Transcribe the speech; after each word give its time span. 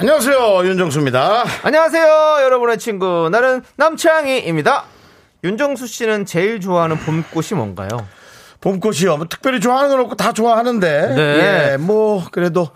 안녕하세요 0.00 0.64
윤정수입니다. 0.64 1.44
안녕하세요, 1.64 2.38
여러분의 2.44 2.78
친구. 2.78 3.28
나는 3.32 3.62
남창희입니다. 3.76 4.84
윤정수 5.42 5.88
씨는 5.88 6.24
제일 6.24 6.60
좋아하는 6.60 6.96
봄꽃이 6.98 7.48
뭔가요? 7.56 7.88
봄꽃이요. 8.60 9.16
뭐 9.16 9.26
특별히 9.28 9.58
좋아하는 9.58 9.90
건 9.90 9.98
없고 10.00 10.14
다 10.14 10.32
좋아하는데 10.32 11.14
네. 11.16 11.72
예, 11.72 11.76
뭐 11.78 12.24
그래도 12.30 12.68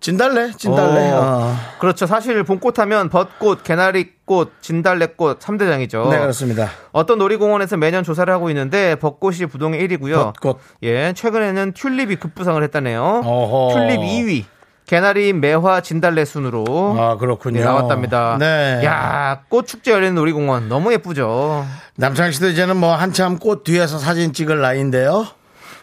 진달래, 0.00 0.50
진달래. 0.56 1.12
어, 1.12 1.20
어. 1.22 1.56
그렇죠. 1.78 2.06
사실 2.06 2.42
봄꽃 2.42 2.76
하면 2.80 3.08
벚꽃, 3.08 3.62
개나리꽃, 3.62 4.54
진달래꽃 4.60 5.38
3대장이죠. 5.38 6.10
네 6.10 6.18
그렇습니다. 6.18 6.70
어떤 6.90 7.18
놀이공원에서 7.18 7.76
매년 7.76 8.02
조사를 8.02 8.32
하고 8.34 8.50
있는데 8.50 8.96
벚꽃이 8.96 9.46
부동의 9.46 9.80
1위고요. 9.86 10.34
벚꽃. 10.34 10.58
예, 10.82 11.12
최근에는 11.14 11.72
튤립이 11.72 12.16
급부상을 12.16 12.60
했다네요. 12.64 13.22
어허. 13.24 13.74
튤립 13.78 14.00
2위. 14.00 14.44
개나리, 14.86 15.32
매화, 15.32 15.80
진달래 15.80 16.24
순으로 16.24 16.64
아 16.98 17.16
그렇군요. 17.16 17.58
네, 17.58 17.64
나왔답니다. 17.64 18.36
네. 18.38 18.82
야, 18.84 19.42
꽃 19.48 19.66
축제 19.66 19.92
열리는 19.92 20.14
놀이공원 20.14 20.68
너무 20.68 20.92
예쁘죠. 20.92 21.66
남창 21.96 22.30
씨도 22.32 22.48
이제는 22.48 22.76
뭐 22.76 22.94
한참 22.94 23.38
꽃 23.38 23.64
뒤에서 23.64 23.98
사진 23.98 24.32
찍을 24.32 24.60
나이인데요. 24.60 25.26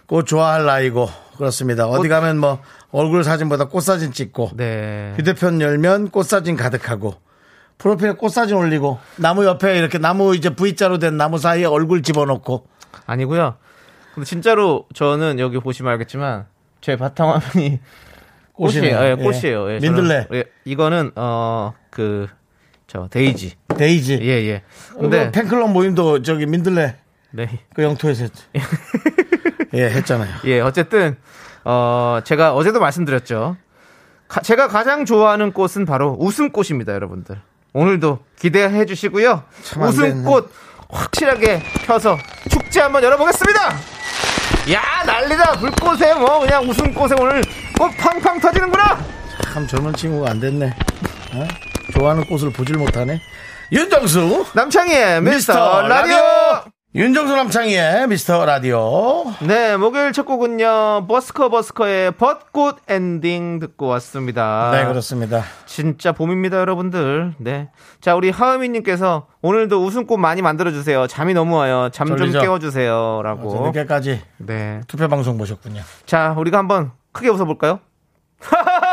꽃 0.05 0.25
좋아할 0.25 0.65
나이고 0.65 1.09
그렇습니다. 1.37 1.87
어디 1.87 2.09
가면 2.09 2.37
뭐 2.37 2.59
얼굴 2.91 3.23
사진보다 3.23 3.65
꽃 3.65 3.81
사진 3.81 4.11
찍고 4.11 4.51
네. 4.55 5.13
휴대폰 5.17 5.61
열면 5.61 6.09
꽃 6.09 6.23
사진 6.23 6.55
가득하고 6.55 7.15
프로필에 7.79 8.11
꽃 8.11 8.29
사진 8.29 8.57
올리고 8.57 8.99
나무 9.15 9.45
옆에 9.45 9.77
이렇게 9.77 9.97
나무 9.97 10.35
이제 10.35 10.53
V자로 10.53 10.99
된 10.99 11.17
나무 11.17 11.39
사이에 11.39 11.65
얼굴 11.65 12.03
집어넣고 12.03 12.67
아니고요. 13.07 13.55
근데 14.13 14.25
진짜로 14.25 14.85
저는 14.93 15.39
여기 15.39 15.57
보시면 15.59 15.91
알겠지만 15.93 16.45
제 16.81 16.97
바탕화면이 16.97 17.79
꽃이에요. 18.53 18.81
꽃이네요. 18.81 19.03
예, 19.03 19.15
꽃이에요. 19.15 19.71
예, 19.73 19.79
저는- 19.79 19.81
민들레. 19.81 20.27
예, 20.33 20.43
이거는 20.65 21.11
어 21.15 21.73
그 21.89 22.27
저 22.87 23.07
데이지. 23.09 23.55
데이지. 23.77 24.19
예, 24.21 24.27
예. 24.47 24.63
근데 24.93 25.01
근데 25.25 25.31
팬클럽 25.31 25.71
모임도 25.71 26.23
저기 26.23 26.45
민들레 26.45 26.95
네. 27.31 27.59
그 27.73 27.83
영토에서 27.83 28.25
했, 28.25 28.31
예 29.73 29.83
했잖아요. 29.89 30.29
예, 30.45 30.59
어쨌든 30.59 31.15
어 31.63 32.19
제가 32.25 32.53
어제도 32.53 32.79
말씀드렸죠. 32.81 33.55
가- 34.27 34.41
제가 34.41 34.67
가장 34.67 35.05
좋아하는 35.05 35.53
꽃은 35.53 35.85
바로 35.85 36.17
웃음꽃입니다, 36.19 36.93
여러분들. 36.93 37.39
오늘도 37.73 38.19
기대해 38.37 38.85
주시고요. 38.85 39.43
웃음꽃 39.79 40.51
확실하게 40.89 41.63
펴서 41.85 42.17
축제 42.49 42.81
한번 42.81 43.01
열어보겠습니다. 43.03 43.59
야 44.73 45.03
난리다 45.05 45.53
불꽃에 45.59 46.13
뭐 46.15 46.39
그냥 46.41 46.67
웃음꽃에 46.69 47.11
오늘 47.21 47.41
꽃 47.81 47.89
팡팡 47.97 48.39
터지는구나. 48.39 48.99
참 49.51 49.65
젊은 49.65 49.91
친구가 49.93 50.29
안 50.29 50.39
됐네. 50.39 50.67
어? 50.67 51.47
좋아하는 51.93 52.23
꽃을 52.25 52.53
보질 52.53 52.77
못하네. 52.77 53.19
윤정수 53.71 54.45
남창희의 54.53 55.19
미스터, 55.23 55.53
미스터 55.53 55.87
라디오. 55.87 56.15
라디오. 56.15 56.71
윤정수 56.93 57.35
남창희의 57.35 58.07
미스터 58.07 58.45
라디오. 58.45 59.23
네, 59.39 59.77
목요일 59.77 60.13
첫 60.13 60.25
곡은요. 60.25 61.07
버스커 61.07 61.49
버스커의 61.49 62.11
벚꽃 62.11 62.77
엔딩 62.87 63.57
듣고 63.57 63.87
왔습니다. 63.87 64.69
네 64.71 64.85
그렇습니다. 64.85 65.43
진짜 65.65 66.11
봄입니다, 66.11 66.59
여러분들. 66.59 67.33
네. 67.39 67.69
자, 67.99 68.13
우리 68.13 68.29
하은미님께서 68.29 69.25
오늘도 69.41 69.83
웃음꽃 69.83 70.19
많이 70.19 70.43
만들어주세요. 70.43 71.07
잠이 71.07 71.33
너무 71.33 71.55
와요. 71.55 71.89
잠 71.91 72.15
좀? 72.15 72.31
깨워주세요. 72.31 73.21
라고. 73.23 73.65
늦게까지 73.65 74.21
네. 74.37 74.81
투표 74.87 75.07
방송 75.07 75.39
보셨군요. 75.39 75.81
자, 76.05 76.35
우리가 76.37 76.59
한번 76.59 76.91
크게 77.11 77.29
웃어볼까요? 77.29 77.79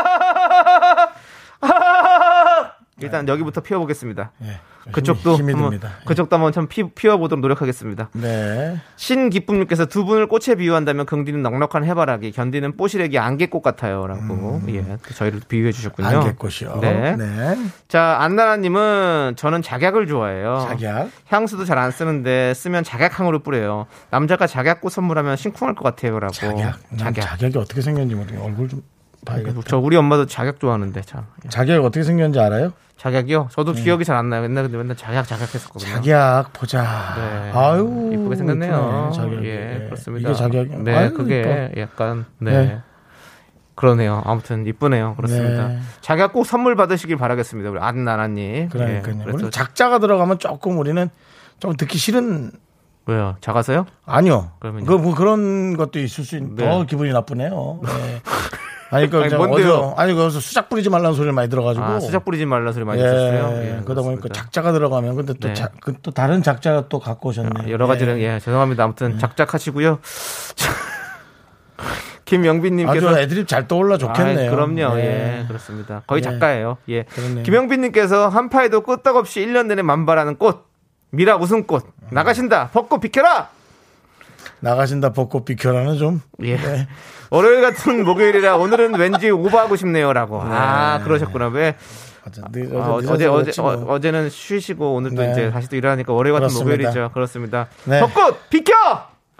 일단 3.01 3.29
여기부터 3.29 3.61
피워보겠습니다. 3.61 4.33
예. 4.45 4.61
그쪽도 4.91 5.35
힘이, 5.37 5.53
한번, 5.53 5.71
듭니다. 5.71 5.93
예. 6.01 6.05
그쪽도 6.07 6.35
한번 6.37 6.51
좀 6.51 6.67
피, 6.67 6.83
피워보도록 6.83 7.43
노력하겠습니다. 7.43 8.09
네. 8.15 8.81
신기쁨님께서 8.97 9.85
두 9.85 10.07
분을 10.07 10.29
꽃에 10.29 10.55
비유한다면 10.57 11.05
긍디는 11.05 11.43
넉넉한 11.43 11.85
해바라기, 11.85 12.33
견디는 12.33 12.77
뽀시래기 12.79 13.19
안개꽃 13.19 13.63
같아요라고 13.63 14.63
예 14.71 14.97
저희를 15.15 15.41
비유해 15.47 15.73
주셨군요. 15.73 16.09
음. 16.09 16.15
안개꽃이요. 16.21 16.81
네. 16.81 17.17
네. 17.17 17.57
자 17.89 18.17
안나라님은 18.21 19.35
저는 19.37 19.61
작약을 19.63 20.07
좋아해요. 20.07 20.67
작약. 20.71 21.11
향수도 21.27 21.65
잘 21.65 21.79
안 21.79 21.93
쓰는데 21.93 22.55
쓰면 22.55 22.83
작약향으로 22.83 23.39
뿌려요. 23.41 23.87
남자가 24.11 24.49
작약꽃 24.49 24.91
선물하면 24.91 25.37
심쿵할 25.37 25.75
것 25.77 25.85
같아요라고. 25.85 26.33
작약. 26.33 26.79
난 26.91 26.99
작약. 27.15 27.39
작약이 27.39 27.57
어떻게 27.59 27.81
생겼는지 27.83 28.17
모르겠 28.17 28.41
얼굴 28.41 28.69
좀 28.69 28.83
봐야겠다. 29.25 29.61
저 29.67 29.79
우리 29.79 29.97
엄마도 29.97 30.27
작약 30.27 30.61
좋아하는데 30.61 31.01
참. 31.03 31.27
작약이 31.49 31.85
어떻게 31.85 32.03
생겼는지 32.03 32.39
알아요? 32.41 32.73
작약이요? 32.97 33.49
저도 33.53 33.73
기억이 33.75 34.05
잘 34.05 34.17
안 34.17 34.29
나요. 34.29 34.43
옛날에 34.45 34.65
근데 34.65 34.79
맨날 34.79 34.97
작약 34.97 35.27
작약했었거든요. 35.29 36.03
작약 36.03 36.53
보자. 36.53 36.83
네. 37.17 37.53
아유 37.55 38.11
이쁘게 38.13 38.37
생겼네요. 38.37 39.11
이쁘네, 39.13 39.25
작약이. 39.25 39.47
예, 39.49 39.83
그렇습니다. 39.87 40.29
이게 40.31 40.37
작약이. 40.39 40.77
네, 40.83 40.97
아유, 40.97 41.15
그게 41.15 41.71
약간 41.77 42.25
네. 42.39 42.51
네. 42.53 42.79
그러네요. 43.77 44.23
아무튼 44.25 44.67
이쁘네요. 44.67 45.15
그렇습니다. 45.15 45.69
네. 45.69 45.79
작약 46.01 46.33
꼭 46.33 46.45
선물 46.45 46.75
받으시길 46.75 47.17
바라겠습니다. 47.17 47.71
우리 47.71 47.79
안나나님. 47.79 48.69
그러니까요. 48.71 49.21
예, 49.21 49.25
그래서 49.25 49.51
작자가 49.51 50.01
들어가면 50.01 50.41
조금 50.41 50.79
우리는 50.79 51.09
좀 51.61 51.75
듣기 51.77 51.97
싫은 51.99 52.51
왜요? 53.07 53.37
작아서요? 53.41 53.87
아니요. 54.05 54.51
그러면요? 54.59 54.87
그, 54.87 54.93
뭐 54.95 55.15
그런 55.15 55.77
것도 55.77 55.99
있을 56.01 56.25
수 56.25 56.37
있는, 56.37 56.57
네. 56.57 56.65
더 56.65 56.85
기분이 56.85 57.11
나쁘네요. 57.13 57.81
네. 57.85 57.91
아니, 58.91 59.09
그, 59.11 59.21
아니, 59.21 59.31
저 59.31 59.37
뭔데요? 59.37 59.95
아니, 59.97 60.15
거기서 60.15 60.41
수작 60.41 60.69
뿌리지 60.69 60.89
말라는 60.89 61.15
소리를 61.15 61.33
많이 61.33 61.49
들어가지고. 61.51 61.85
아, 61.85 62.01
수작 62.01 62.25
뿌리지 62.25 62.47
말라 62.47 62.73
소리 62.73 62.85
많이 62.85 63.01
예, 63.01 63.05
들었어요. 63.05 63.63
예, 63.63 63.81
그러다 63.85 64.03
보니까 64.03 64.23
그렇습니다. 64.23 64.35
작자가 64.35 64.73
들어가면, 64.73 65.15
근데 65.17 65.35
또, 65.35 65.49
네. 65.49 65.55
자, 65.55 65.69
그, 65.81 65.95
또 66.03 66.11
다른 66.11 66.43
작자가 66.43 66.89
또 66.89 66.99
갖고 66.99 67.29
오셨네. 67.29 67.51
아, 67.55 67.69
여러 67.69 67.87
가지는 67.87 68.19
예, 68.19 68.39
죄송합니다. 68.41 68.85
아무튼 68.85 69.19
작작하시고요. 69.19 69.99
김영빈님께서 72.25 73.09
아주 73.09 73.19
애드립 73.21 73.49
잘 73.49 73.67
떠올라 73.69 73.97
좋겠네요. 73.97 74.51
아이, 74.51 74.51
그럼요. 74.51 74.95
네. 74.97 75.41
예, 75.41 75.47
그렇습니다. 75.47 76.03
거의 76.07 76.21
네. 76.23 76.31
작가예요. 76.31 76.77
예. 76.89 77.05
그렇네요. 77.05 77.43
김영빈님께서 77.43 78.29
한파에도 78.29 78.83
끄떡없이 78.83 79.41
1년 79.47 79.67
내내 79.67 79.83
만발하는 79.83 80.37
꽃. 80.37 80.67
미라 81.11 81.37
웃음꽃. 81.37 81.87
나가신다. 82.11 82.69
벚꽃 82.73 83.01
비켜라! 83.01 83.49
나가신다 84.61 85.13
벚꽃 85.13 85.45
비켜라는 85.45 85.99
좀. 85.99 86.21
예. 86.43 86.57
네. 86.57 86.89
월요일 87.31 87.61
같은 87.63 88.05
목요일이라 88.05 88.57
오늘은 88.57 88.95
왠지 88.95 89.31
오버하고 89.31 89.77
싶네요라고. 89.77 90.41
아, 90.43 91.01
그러셨구나. 91.05 91.49
왜? 91.49 91.77
어제, 92.27 92.43
늦- 92.53 92.75
아, 92.75 92.91
어제, 92.95 93.09
어제, 93.09 93.29
그렇지 93.29 93.61
어, 93.61 93.63
뭐. 93.77 93.95
어 93.95 94.01
제는 94.01 94.29
쉬시고 94.31 94.95
오늘도 94.95 95.23
네. 95.23 95.33
이제 95.33 95.51
다시 95.51 95.69
또 95.69 95.77
일하니까 95.77 96.13
월요일 96.13 96.35
같은 96.35 96.49
그렇습니다. 96.49 96.77
목요일이죠. 96.77 97.11
그렇습니다. 97.13 97.69
네. 97.85 98.01
벚꽃 98.01 98.51
비켜! 98.51 98.73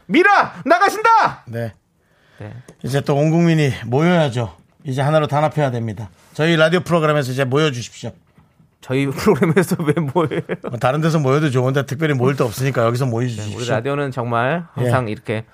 미라 0.07 0.55
나가신다! 0.65 1.45
네. 1.49 1.73
네. 2.39 2.53
이제 2.83 3.01
또 3.03 3.15
온 3.17 3.31
국민이 3.31 3.73
모여야죠. 3.87 4.55
이제 4.85 5.03
하나로 5.03 5.27
단합해야 5.27 5.71
됩니다. 5.71 6.09
저희 6.35 6.57
라디오 6.57 6.81
프로그램에서 6.81 7.33
이제 7.33 7.45
모여 7.45 7.71
주십시오. 7.73 8.13
저희 8.81 9.07
프로그램에서 9.11 9.77
왜 9.81 9.93
뭐예요? 9.95 10.41
뭐 10.71 10.79
다른 10.79 11.01
데서 11.01 11.19
모여도 11.19 11.51
좋은데 11.51 11.85
특별히 11.87 12.15
모일 12.15 12.37
데 12.37 12.45
없으니까 12.45 12.85
여기서 12.87 13.07
모여주십시오. 13.07 13.59
우리 13.59 13.69
라디오는 13.69 14.11
정말 14.11 14.65
항상 14.75 15.09
이렇게 15.09 15.45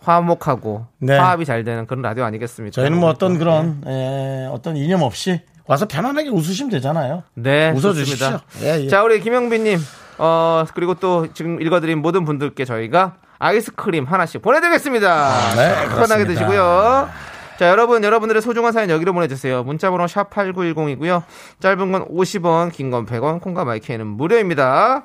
화목하고 0.00 0.86
예. 1.02 1.06
네. 1.06 1.18
화합이 1.18 1.44
잘 1.44 1.64
되는 1.64 1.86
그런 1.86 2.02
라디오 2.02 2.24
아니겠습니까? 2.24 2.74
저희는 2.74 2.98
뭐 2.98 3.08
어떤 3.08 3.38
그러니까. 3.38 3.80
그런 3.84 3.94
에, 3.94 4.46
어떤 4.46 4.76
이념 4.76 5.02
없이 5.02 5.40
와서 5.66 5.86
편안하게 5.88 6.28
웃으시면 6.28 6.70
되잖아요. 6.72 7.22
네, 7.34 7.70
웃어주십시오. 7.70 8.38
예, 8.62 8.82
예. 8.82 8.88
자, 8.88 9.02
우리 9.02 9.18
김영빈님, 9.20 9.78
어, 10.18 10.64
그리고 10.74 10.92
또 10.94 11.32
지금 11.32 11.58
읽어드린 11.62 12.02
모든 12.02 12.26
분들께 12.26 12.66
저희가 12.66 13.14
아이스크림 13.38 14.04
하나씩 14.04 14.42
보내드리겠습니다. 14.42 15.54
네, 15.56 15.86
편하게. 15.88 16.26
드시고요. 16.26 17.08
자, 17.58 17.68
여러분, 17.68 18.02
여러분들의 18.02 18.42
소중한 18.42 18.72
사연 18.72 18.90
여기로 18.90 19.12
보내주세요. 19.12 19.62
문자번호 19.62 20.06
샵8910이고요. 20.06 21.22
짧은 21.60 21.92
건 21.92 22.04
50원, 22.08 22.72
긴 22.72 22.90
건 22.90 23.06
100원, 23.06 23.40
콩과 23.40 23.64
마이크는 23.64 24.06
무료입니다. 24.06 25.04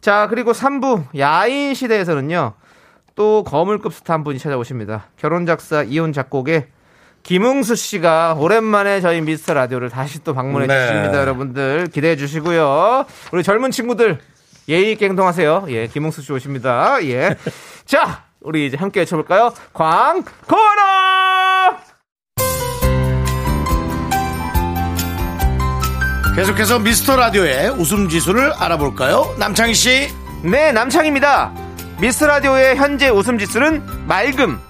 자, 0.00 0.26
그리고 0.28 0.52
3부 0.52 1.18
야인 1.18 1.74
시대에서는요. 1.74 2.52
또 3.14 3.44
거물급 3.44 3.94
스타 3.94 4.12
한 4.14 4.24
분이 4.24 4.38
찾아오십니다. 4.38 5.06
결혼 5.16 5.46
작사 5.46 5.82
이혼 5.82 6.12
작곡의 6.12 6.66
김웅수 7.22 7.74
씨가 7.74 8.34
오랜만에 8.38 9.00
저희 9.00 9.20
미스터 9.22 9.54
라디오를 9.54 9.88
다시 9.88 10.22
또 10.22 10.34
방문해 10.34 10.66
네. 10.66 10.86
주십니다. 10.86 11.18
여러분들 11.18 11.88
기대해 11.92 12.14
주시고요. 12.14 13.06
우리 13.32 13.42
젊은 13.42 13.70
친구들 13.70 14.18
예의 14.68 14.92
있게 14.92 15.06
행동하세요. 15.06 15.64
예, 15.70 15.86
김웅수 15.88 16.20
씨 16.22 16.32
오십니다. 16.32 17.02
예. 17.04 17.36
자, 17.86 18.25
우리 18.46 18.66
이제 18.66 18.76
함께 18.76 19.00
외쳐볼까요? 19.00 19.52
광고나! 19.72 21.76
계속해서 26.36 26.78
미스터 26.78 27.16
라디오의 27.16 27.70
웃음 27.70 28.08
지수를 28.08 28.52
알아볼까요? 28.52 29.34
남창희 29.38 29.74
씨. 29.74 30.08
네, 30.44 30.70
남창입니다. 30.70 31.52
미스터 32.00 32.28
라디오의 32.28 32.76
현재 32.76 33.08
웃음 33.08 33.36
지수는 33.36 33.82
맑음. 34.06 34.60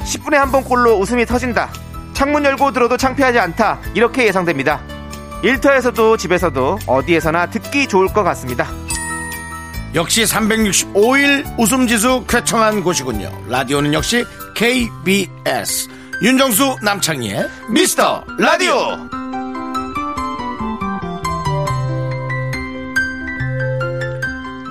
10분에 0.00 0.34
한 0.34 0.50
번 0.50 0.64
꼴로 0.64 0.98
웃음이 0.98 1.24
터진다. 1.26 1.68
창문 2.14 2.44
열고 2.44 2.72
들어도 2.72 2.96
창피하지 2.96 3.38
않다. 3.38 3.78
이렇게 3.94 4.26
예상됩니다. 4.26 4.80
일터에서도 5.44 6.16
집에서도 6.16 6.78
어디에서나 6.86 7.46
듣기 7.46 7.86
좋을 7.86 8.08
것 8.08 8.24
같습니다. 8.24 8.66
역시 9.94 10.22
365일 10.22 11.58
웃음 11.58 11.86
지수 11.88 12.24
쾌청한 12.28 12.84
곳이군요. 12.84 13.28
라디오는 13.48 13.92
역시 13.92 14.24
KBS. 14.54 15.88
윤정수 16.22 16.76
남창희의 16.84 17.48
미스터 17.70 18.24
라디오. 18.38 18.74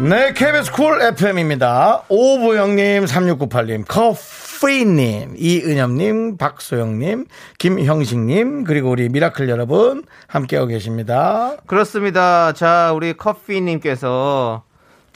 네, 0.01 0.31
KBS 0.31 0.71
쿨 0.71 1.01
FM입니다. 1.01 2.03
오보영님, 2.07 3.03
3698님, 3.03 3.83
커피님, 3.85 5.35
이은엽님, 5.37 6.37
박소영님, 6.37 7.25
김형식님, 7.57 8.63
그리고 8.63 8.91
우리 8.91 9.09
미라클 9.09 9.49
여러분 9.49 10.05
함께하고 10.27 10.69
계십니다. 10.69 11.57
그렇습니다. 11.67 12.53
자, 12.53 12.93
우리 12.95 13.11
커피님께서 13.17 14.63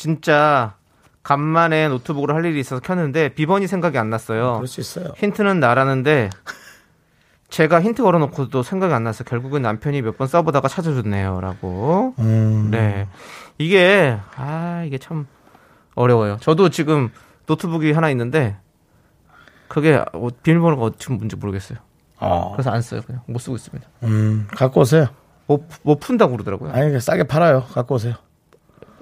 진짜 0.07 0.75
간만에 1.23 1.88
노트북으로 1.88 2.35
할 2.35 2.44
일이 2.44 2.59
있어서 2.59 2.81
켰는데 2.81 3.29
비번이 3.29 3.67
생각이 3.67 3.97
안 3.97 4.09
났어요. 4.09 4.55
그럴 4.55 4.67
수 4.67 4.81
있어요. 4.81 5.13
힌트는 5.15 5.61
나라는데 5.61 6.29
제가 7.50 7.81
힌트 7.81 8.03
걸어놓고도 8.03 8.63
생각이 8.63 8.94
안 8.94 9.05
나서 9.05 9.23
결국은 9.23 9.61
남편이 9.61 10.01
몇 10.01 10.17
번 10.17 10.27
써보다가 10.27 10.67
찾아줬네요라고. 10.67 12.15
음. 12.19 12.67
네, 12.69 13.07
이게 13.57 14.17
아 14.35 14.83
이게 14.85 14.97
참 14.97 15.25
어려워요. 15.95 16.35
저도 16.41 16.67
지금 16.67 17.09
노트북이 17.45 17.94
하나 17.94 18.09
있는데 18.09 18.57
그게 19.69 20.03
어, 20.11 20.27
비밀번호가 20.44 20.83
어떻게 20.83 21.13
뭔지 21.13 21.38
모르겠어요. 21.38 21.77
어, 22.19 22.51
그래서 22.51 22.71
안 22.71 22.81
써요. 22.81 23.00
그냥 23.07 23.21
못 23.27 23.39
쓰고 23.39 23.55
있습니다. 23.55 23.88
음, 24.03 24.47
갖고 24.51 24.81
오세요. 24.81 25.07
못, 25.47 25.65
못 25.83 26.01
푼다고 26.01 26.33
그러더라고요. 26.33 26.73
아니, 26.73 27.00
싸게 27.00 27.23
팔아요. 27.23 27.63
갖고 27.63 27.95
오세요. 27.95 28.15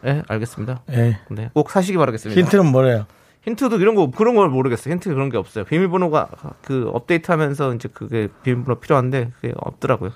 네, 0.04 0.24
알겠습니다. 0.28 0.82
예. 0.92 1.20
네, 1.30 1.50
꼭 1.54 1.70
사시기 1.70 1.98
바라겠습니다. 1.98 2.40
힌트는 2.40 2.66
뭐래요? 2.72 3.06
힌트도 3.44 3.78
이런 3.80 3.96
거 3.96 4.12
그런 4.12 4.36
걸 4.36 4.50
모르겠어요. 4.50 4.94
힌트 4.94 5.10
그런 5.14 5.30
게 5.30 5.38
없어요. 5.38 5.64
비밀번호가 5.66 6.30
그 6.64 6.90
업데이트하면서 6.94 7.74
이제 7.76 7.90
그게 7.92 8.28
비밀번호 8.44 8.80
필요한데 8.80 9.32
그게 9.36 9.54
없더라고요. 9.58 10.12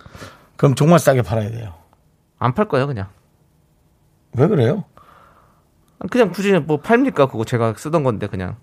그럼 0.57 0.75
정말 0.75 0.99
싸게 0.99 1.21
팔아야 1.23 1.49
돼요. 1.49 1.73
안 2.37 2.53
팔 2.53 2.67
거예요, 2.67 2.85
그냥. 2.87 3.07
왜 4.37 4.47
그래요? 4.47 4.83
그냥 6.11 6.31
굳이 6.31 6.51
뭐 6.59 6.77
팔니까 6.81 7.27
그거 7.27 7.45
제가 7.45 7.73
쓰던 7.77 8.03
건데 8.03 8.27
그냥 8.27 8.57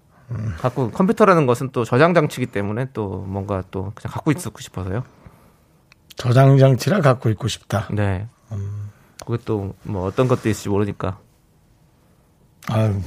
갖고 0.58 0.90
컴퓨터라는 0.90 1.46
것은 1.46 1.70
또 1.72 1.84
저장 1.84 2.14
장치이기 2.14 2.52
때문에 2.52 2.88
또 2.92 3.24
뭔가 3.26 3.62
또 3.70 3.92
그냥 3.94 4.12
갖고 4.12 4.30
있고 4.30 4.60
싶어서요. 4.60 5.02
저장 6.16 6.56
장치라 6.58 7.00
갖고 7.00 7.30
있고 7.30 7.48
싶다. 7.48 7.88
네. 7.90 8.28
그게 9.26 9.42
또뭐 9.44 10.04
어떤 10.06 10.28
것도 10.28 10.48
있을지 10.48 10.68
모르니까. 10.68 11.18
아유, 12.68 13.00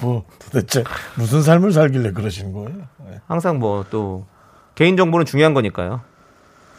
뭐 0.00 0.24
도대체 0.38 0.84
무슨 1.16 1.42
삶을 1.42 1.72
살길래 1.72 2.12
그러시는 2.12 2.52
거예요? 2.52 2.88
예. 3.10 3.20
항상 3.26 3.58
뭐 3.58 3.84
또 3.90 4.26
개인 4.74 4.96
정보는 4.96 5.26
중요한 5.26 5.52
거니까요. 5.52 6.00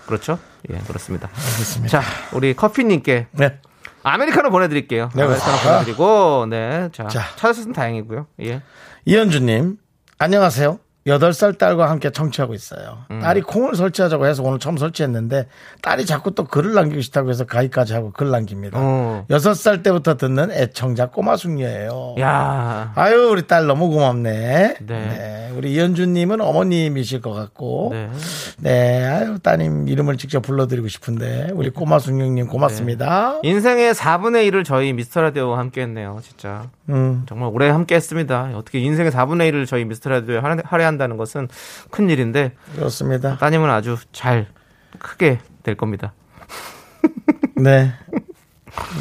그렇죠? 0.07 0.39
예, 0.69 0.77
그렇습니다. 0.79 1.27
알겠습니다. 1.27 2.01
자, 2.01 2.07
우리 2.33 2.55
커피님께 2.55 3.27
네. 3.31 3.59
아메리카노 4.03 4.49
보내드릴게요. 4.49 5.09
네, 5.13 5.21
아메리카노 5.21 5.51
그렇습니다. 5.51 5.73
보내드리고, 5.75 6.45
네. 6.49 6.89
자, 6.91 7.07
자. 7.07 7.21
찾았으면 7.35 7.73
다행이고요. 7.73 8.25
예. 8.41 8.61
이현주님, 9.05 9.77
안녕하세요. 10.17 10.79
8살 11.07 11.57
딸과 11.57 11.89
함께 11.89 12.12
청취하고 12.12 12.53
있어요. 12.53 13.00
음. 13.09 13.19
딸이 13.21 13.42
콩을 13.42 13.75
설치하자고 13.75 14.27
해서 14.27 14.44
오늘 14.44 14.59
처음 14.59 14.77
설치했는데 14.77 15.48
딸이 15.81 16.06
자꾸 16.06 16.36
또 16.36 16.44
글을 16.44 16.74
남기고 16.74 17.01
싶다고 17.01 17.30
해서 17.31 17.45
가입까지 17.45 17.94
하고 17.94 18.12
글 18.12 18.30
남깁니다. 18.30 18.77
어. 18.80 19.25
6살 19.30 19.81
때부터 19.81 20.18
듣는 20.18 20.51
애청자 20.51 21.07
꼬마 21.07 21.36
숙녀예요. 21.38 22.15
야 22.19 22.92
아유, 22.95 23.30
우리 23.31 23.48
딸 23.48 23.65
너무 23.65 23.89
고맙네. 23.89 24.75
네. 24.80 24.86
네, 24.86 25.51
우리 25.57 25.74
이현주님은 25.74 26.39
어머님이실 26.39 27.21
것 27.21 27.31
같고. 27.33 27.89
네. 27.94 28.09
네, 28.59 29.06
아유, 29.06 29.39
따님 29.39 29.88
이름을 29.88 30.18
직접 30.18 30.42
불러드리고 30.42 30.88
싶은데, 30.88 31.50
우리 31.54 31.71
꼬마 31.71 31.97
숙녀님 31.97 32.45
고맙습니다. 32.47 33.39
인생의 33.42 33.95
4분의 33.95 34.47
1을 34.51 34.63
저희 34.63 34.94
미스터 34.94 35.21
라디오와 35.21 35.57
함께 35.57 35.81
했네요, 35.81 36.19
진짜. 36.21 36.69
음, 36.89 37.24
정말 37.27 37.50
오래 37.51 37.69
함께 37.69 37.95
했습니다. 37.95 38.51
어떻게 38.54 38.80
인생의 38.80 39.12
4분의 39.12 39.51
1을 39.51 39.65
저희 39.65 39.83
미스터 39.86 40.09
라디오에 40.12 40.39
할애- 40.39 40.62
할애 40.63 40.83
한다는 40.91 41.17
것은 41.17 41.47
큰 41.89 42.09
일인데, 42.09 42.53
그렇습니다. 42.75 43.38
따님은 43.38 43.69
아주 43.69 43.97
잘, 44.11 44.47
크게 44.99 45.39
될 45.63 45.75
겁니다. 45.75 46.13
네. 47.57 47.91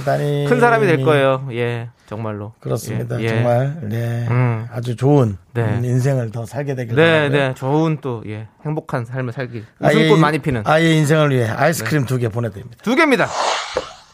따님. 0.04 0.48
큰 0.48 0.58
사람이 0.60 0.87
될 0.87 1.04
거예요. 1.04 1.46
예, 1.52 1.90
정말로. 2.06 2.54
그렇습니다. 2.60 3.20
예, 3.20 3.25
예. 3.25 3.28
정말, 3.28 3.78
네. 3.82 4.26
음. 4.28 4.66
아주 4.72 4.96
좋은 4.96 5.37
네. 5.54 5.62
음, 5.62 5.84
인생을 5.84 6.31
더 6.32 6.44
살게 6.44 6.75
되길 6.75 6.96
네, 6.96 7.28
바라고요. 7.28 7.38
네. 7.48 7.54
좋은 7.54 7.98
또, 8.00 8.22
예, 8.26 8.48
행복한 8.64 9.04
삶을 9.04 9.32
살기. 9.32 9.64
웃음꽃 9.81 10.16
인- 10.16 10.20
많이 10.20 10.38
피는. 10.38 10.62
아이의 10.64 10.96
인생을 10.98 11.31
위해 11.31 11.48
아이스크림 11.48 12.04
두개 12.06 12.28
보내드립니다. 12.31 12.82
두 12.82 12.96
개입니다. 12.96 13.28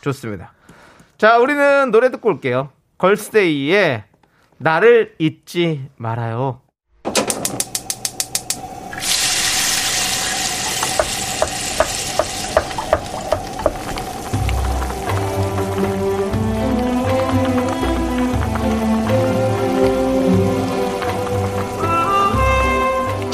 좋습니다. 0.02 0.52
자, 1.18 1.38
우리는 1.38 1.90
노래 1.90 2.10
듣고 2.10 2.28
올게요. 2.28 2.68
걸스데이의 2.98 4.04
나를 4.58 5.14
잊지 5.18 5.88
말아요. 5.96 6.60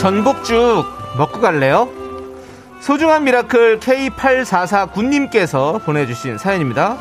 전복죽 0.02 0.85
먹고 1.16 1.40
갈래요? 1.40 1.88
소중한 2.80 3.23
미라클 3.23 3.78
K8449님께서 3.78 5.80
보내주신 5.85 6.38
사연입니다. 6.38 6.99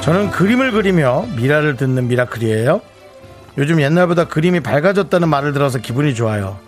저는 0.00 0.32
그림을 0.32 0.72
그리며 0.72 1.24
미라를 1.36 1.76
듣는 1.76 2.08
미라클이에요. 2.08 2.80
요즘 3.58 3.80
옛날보다 3.80 4.24
그림이 4.24 4.58
밝아졌다는 4.58 5.28
말을 5.28 5.52
들어서 5.52 5.78
기분이 5.78 6.16
좋아요. 6.16 6.58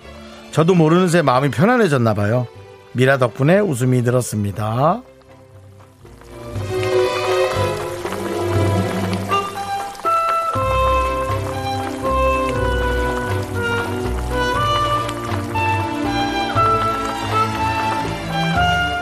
저도 0.52 0.76
모르는 0.76 1.08
새 1.08 1.22
마음이 1.22 1.50
편안해졌나 1.50 2.14
봐요. 2.14 2.46
미라 2.92 3.18
덕분에 3.18 3.58
웃음이 3.58 4.04
들었습니다. 4.04 5.02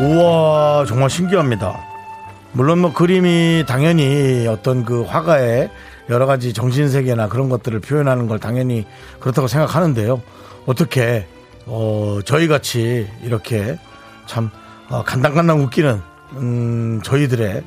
우와 0.00 0.84
정말 0.86 1.08
신기합니다. 1.08 1.78
물론 2.52 2.80
뭐 2.80 2.92
그림이 2.92 3.64
당연히 3.66 4.46
어떤 4.46 4.84
그 4.84 5.02
화가의 5.02 5.70
여러 6.10 6.26
가지 6.26 6.52
정신 6.52 6.88
세계나 6.88 7.28
그런 7.28 7.48
것들을 7.48 7.80
표현하는 7.80 8.26
걸 8.28 8.38
당연히 8.38 8.86
그렇다고 9.20 9.48
생각하는데요. 9.48 10.20
어떻게 10.66 11.26
어 11.66 12.20
저희 12.24 12.46
같이 12.46 13.08
이렇게 13.22 13.78
참 14.26 14.50
어, 14.88 15.02
간당간당 15.02 15.60
웃기는 15.62 16.00
음 16.34 17.00
저희들의 17.02 17.62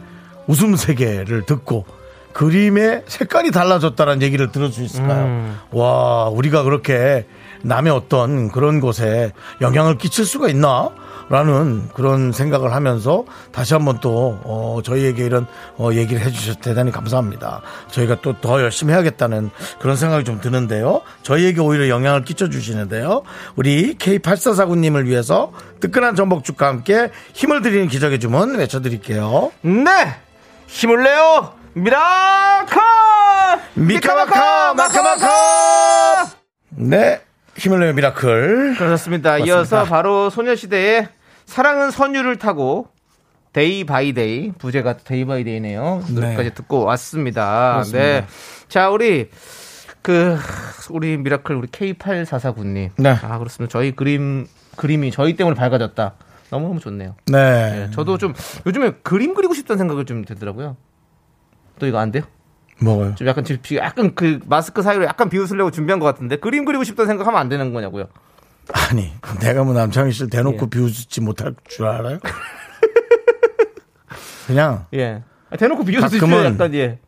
웃음 0.47 0.75
세계를 0.75 1.45
듣고 1.45 1.85
그림의 2.33 3.03
색깔이 3.07 3.51
달라졌다는 3.51 4.21
얘기를 4.21 4.51
들을 4.51 4.71
수 4.71 4.83
있을까요? 4.83 5.25
음. 5.25 5.59
와 5.71 6.29
우리가 6.29 6.63
그렇게 6.63 7.25
남의 7.63 7.91
어떤 7.91 8.49
그런 8.51 8.79
곳에 8.79 9.31
영향을 9.61 9.97
끼칠 9.97 10.25
수가 10.25 10.47
있나? 10.49 10.89
라는 11.31 11.87
그런 11.93 12.31
생각을 12.31 12.73
하면서 12.73 13.23
다시 13.51 13.75
한번 13.75 13.99
또 14.01 14.39
어, 14.43 14.79
저희에게 14.83 15.23
이런 15.23 15.45
어, 15.77 15.91
얘기를 15.93 16.19
해주셔서 16.23 16.59
대단히 16.59 16.91
감사합니다. 16.91 17.61
저희가 17.91 18.21
또 18.21 18.33
더 18.41 18.61
열심히 18.61 18.93
해야겠다는 18.93 19.51
그런 19.79 19.95
생각이 19.95 20.23
좀 20.23 20.41
드는데요. 20.41 21.01
저희에게 21.21 21.59
오히려 21.61 21.87
영향을 21.89 22.23
끼쳐주시는데요. 22.23 23.21
우리 23.55 23.95
K8449님을 23.97 25.05
위해서 25.05 25.51
뜨끈한 25.81 26.15
전복죽과 26.15 26.65
함께 26.65 27.11
힘을 27.33 27.61
드리는 27.61 27.87
기적의 27.87 28.19
주문 28.19 28.55
외쳐드릴게요. 28.57 29.51
네! 29.61 30.15
힘을 30.67 31.03
내요! 31.03 31.53
미라클! 31.73 32.79
미카마카 33.75 34.73
마카마카 34.73 36.29
네 36.71 37.21
힘을 37.59 37.79
내요 37.81 37.93
미라클 37.93 38.75
그렇습니다. 38.77 39.37
이어서 39.37 39.83
바로 39.83 40.29
소녀시대의 40.29 41.07
사랑은 41.45 41.91
선율을 41.91 42.37
타고 42.37 42.87
Day 43.51 43.83
by 43.83 44.13
Day 44.13 44.51
부제가 44.53 44.97
Day 44.97 45.25
by 45.25 45.43
Day네요. 45.43 46.03
노래까지 46.09 46.53
듣고 46.53 46.85
왔습니다. 46.85 47.73
그렇습니다. 47.73 47.99
네. 47.99 48.25
자, 48.69 48.89
우리 48.89 49.29
그 50.01 50.37
우리 50.89 51.17
미라클 51.17 51.55
우리 51.55 51.67
K8449 51.67 52.65
님. 52.65 52.89
네. 52.97 53.09
아, 53.21 53.37
그렇습니다. 53.37 53.71
저희 53.71 53.91
그림 53.91 54.47
그림이 54.77 55.11
저희 55.11 55.35
때문에 55.35 55.55
밝아졌다. 55.55 56.13
너무너무 56.51 56.79
좋네요. 56.79 57.15
네 57.27 57.71
네, 57.71 57.91
저도 57.91 58.17
좀 58.17 58.33
요즘에 58.65 58.93
그림 59.03 59.33
그리고 59.35 59.53
싶다는 59.53 59.77
생각이 59.77 60.05
좀 60.05 60.23
들더라고요. 60.23 60.77
또 61.77 61.85
이거 61.85 61.99
안 61.99 62.11
돼요? 62.11 62.23
뭐가요 62.81 63.15
좀 63.15 63.27
약간 63.27 63.43
지금 63.43 63.61
약간 63.75 64.15
그 64.15 64.39
마스크 64.45 64.81
사이로 64.81 65.03
약간 65.05 65.29
비웃으려고 65.29 65.71
준비한 65.71 65.99
것 65.99 66.05
같은데 66.05 66.37
그림 66.37 66.65
그리고 66.65 66.83
싶다는 66.83 67.07
생각하면 67.07 67.39
안 67.39 67.49
되는 67.49 67.73
거냐고요. 67.73 68.07
아니 68.73 69.11
내가 69.39 69.63
뭐 69.63 69.73
남창희 69.73 70.11
씨를 70.11 70.29
대놓고 70.29 70.65
예. 70.65 70.69
비웃지 70.69 71.21
못할 71.21 71.55
줄 71.67 71.87
알아요 71.87 72.19
그냥 74.45 74.85
예. 74.93 75.23
아, 75.49 75.57
대놓고 75.57 75.85
비웃을 75.85 76.09
수 76.09 76.19
가끔은 76.19 76.53
약간 76.53 76.73
예. 76.75 76.99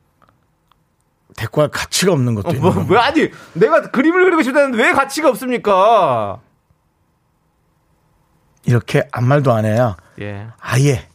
대꾸할 1.36 1.70
가치가 1.70 2.14
없는 2.14 2.36
것도 2.36 2.50
어, 2.50 2.52
있는 2.52 2.64
뭐, 2.64 2.74
거뭐 2.74 2.98
아니 2.98 3.30
내가 3.54 3.92
그림을 3.92 4.26
그리고 4.26 4.42
싶다는데 4.42 4.78
왜 4.78 4.92
가치가 4.92 5.30
없습니까? 5.30 6.42
이렇게 8.66 9.08
아무 9.12 9.28
말도 9.28 9.54
안 9.54 9.66
해야 9.66 9.98
예. 10.20 10.48
아예 10.60 11.08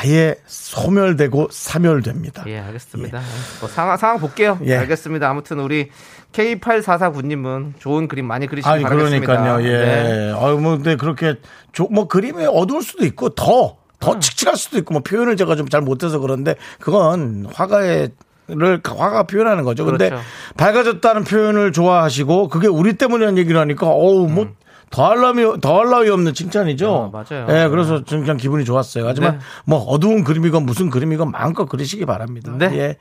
아예 0.00 0.34
소멸되고 0.46 1.48
사멸됩니다 1.50 2.44
예, 2.46 2.58
알겠습니다. 2.58 3.20
뭐 3.60 3.68
상황 3.68 3.96
상황 3.96 4.18
볼게요. 4.18 4.58
예. 4.64 4.76
알겠습니다. 4.76 5.28
아무튼 5.30 5.60
우리 5.60 5.88
K8449님은 6.32 7.72
좋은 7.78 8.06
그림 8.08 8.26
많이 8.26 8.46
그리시기 8.46 8.68
아니 8.70 8.82
바라겠습니다. 8.82 9.26
그러니까요. 9.26 9.66
예. 9.66 9.78
네. 9.78 10.32
아유 10.36 10.58
뭐 10.58 10.76
근데 10.76 10.96
그렇게 10.96 11.36
조- 11.72 11.88
뭐 11.90 12.06
그림이 12.06 12.44
어두울 12.46 12.82
수도 12.82 13.04
있고 13.04 13.30
더 13.30 13.76
더 14.00 14.12
음. 14.12 14.20
칙칙할 14.20 14.56
수도 14.56 14.78
있고 14.78 14.94
뭐 14.94 15.02
표현을 15.02 15.36
제가 15.36 15.56
좀 15.56 15.68
잘 15.68 15.80
못해서 15.80 16.18
그런데 16.20 16.54
그건 16.78 17.46
화가의 17.52 18.10
를 18.50 18.80
화가 18.82 19.24
표현하는 19.24 19.62
거죠. 19.64 19.84
근데 19.84 20.08
그렇죠. 20.08 20.24
밝아졌다는 20.56 21.24
표현을 21.24 21.72
좋아하시고 21.72 22.48
그게 22.48 22.66
우리 22.66 22.94
때문이라는 22.94 23.36
얘기를 23.36 23.60
하니까 23.60 23.86
어우 23.88 24.26
뭐 24.28 24.48
더할 24.90 25.20
나위 25.20 25.60
더할 25.60 25.90
나위 25.90 26.08
없는 26.10 26.34
칭찬이죠. 26.34 26.86
음. 26.86 26.90
어, 26.90 27.10
맞아요. 27.10 27.46
예, 27.50 27.68
그래서 27.68 28.04
좀 28.04 28.20
그냥 28.20 28.36
기분이 28.36 28.64
좋았어요. 28.64 29.06
하지만 29.06 29.34
네. 29.34 29.38
뭐 29.64 29.78
어두운 29.80 30.24
그림이건 30.24 30.64
무슨 30.64 30.90
그림이건 30.90 31.30
마음껏 31.30 31.66
그리시기 31.66 32.06
바랍니다. 32.06 32.52
네. 32.56 32.66
예. 32.78 32.96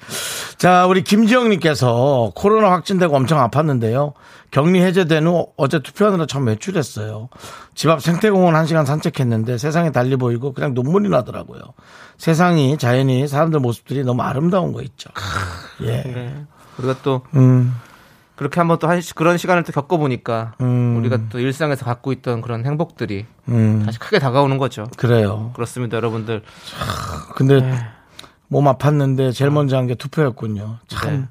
자, 0.57 0.85
우리 0.87 1.03
김지영님께서 1.03 2.31
코로나 2.35 2.71
확진되고 2.71 3.15
엄청 3.15 3.39
아팠는데요. 3.47 4.13
격리 4.51 4.81
해제된 4.81 5.27
후 5.27 5.47
어제 5.57 5.79
투표하느라 5.79 6.25
참 6.25 6.47
외출했어요. 6.47 7.29
집 7.75 7.89
앞 7.89 8.01
생태공원 8.01 8.55
한 8.55 8.65
시간 8.65 8.85
산책했는데 8.85 9.57
세상이 9.57 9.91
달리 9.91 10.15
보이고 10.15 10.53
그냥 10.53 10.73
눈물이 10.73 11.09
나더라고요. 11.09 11.61
세상이 12.17 12.77
자연이 12.77 13.27
사람들 13.27 13.59
모습들이 13.59 14.03
너무 14.03 14.21
아름다운 14.23 14.71
거 14.73 14.81
있죠. 14.81 15.09
예. 15.83 16.01
네. 16.03 16.45
우리가 16.77 16.95
또 17.03 17.21
음, 17.35 17.75
그렇게 18.37 18.59
한번 18.59 18.77
또 18.79 18.87
한, 18.87 19.01
시- 19.01 19.13
그런 19.13 19.37
시간을 19.37 19.63
또 19.63 19.71
겪어보니까 19.73 20.53
음. 20.61 20.95
우리가 20.99 21.17
또 21.29 21.39
일상에서 21.39 21.83
갖고 21.85 22.11
있던 22.13 22.41
그런 22.41 22.65
행복들이 22.65 23.25
음, 23.49 23.83
다시 23.85 23.99
크게 23.99 24.19
다가오는 24.19 24.57
거죠. 24.57 24.85
그래요. 24.95 25.51
그렇습니다, 25.55 25.97
여러분들. 25.97 26.43
근데 27.35 27.59
네. 27.61 27.73
몸 28.47 28.65
아팠는데 28.65 29.33
제일 29.33 29.51
먼저 29.51 29.75
한 29.75 29.87
게 29.87 29.95
투표였군요. 29.95 30.77
참, 30.87 31.11
네. 31.11 31.23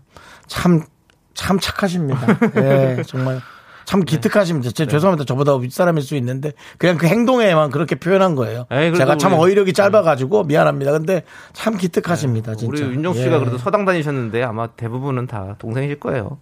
참, 0.48 0.82
참 1.34 1.58
착하십니다. 1.60 2.20
예, 2.56 3.02
정말. 3.06 3.40
참 3.84 4.00
기특하십니다. 4.00 4.72
제 4.72 4.84
죄송합니다. 4.86 5.24
저보다 5.24 5.54
윗사람일 5.54 6.02
수 6.02 6.16
있는데 6.16 6.54
그냥 6.76 6.98
그 6.98 7.06
행동에만 7.06 7.70
그렇게 7.70 7.94
표현한 7.94 8.34
거예요. 8.34 8.66
에이, 8.72 8.92
제가 8.96 9.16
참 9.16 9.30
우리- 9.30 9.36
네. 9.38 9.42
어휘력이 9.44 9.72
짧아가지고 9.74 10.42
미안합니다. 10.42 10.90
근데 10.90 11.22
참 11.52 11.76
기특하십니다. 11.76 12.56
진짜. 12.56 12.84
우리 12.84 12.94
윤정 12.94 13.14
씨가 13.14 13.36
예. 13.36 13.38
그래도 13.38 13.58
서당 13.58 13.84
다니셨는데 13.84 14.42
아마 14.42 14.66
대부분은 14.66 15.28
다 15.28 15.54
동생이실 15.60 16.00
거예요. 16.00 16.38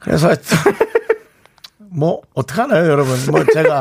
그래서 0.00 0.34
뭐 1.78 2.20
어떡하나요, 2.34 2.90
여러분? 2.90 3.14
뭐 3.30 3.44
제가 3.52 3.80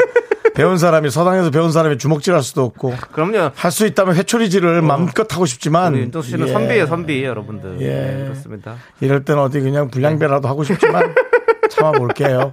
배운 0.55 0.77
사람이 0.77 1.09
서당에서 1.09 1.51
배운 1.51 1.71
사람이 1.71 1.97
주먹질할 1.97 2.41
수도 2.43 2.63
없고 2.63 2.93
그럼요. 3.11 3.51
할 3.55 3.71
수 3.71 3.85
있다면 3.85 4.15
회초리질을 4.15 4.81
마음껏 4.81 5.31
하고 5.33 5.45
싶지만 5.45 5.93
어. 5.93 5.97
윤정 5.97 6.21
씨는 6.23 6.47
예. 6.47 6.51
선비예요, 6.51 6.85
선비 6.87 7.23
여러분들. 7.23 7.77
예. 7.81 7.87
네, 7.87 8.23
그렇습니다. 8.25 8.75
이럴 8.99 9.23
땐 9.23 9.37
어디 9.37 9.59
그냥 9.61 9.89
불량배라도 9.89 10.47
하고 10.47 10.63
싶지만 10.63 11.13
참아볼게요. 11.69 12.51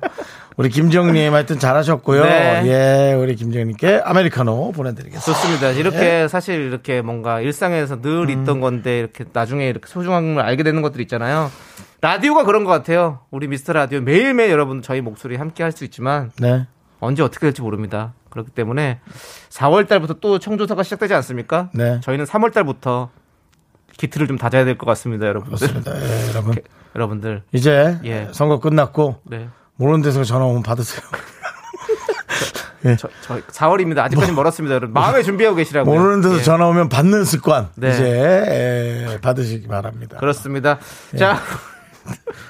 우리 0.58 0.68
김정님 0.70 1.34
하여튼 1.34 1.58
잘하셨고요. 1.58 2.22
네. 2.24 2.62
예, 2.66 3.14
우리 3.14 3.34
김정님께 3.34 4.00
아메리카노 4.04 4.72
보내드리겠습니다. 4.72 5.20
좋습니다. 5.32 5.70
이렇게 5.72 5.98
네. 5.98 6.28
사실 6.28 6.54
이렇게 6.62 7.02
뭔가 7.02 7.40
일상에서 7.40 8.00
늘 8.00 8.28
음. 8.28 8.30
있던 8.30 8.60
건데 8.60 8.98
이렇게 9.00 9.24
나중에 9.32 9.68
이렇게 9.68 9.86
소중한 9.88 10.34
걸 10.34 10.44
알게 10.44 10.62
되는 10.62 10.80
것들 10.80 11.00
있잖아요. 11.02 11.50
라디오가 12.00 12.44
그런 12.44 12.64
것 12.64 12.70
같아요. 12.70 13.20
우리 13.30 13.48
미스터 13.48 13.72
라디오 13.72 14.00
매일매일 14.00 14.50
여러분 14.50 14.82
저희 14.82 15.00
목소리 15.00 15.36
함께 15.36 15.62
할 15.62 15.72
수 15.72 15.84
있지만 15.84 16.30
네. 16.38 16.66
언제 17.00 17.22
어떻게 17.22 17.46
될지 17.46 17.62
모릅니다. 17.62 18.14
그렇기 18.30 18.50
때문에 18.50 19.00
4월 19.50 19.88
달부터 19.88 20.14
또 20.20 20.38
청조사가 20.38 20.82
시작되지 20.82 21.14
않습니까? 21.14 21.70
네. 21.74 22.00
저희는 22.02 22.24
3월 22.26 22.52
달부터 22.52 23.10
기틀을 23.96 24.26
좀 24.26 24.36
다져야 24.38 24.64
될 24.64 24.76
것 24.76 24.86
같습니다, 24.86 25.26
여러분들. 25.26 25.56
그렇습니다. 25.68 25.92
예, 25.98 26.28
여러분. 26.30 26.54
여러분들. 26.94 27.42
이제 27.52 27.98
예. 28.04 28.28
선거 28.32 28.60
끝났고 28.60 29.20
네. 29.24 29.48
모르는 29.76 30.02
데서 30.02 30.22
전화 30.24 30.44
오면 30.46 30.62
받으세요. 30.62 31.00
저, 32.98 33.08
저 33.22 33.40
4월입니다. 33.40 33.98
아직까지 33.98 34.32
멀었습니다, 34.32 34.74
여러분. 34.74 34.92
마음에 34.92 35.22
준비하고 35.22 35.56
계시라고요. 35.56 35.92
뭐 35.94 36.02
모르는 36.02 36.20
데서 36.22 36.38
예. 36.38 36.42
전화 36.42 36.66
오면 36.68 36.88
받는 36.90 37.24
습관 37.24 37.68
네. 37.74 37.88
이제 37.90 39.08
예, 39.12 39.18
받으시기 39.20 39.66
바랍니다. 39.66 40.18
그렇습니다. 40.18 40.78
예. 41.14 41.18
자. 41.18 41.38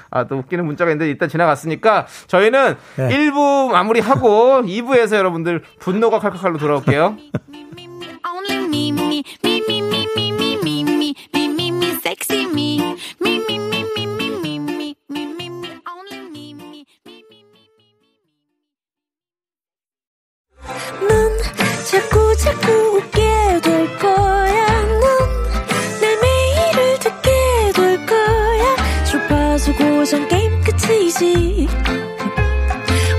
아, 0.09 0.25
또 0.25 0.37
웃기는 0.37 0.65
문자가 0.65 0.91
있는데 0.91 1.09
일단 1.09 1.29
지나갔으니까 1.29 2.07
저희는 2.27 2.75
예. 2.99 3.01
1부 3.09 3.71
마무리하고 3.71 4.61
2부에서 4.63 5.15
여러분들 5.15 5.63
분노가 5.79 6.19
칼칼칼로 6.19 6.57
돌아올게요. 6.57 7.17
Me, 7.49 8.89
me, 8.89 8.89
me, 8.89 9.23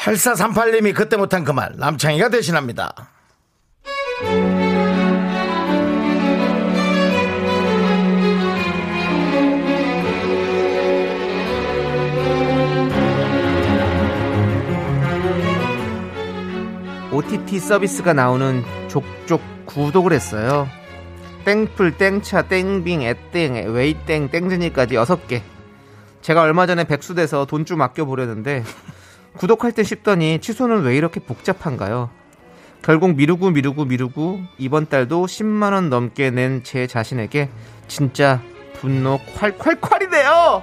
8438님이 0.00 0.94
그때 0.94 1.16
못한 1.16 1.44
그 1.44 1.52
말 1.52 1.72
남창희가 1.76 2.30
대신합니다. 2.30 2.94
OTT 17.12 17.58
서비스가 17.58 18.12
나오는 18.12 18.62
족족 18.88 19.42
구독을 19.66 20.12
했어요. 20.12 20.68
땡풀, 21.44 21.96
땡차, 21.96 22.42
땡빙, 22.42 23.02
애땡, 23.02 23.72
웨이땡, 23.72 24.30
땡즈니까지 24.30 24.94
6개. 24.94 25.42
제가 26.22 26.42
얼마 26.42 26.66
전에 26.66 26.84
백수돼서 26.84 27.46
돈 27.46 27.64
좀 27.64 27.80
아껴보려는데 27.82 28.62
구독할 29.36 29.72
땐 29.72 29.84
쉽더니 29.84 30.40
취소는 30.40 30.82
왜 30.82 30.96
이렇게 30.96 31.20
복잡한가요? 31.20 32.10
결국 32.82 33.14
미루고 33.14 33.50
미루고 33.50 33.84
미루고 33.84 34.40
이번 34.58 34.88
달도 34.88 35.26
10만 35.26 35.72
원 35.72 35.90
넘게 35.90 36.30
낸 36.30 36.62
제 36.64 36.86
자신에게 36.86 37.48
진짜 37.88 38.40
분노 38.80 39.18
콸콸콸이네요. 39.36 40.62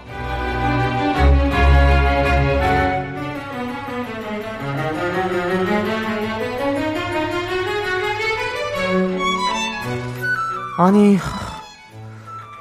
아니 10.77 11.17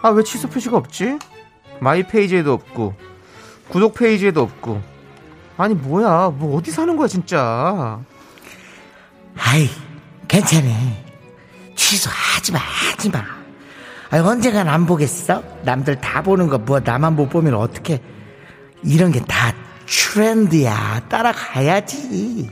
아 0.03 0.11
왜 0.11 0.23
취소 0.23 0.49
표시가 0.49 0.77
없지? 0.77 1.19
my 1.81 2.07
페이지에도 2.07 2.53
없고 2.53 2.95
구독 3.69 3.95
페이지에도 3.95 4.43
없고 4.43 4.81
아니 5.57 5.75
뭐야 5.75 6.31
뭐 6.35 6.57
어디 6.59 6.71
사는 6.71 6.97
거야 6.97 7.09
진짜 7.09 7.99
아이, 9.39 9.69
괜찮아. 10.29 10.67
취소하지 11.75 12.53
마, 12.53 12.59
하지 12.59 13.11
마. 13.11 13.23
아이, 14.11 14.19
언젠간 14.21 14.67
안 14.69 14.87
보겠어? 14.87 15.43
남들 15.63 16.01
다 16.01 16.23
보는 16.23 16.49
거 16.49 16.57
뭐 16.59 16.81
나만 16.81 17.15
못 17.17 17.29
보면 17.29 17.55
어떡해. 17.55 18.01
이런 18.83 19.13
게 19.13 19.21
다 19.21 19.53
트렌드야. 19.87 21.03
따라가야지. 21.09 22.51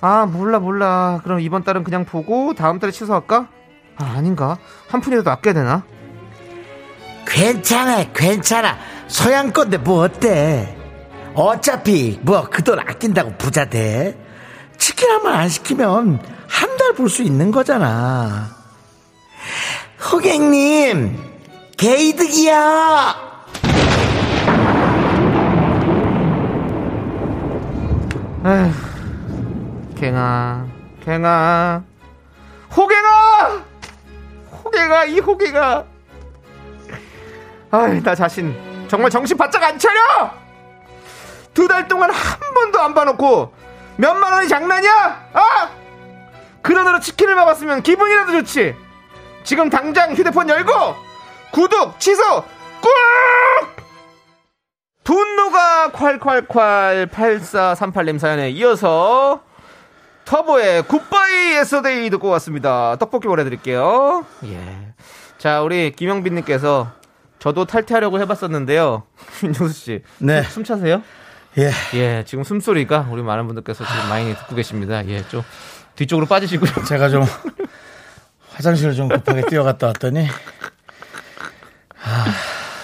아 0.00 0.24
몰라 0.26 0.58
몰라 0.58 1.20
그럼 1.22 1.40
이번 1.40 1.64
달은 1.64 1.84
그냥 1.84 2.04
보고 2.06 2.54
다음 2.54 2.78
달에 2.78 2.90
취소할까? 2.92 3.48
아 3.96 4.04
아닌가 4.16 4.56
한 4.88 5.00
푼이라도 5.00 5.30
아껴야 5.30 5.54
되나? 5.54 5.84
괜찮아, 7.26 8.04
괜찮아. 8.12 8.76
소양 9.06 9.52
건데 9.52 9.76
뭐 9.76 10.02
어때? 10.04 10.76
어차피 11.34 12.18
뭐 12.22 12.48
그 12.48 12.62
돈 12.62 12.78
아낀다고 12.78 13.32
부자 13.38 13.64
돼. 13.64 14.16
치킨 14.78 15.10
한 15.10 15.22
번 15.22 15.32
안 15.34 15.48
시키면 15.48 16.20
한 16.48 16.76
달 16.76 16.92
볼 16.94 17.08
수 17.08 17.22
있는 17.22 17.50
거잖아. 17.50 18.48
호객님, 20.12 21.18
게이득이야. 21.76 23.24
에휴 28.46 28.70
갱아 29.96 30.66
갱아 31.04 31.82
호갱아 32.76 33.64
호갱아 34.64 35.04
이 35.06 35.18
호갱아 35.20 35.84
아이 37.70 38.02
나 38.02 38.14
자신 38.14 38.54
정말 38.88 39.10
정신 39.10 39.36
바짝 39.36 39.62
안 39.62 39.78
차려 39.78 40.30
두 41.54 41.68
달 41.68 41.88
동안 41.88 42.10
한 42.10 42.38
번도 42.54 42.80
안 42.80 42.94
봐놓고 42.94 43.54
몇만 43.96 44.32
원이 44.32 44.48
장난이야 44.48 45.30
아 45.32 45.70
그러느라 46.62 47.00
치킨을 47.00 47.34
먹었으면 47.36 47.82
기분이라도 47.82 48.32
좋지 48.32 48.74
지금 49.44 49.70
당장 49.70 50.14
휴대폰 50.14 50.48
열고 50.48 50.72
구독 51.52 51.98
취소 52.00 52.22
꾹 52.80 52.90
분노가 55.04 55.90
콸콸콸 55.92 57.10
8438님 57.10 58.18
사연에 58.18 58.50
이어서 58.50 59.42
터보의 60.24 60.84
Goodbye 60.84 61.56
Yesterday 61.56 62.08
듣고 62.08 62.28
왔습니다. 62.30 62.96
떡볶이 62.96 63.28
보내드릴게요. 63.28 64.24
예. 64.46 64.94
자, 65.36 65.60
우리 65.60 65.92
김영빈님께서 65.92 66.88
저도 67.38 67.66
탈퇴하려고 67.66 68.18
해봤었는데요. 68.20 69.02
윤정수 69.44 69.74
씨. 69.74 70.02
네. 70.18 70.42
숨 70.44 70.64
차세요? 70.64 71.02
예. 71.58 71.70
예, 71.94 72.24
지금 72.26 72.42
숨소리가 72.44 73.08
우리 73.10 73.22
많은 73.22 73.46
분들께서 73.46 73.84
지금 73.84 74.08
많이 74.08 74.34
듣고 74.34 74.54
계십니다. 74.56 75.06
예, 75.06 75.22
좀 75.28 75.42
뒤쪽으로 75.96 76.26
빠지시고요. 76.26 76.84
제가 76.88 77.08
좀 77.08 77.24
화장실을 78.50 78.94
좀 78.94 79.08
급하게 79.08 79.42
뛰어갔다 79.42 79.88
왔더니 79.88 80.26
아, 82.02 82.24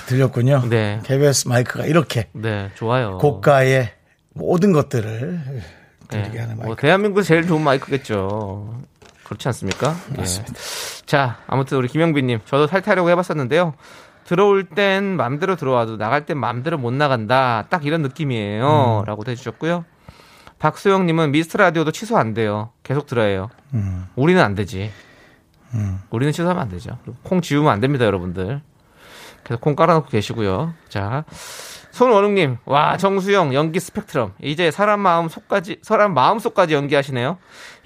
들렸군요. 0.07 0.65
네. 0.69 1.01
KBS 1.05 1.49
마이크가 1.49 1.87
이렇게 1.87 2.29
네, 2.33 2.71
좋아요. 2.75 3.19
고가의 3.19 3.93
모든 4.33 4.73
것들을 4.73 5.63
들리게 6.09 6.33
네, 6.33 6.39
하는 6.41 6.57
뭐 6.57 6.67
마이크. 6.67 6.81
대한민국 6.83 7.23
제일 7.23 7.47
좋은 7.47 7.63
마이크겠죠. 7.63 8.83
그렇지 9.25 9.49
않습니까? 9.49 9.97
맞습니다. 10.17 10.55
예. 10.55 11.07
자, 11.07 11.39
아무튼 11.47 11.79
우리 11.79 11.89
김영빈님, 11.89 12.41
저도 12.47 12.67
탈퇴하려고 12.67 13.11
해봤었는데요. 13.11 13.75
들어올 14.31 14.63
땐 14.63 15.17
맘대로 15.17 15.57
들어와도 15.57 15.97
나갈 15.97 16.25
땐 16.25 16.39
맘대로 16.39 16.79
못 16.79 16.93
나간다. 16.93 17.67
딱 17.69 17.85
이런 17.85 18.01
느낌이에요. 18.03 19.01
음. 19.01 19.05
라고 19.05 19.25
해주셨고요. 19.27 19.85
박소영님은 20.61 21.33
미스트 21.33 21.57
라디오도 21.57 21.91
취소 21.91 22.17
안 22.17 22.33
돼요. 22.33 22.71
계속 22.85 23.07
들어야 23.07 23.27
해요. 23.27 23.51
음. 23.75 24.07
우리는 24.15 24.41
안 24.41 24.55
되지. 24.55 24.93
우리는 26.11 26.33
취소하면 26.33 26.63
안 26.63 26.69
되죠. 26.69 26.97
콩 27.25 27.41
지우면 27.41 27.73
안 27.73 27.81
됩니다, 27.81 28.05
여러분들. 28.05 28.61
계속 29.43 29.61
콩 29.61 29.75
깔아놓고 29.75 30.09
계시고요. 30.11 30.75
자, 30.89 31.25
손원웅님, 31.91 32.59
와 32.67 32.97
정수영 32.99 33.53
연기 33.53 33.81
스펙트럼. 33.81 34.35
이제 34.41 34.71
사람 34.71 35.01
마음 35.01 35.29
속까지 35.29 35.81
사람 35.83 36.15
마음 36.15 36.39
속까지 36.39 36.75
연기하시네요. 36.75 37.37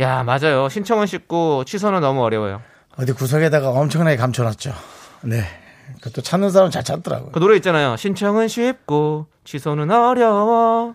야 0.00 0.22
맞아요. 0.24 0.68
신청은 0.68 1.06
쉽고 1.06 1.64
취소는 1.64 2.02
너무 2.02 2.22
어려워요. 2.22 2.60
어디 2.98 3.14
구석에다가 3.14 3.70
엄청나게 3.70 4.18
감춰놨죠. 4.18 4.74
네. 5.22 5.63
그것도 6.00 6.22
찾는 6.22 6.50
사람 6.50 6.70
잘 6.70 6.82
찾더라고요. 6.84 7.32
그 7.32 7.38
노래 7.38 7.56
있잖아요. 7.56 7.96
신청은 7.96 8.48
쉽고 8.48 9.26
취소는 9.44 9.90
어려워. 9.90 10.94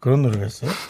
그런 0.00 0.22
노래가 0.22 0.46
있어요? 0.46 0.70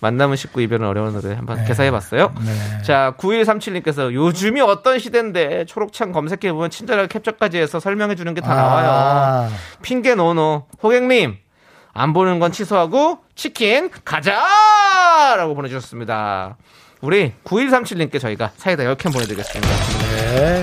만남은 0.00 0.36
쉽고 0.36 0.60
이별은 0.60 0.86
어려운 0.86 1.14
노래 1.18 1.34
한번 1.34 1.64
개사해봤어요. 1.64 2.34
네. 2.44 2.82
자, 2.82 3.14
9137님께서 3.18 4.12
요즘이 4.12 4.60
어떤 4.60 4.98
시대인데 4.98 5.64
초록창 5.64 6.12
검색해보면 6.12 6.68
친절하게 6.70 7.08
캡처까지 7.08 7.58
해서 7.58 7.80
설명해주는 7.80 8.34
게 8.34 8.40
다 8.42 8.54
나와요. 8.54 8.88
아, 8.90 9.48
핑계 9.82 10.14
no 10.14 10.35
no. 10.35 10.66
호객님, 10.82 11.36
안 11.94 12.12
보는 12.12 12.38
건 12.38 12.52
취소하고 12.52 13.20
치킨 13.34 13.90
가자! 14.04 15.34
라고 15.36 15.54
보내주셨습니다. 15.54 16.58
우리 17.00 17.32
9137님께 17.44 18.20
저희가 18.20 18.52
사이다 18.56 18.84
10캔 18.84 19.12
보내드리겠습니다. 19.12 20.05
네. 20.36 20.62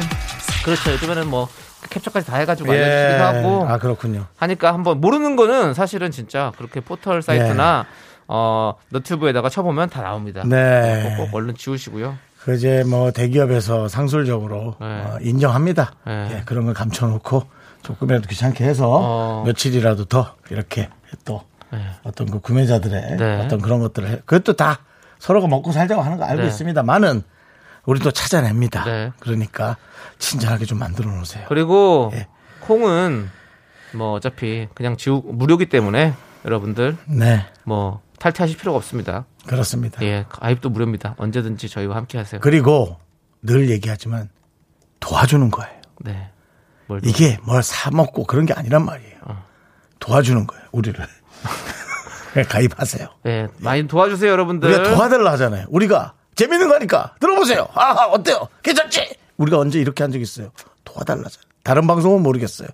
그렇죠. 0.64 0.92
요즘에는 0.92 1.28
뭐 1.28 1.48
캡처까지 1.90 2.28
다 2.28 2.38
해가지고 2.38 2.76
예. 2.76 2.84
알려주기도 2.84 3.24
하고 3.24 3.68
아, 3.68 3.78
그렇군요. 3.80 4.28
하니까 4.38 4.74
한번 4.74 5.02
모르는 5.02 5.36
거는 5.36 5.74
사실은 5.74 6.12
진짜 6.12 6.52
그렇게 6.58 6.80
포털 6.80 7.22
사이트나 7.22 7.86
예. 7.88 8.24
어, 8.28 8.76
너튜브에다가 8.90 9.50
쳐보면 9.50 9.90
다 9.90 10.02
나옵니다. 10.02 10.44
네. 10.46 11.16
꼭, 11.18 11.26
꼭 11.32 11.36
얼른 11.38 11.56
지우시고요. 11.56 12.16
그 12.44 12.56
이제 12.56 12.84
뭐 12.86 13.12
대기업에서 13.12 13.88
상술적으로 13.88 14.76
네. 14.80 14.86
어, 14.86 15.18
인정합니다. 15.22 15.94
네. 16.06 16.30
예, 16.32 16.42
그런 16.46 16.66
걸 16.66 16.74
감춰놓고 16.74 17.44
조금이라도 17.82 18.28
귀찮게 18.28 18.64
해서 18.64 18.90
어. 18.90 19.44
며칠이라도 19.46 20.06
더 20.06 20.36
이렇게 20.50 20.90
또 21.26 21.42
네. 21.72 21.80
어떤 22.04 22.30
그 22.30 22.40
구매자들의 22.40 23.18
네. 23.18 23.42
어떤 23.44 23.60
그런 23.60 23.80
것들을 23.80 24.08
해. 24.08 24.16
그것도 24.26 24.54
다 24.54 24.80
서로가 25.20 25.48
먹고 25.48 25.72
살자고 25.72 26.02
하는 26.02 26.18
거 26.18 26.26
알고 26.26 26.44
네. 26.44 26.48
있습니다만은 26.48 27.24
우리도 27.86 28.12
찾아냅니다. 28.12 28.84
네. 28.86 29.12
그러니까 29.20 29.78
친절하게 30.20 30.66
좀 30.66 30.80
만들어 30.80 31.12
놓으세요. 31.12 31.46
그리고 31.50 32.12
예. 32.14 32.28
콩은 32.62 33.30
뭐 33.94 34.14
어차피 34.14 34.68
그냥 34.74 34.96
지우 34.98 35.22
무료기 35.26 35.68
때문에 35.68 36.14
여러분들 36.46 36.98
네, 37.08 37.46
뭐 37.64 38.02
탈퇴하실 38.20 38.58
필요가 38.58 38.78
없습니다. 38.78 39.26
그렇습니다. 39.46 40.02
예, 40.04 40.26
가입도 40.30 40.70
무료입니다. 40.70 41.16
언제든지 41.18 41.68
저희와 41.70 41.96
함께 41.98 42.18
하세요. 42.18 42.40
그리고 42.42 42.98
늘 43.42 43.70
얘기하지만 43.70 44.30
도와주는 45.02 45.52
거예요. 45.52 45.82
네. 46.00 46.30
뭘 46.88 47.02
이게 47.04 47.38
뭘 47.44 47.62
사 47.64 47.92
먹고 47.92 48.24
그런 48.26 48.46
게 48.46 48.54
아니란 48.54 48.86
말이에요. 48.86 49.18
어. 49.24 49.44
도와주는 50.00 50.48
거예요, 50.48 50.64
우리를. 50.72 51.06
가입하세요. 52.50 53.08
네, 53.24 53.48
많이 53.60 53.88
도와주세요, 53.88 54.30
여러분들. 54.32 54.70
우리가 54.70 54.96
도와달라 54.96 55.32
하잖아요. 55.34 55.66
우리가 55.70 56.14
재밌는 56.36 56.68
거니까 56.70 57.16
들어보세요. 57.20 57.68
아, 57.74 57.92
어때요? 58.12 58.48
괜찮지? 58.64 59.16
우리가 59.38 59.58
언제 59.60 59.80
이렇게 59.80 60.04
한 60.04 60.12
적 60.12 60.20
있어요? 60.22 60.52
도와달라잖아요. 60.86 61.44
다른 61.64 61.88
방송은 61.88 62.22
모르겠어요. 62.24 62.68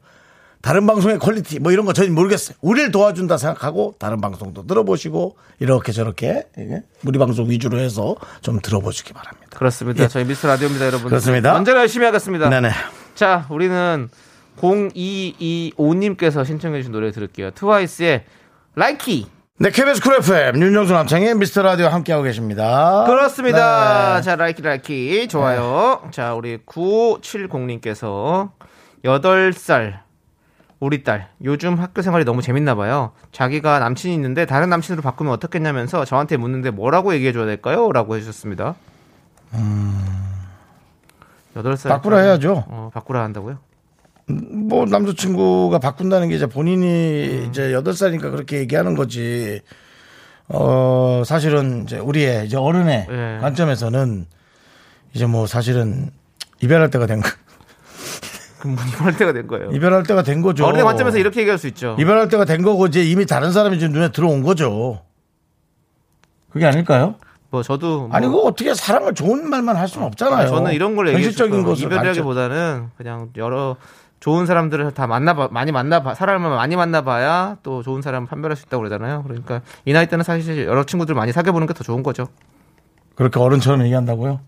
다른 0.61 0.85
방송의 0.85 1.19
퀄리티 1.19 1.59
뭐 1.59 1.71
이런 1.71 1.85
거 1.85 1.93
저희는 1.93 2.13
모르겠어요. 2.15 2.57
우리를 2.61 2.91
도와준다 2.91 3.37
생각하고 3.37 3.95
다른 3.97 4.19
방송도 4.19 4.67
들어보시고 4.67 5.37
이렇게 5.59 5.93
저렇게 5.93 6.47
예, 6.57 6.83
우리 7.05 7.17
방송 7.17 7.49
위주로 7.49 7.79
해서 7.79 8.17
좀 8.41 8.59
들어보시기 8.59 9.13
바랍니다. 9.13 9.57
그렇습니다. 9.57 10.03
예. 10.03 10.07
저희 10.09 10.25
미스터 10.25 10.45
라디오입니다, 10.45 10.85
여러분. 10.87 11.07
그렇습니다. 11.07 11.55
언제나 11.55 11.79
열심히 11.79 12.05
하겠습니다. 12.05 12.49
네네. 12.49 12.71
자, 13.15 13.45
우리는 13.49 14.09
0225님께서 14.57 16.45
신청해주신 16.45 16.91
노래 16.91 17.11
들을게요. 17.11 17.51
트와이스의 17.51 18.25
Likey. 18.75 19.27
네, 19.61 19.71
KBS 19.71 20.01
쿨 20.01 20.15
FM, 20.15 20.61
윤정수 20.61 20.93
남창희의 20.93 21.35
미스터 21.35 21.61
라디오 21.61 21.87
함께하고 21.87 22.23
계십니다. 22.23 23.03
그렇습니다. 23.05 24.15
네. 24.15 24.21
자, 24.21 24.37
Likey 24.37 24.61
Likey 24.61 25.27
좋아요. 25.27 26.01
자, 26.11 26.33
우리 26.33 26.59
9570님께서 26.59 28.51
8살 29.03 29.99
우리 30.79 31.03
딸 31.03 31.27
요즘 31.43 31.77
학교 31.77 32.01
생활이 32.01 32.23
너무 32.23 32.41
재밌나 32.41 32.73
봐요. 32.75 33.11
자기가 33.33 33.79
남친이 33.79 34.13
있는데 34.13 34.45
다른 34.45 34.69
남친으로 34.69 35.01
바꾸면 35.01 35.33
어떻겠냐면서 35.33 36.05
저한테 36.05 36.37
묻는데 36.37 36.71
뭐라고 36.71 37.13
얘기해 37.13 37.33
줘야 37.33 37.45
될까요? 37.45 37.91
라고 37.91 38.15
해 38.15 38.21
주셨습니다. 38.21 38.75
살 39.51 39.59
음. 41.91 41.95
바꾸라 41.97 42.19
해야죠. 42.19 42.63
어, 42.69 42.91
바꾸라 42.93 43.23
한다고요? 43.23 43.57
뭐, 44.29 44.85
남자친구가 44.85 45.79
바꾼다는 45.79 46.29
게 46.29 46.35
이제 46.35 46.45
본인이 46.45 46.85
음. 46.85 47.47
이제 47.49 47.71
8살이니까 47.71 48.21
그렇게 48.31 48.59
얘기하는 48.59 48.95
거지. 48.95 49.61
어, 50.47 51.23
사실은 51.25 51.83
이제 51.83 51.97
우리의 51.99 52.45
이제 52.47 52.57
어른의 52.57 53.07
예. 53.09 53.37
관점에서는 53.41 54.25
이제 55.13 55.25
뭐 55.25 55.45
사실은 55.45 56.09
이별할 56.61 56.89
때가 56.89 57.05
된 57.05 57.21
거. 57.21 57.29
그럼 58.59 58.75
뭐 58.75 58.83
이럴 59.01 59.15
때가 59.15 59.31
된 59.33 59.47
거예요. 59.47 59.71
이별할 59.71 60.03
때가 60.03 60.23
된 60.23 60.41
거죠. 60.41 60.65
어른의 60.65 60.83
관점에서 60.83 61.17
이렇게 61.17 61.41
얘기할 61.41 61.57
수 61.57 61.67
있죠. 61.67 61.95
이별할 61.99 62.27
때가 62.27 62.45
된 62.45 62.61
거고 62.61 62.87
이제 62.87 63.03
이미 63.03 63.25
다른 63.25 63.51
사람이 63.51 63.79
지금 63.79 63.93
눈에 63.93 64.11
들어온 64.11 64.43
거죠. 64.43 65.01
그게 66.49 66.65
아닐까요? 66.65 67.15
뭐 67.51 67.63
저도 67.63 68.07
뭐 68.07 68.09
아니고 68.11 68.45
어떻게 68.47 68.73
사랑을 68.73 69.13
좋은 69.13 69.49
말만 69.49 69.75
할 69.75 69.87
수는 69.87 70.05
없잖아요. 70.07 70.37
아니, 70.37 70.49
저는 70.49 70.73
이런 70.73 70.95
걸 70.95 71.07
현실적인 71.09 71.53
줬어요. 71.53 71.65
것을 71.65 71.85
이별이라기보다는 71.85 72.89
그냥 72.97 73.29
여러 73.37 73.77
좋은 74.19 74.45
사람들을 74.45 74.93
다 74.93 75.07
만나봐 75.07 75.49
많이 75.51 75.71
만나봐 75.71 76.13
사람을 76.15 76.49
많이 76.49 76.75
만나봐야 76.75 77.57
또 77.63 77.81
좋은 77.83 78.01
사람 78.01 78.25
판별할 78.25 78.57
수 78.57 78.65
있다고 78.65 78.81
그러잖아요. 78.81 79.23
그러니까 79.23 79.61
이 79.85 79.93
나이 79.93 80.07
때는 80.07 80.23
사실 80.23 80.65
여러 80.65 80.83
친구들 80.83 81.15
많이 81.15 81.31
사귀어 81.31 81.53
보는 81.53 81.67
게 81.67 81.73
더 81.73 81.83
좋은 81.83 82.03
거죠. 82.03 82.27
그렇게 83.15 83.39
어른처럼 83.39 83.81
얘기한다고요? 83.83 84.39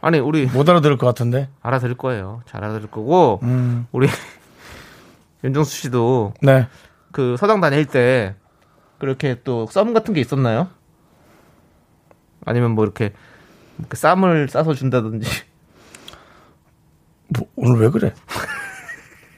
아니 0.00 0.18
우리 0.18 0.46
못 0.46 0.68
알아들을 0.68 0.96
것 0.96 1.06
같은데. 1.06 1.48
알아들을 1.62 1.96
거예요. 1.96 2.42
잘 2.46 2.62
알아들을 2.62 2.90
거고 2.90 3.40
음. 3.42 3.86
우리 3.92 4.06
윤정수 5.44 5.74
씨도 5.76 6.34
네. 6.42 6.68
그 7.12 7.36
서당 7.38 7.60
다닐 7.60 7.84
때 7.86 8.34
그렇게 8.98 9.42
또 9.42 9.66
썸 9.70 9.92
같은 9.94 10.14
게 10.14 10.20
있었나요? 10.20 10.68
아니면 12.44 12.72
뭐 12.72 12.84
이렇게 12.84 13.12
이렇게 13.78 13.96
쌈을 13.96 14.48
싸서 14.48 14.74
준다든지 14.74 15.26
뭐, 15.26 15.47
오늘 17.68 17.80
왜 17.82 17.90
그래? 17.90 18.14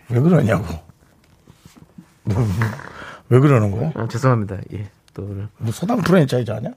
왜 0.09 0.21
그러냐고. 0.21 0.65
뭐, 2.25 2.37
왜 3.29 3.41
그러는 3.41 3.71
거야? 3.73 3.93
아, 3.95 4.07
죄송합니다. 4.09 4.59
예. 4.73 4.89
또 5.15 5.23
오늘 5.25 5.49
뭐 5.59 5.73
소당 5.73 5.99
프랜차이즈 5.99 6.51
아니야? 6.51 6.71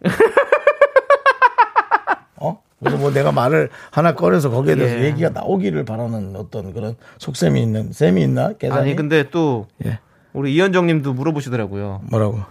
어? 2.37 2.61
그래서 2.79 2.97
뭐 2.97 3.11
내가 3.11 3.31
말을 3.31 3.69
하나 3.91 4.15
꺼내서 4.15 4.49
거기에 4.49 4.75
대해서 4.75 4.99
예. 4.99 5.05
얘기가 5.05 5.29
나오기를 5.29 5.85
바라는 5.85 6.35
어떤 6.35 6.73
그런 6.73 6.95
속셈이 7.19 7.61
있는 7.61 7.93
셈이 7.93 8.23
있나? 8.23 8.53
계산이? 8.53 8.81
아니 8.81 8.95
근데 8.95 9.29
또 9.29 9.67
예. 9.85 9.99
우리 10.33 10.55
이현정 10.55 10.87
님도 10.87 11.13
물어보시더라고요. 11.13 12.01
뭐라고? 12.09 12.41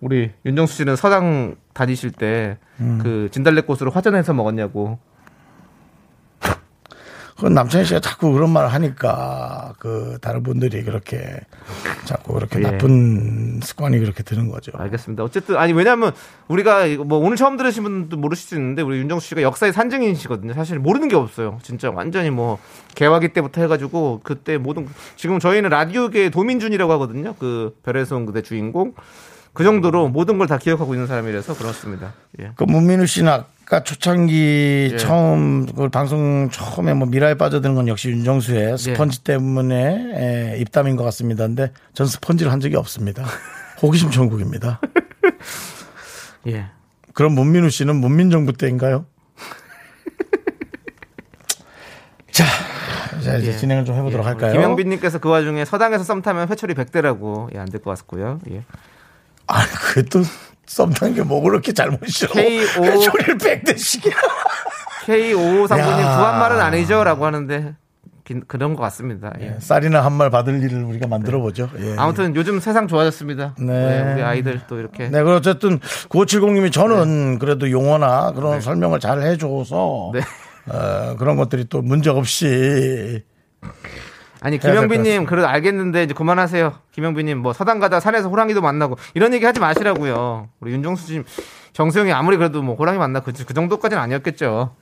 우리 0.00 0.32
윤정수 0.44 0.74
씨는 0.74 0.96
서당 0.96 1.56
다니실 1.74 2.12
때그 2.12 3.28
진달래꽃으로 3.30 3.90
화전해서 3.90 4.32
먹었냐고. 4.34 4.98
그건 7.38 7.54
남창희 7.54 7.86
씨가 7.86 8.00
자꾸 8.00 8.32
그런 8.32 8.50
말을 8.50 8.72
하니까 8.72 9.72
그 9.78 10.18
다른 10.20 10.42
분들이 10.42 10.82
그렇게 10.82 11.38
자꾸 12.04 12.34
그렇게 12.34 12.58
예. 12.58 12.62
나쁜 12.62 13.60
습관이 13.62 13.96
그렇게 14.00 14.24
드는 14.24 14.48
거죠. 14.48 14.72
알겠습니다. 14.74 15.22
어쨌든 15.22 15.56
아니 15.56 15.72
왜냐면 15.72 16.12
우리가 16.48 16.88
뭐 17.06 17.18
오늘 17.18 17.36
처음 17.36 17.56
들으신 17.56 17.84
분도 17.84 18.16
모르실 18.16 18.48
수 18.48 18.54
있는데 18.56 18.82
우리 18.82 18.98
윤정수 18.98 19.28
씨가 19.28 19.42
역사의 19.42 19.72
산증인이시거든요. 19.72 20.52
사실 20.54 20.80
모르는 20.80 21.06
게 21.06 21.14
없어요. 21.14 21.60
진짜 21.62 21.92
완전히 21.92 22.30
뭐 22.30 22.58
개화기 22.96 23.28
때부터 23.28 23.60
해가지고 23.60 24.22
그때 24.24 24.58
모든 24.58 24.88
지금 25.14 25.38
저희는 25.38 25.70
라디오계의 25.70 26.32
도민준이라고 26.32 26.92
하거든요. 26.94 27.36
그 27.38 27.76
별에서 27.84 28.16
온 28.16 28.26
그대 28.26 28.42
주인공 28.42 28.94
그 29.58 29.64
정도로 29.64 30.08
모든 30.08 30.38
걸 30.38 30.46
다 30.46 30.56
기억하고 30.56 30.94
있는 30.94 31.08
사람이라서 31.08 31.56
그렇습니다. 31.56 32.12
예. 32.40 32.52
그 32.54 32.62
문민우 32.62 33.06
씨는 33.06 33.32
아까 33.32 33.82
초창기 33.82 34.90
예. 34.92 34.96
처음 34.98 35.66
그 35.66 35.88
방송 35.88 36.48
처음에 36.52 36.94
뭐 36.94 37.08
미라에 37.08 37.34
빠져드는 37.34 37.74
건 37.74 37.88
역시 37.88 38.06
예. 38.08 38.12
윤정수의 38.12 38.78
스펀지 38.78 39.24
때문에 39.24 40.54
에, 40.54 40.58
입담인 40.60 40.94
것 40.94 41.02
같습니다. 41.02 41.44
근데 41.44 41.72
전 41.92 42.06
스펀지를 42.06 42.52
한 42.52 42.60
적이 42.60 42.76
없습니다. 42.76 43.24
호기심 43.82 44.12
천국입니다. 44.12 44.80
예. 46.46 46.66
그럼 47.12 47.32
문민우 47.34 47.68
씨는 47.68 47.96
문민정부 47.96 48.52
때인가요? 48.52 49.06
자, 52.30 52.44
자 53.24 53.36
이제 53.38 53.48
예. 53.48 53.56
진행을 53.56 53.84
좀 53.84 53.96
해보도록 53.96 54.24
예. 54.24 54.28
할까요? 54.30 54.52
김영빈님께서 54.52 55.18
그 55.18 55.28
와중에 55.28 55.64
서당에서 55.64 56.04
썸 56.04 56.22
타면 56.22 56.48
회초리 56.48 56.74
100대라고 56.74 57.52
예, 57.54 57.58
안 57.58 57.66
될 57.68 57.82
것 57.82 57.90
같고요. 57.98 58.38
예. 58.52 58.62
아, 59.48 59.64
그게 59.66 60.02
또 60.08 60.22
썸탄 60.66 61.14
게뭐 61.14 61.40
그렇게 61.42 61.72
잘못이요? 61.72 62.28
K.O. 62.30 62.84
회초리를 62.84 63.38
백대씩이야. 63.38 64.14
K5539님 65.06 66.00
야. 66.00 66.16
부한 66.18 66.38
말은 66.38 66.60
아니죠? 66.60 67.02
라고 67.04 67.24
하는데 67.24 67.74
긴- 68.24 68.42
그런 68.46 68.74
것 68.76 68.82
같습니다. 68.82 69.32
예. 69.40 69.56
쌀이나 69.58 70.04
한 70.04 70.12
말 70.12 70.28
받을 70.30 70.62
일을 70.62 70.84
우리가 70.84 71.06
만들어 71.06 71.40
보죠. 71.40 71.70
예. 71.80 71.94
아무튼 71.96 72.36
요즘 72.36 72.60
세상 72.60 72.86
좋아졌습니다. 72.86 73.54
네. 73.58 73.64
네, 74.04 74.12
우리 74.12 74.22
아이들 74.22 74.60
또 74.68 74.78
이렇게 74.78 75.08
네, 75.08 75.22
그 75.22 75.34
어쨌든 75.36 75.78
9570님이 75.78 76.70
저는 76.70 77.38
그래도 77.38 77.70
용어나 77.70 78.32
그런 78.32 78.60
설명을 78.60 79.00
잘 79.00 79.22
해줘서 79.22 80.10
네. 80.12 80.20
어, 80.70 81.16
그런 81.18 81.36
것들이 81.36 81.64
또 81.70 81.80
문제 81.80 82.10
없이 82.10 83.22
아니 84.40 84.58
김영빈님. 84.58 85.26
그래도 85.26 85.48
알겠는데 85.48 86.04
이제 86.04 86.14
그만하세요. 86.14 86.74
김영빈님 86.92 87.38
뭐 87.38 87.52
서당 87.52 87.80
가다 87.80 88.00
산에서 88.00 88.28
호랑이도 88.28 88.60
만나고 88.60 88.96
이런 89.14 89.32
얘기 89.34 89.44
하지 89.44 89.60
마시라고요. 89.60 90.48
우리 90.60 90.72
윤정수 90.72 91.06
씨 91.06 91.22
정수영이 91.72 92.12
아무리 92.12 92.36
그래도 92.36 92.62
뭐 92.62 92.74
호랑이 92.76 92.98
만나 92.98 93.20
그, 93.20 93.32
그 93.32 93.54
정도까지는 93.54 94.02
아니었겠죠. 94.02 94.74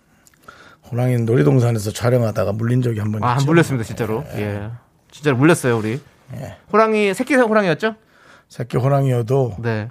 호랑이 0.91 1.17
놀이동산에서 1.19 1.91
촬영하다가 1.91 2.53
물린 2.53 2.83
적이 2.83 3.01
한번 3.01 3.25
아, 3.25 3.33
안 3.33 3.37
있죠. 3.39 3.47
물렸습니다 3.47 3.85
진짜로. 3.85 4.25
예, 4.35 4.71
진짜 5.11 5.31
로 5.31 5.37
물렸어요 5.37 5.77
우리. 5.79 6.01
예. 6.35 6.57
호랑이 6.73 7.15
새끼 7.15 7.35
호랑이였죠? 7.35 7.95
새끼 8.49 8.77
호랑이여도 8.77 9.57
네. 9.61 9.89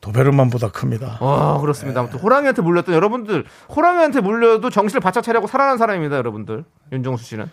도베르만보다 0.00 0.70
큽니다. 0.70 1.18
어 1.20 1.60
그렇습니다. 1.60 2.00
아무튼 2.00 2.18
호랑이한테 2.20 2.62
물렸던 2.62 2.94
여러분들 2.94 3.44
호랑이한테 3.74 4.20
물려도 4.20 4.70
정신을 4.70 5.00
바짝 5.00 5.22
차리고 5.22 5.46
살아난 5.46 5.78
사람입니다 5.78 6.16
여러분들. 6.16 6.64
윤정수 6.92 7.24
씨는 7.24 7.48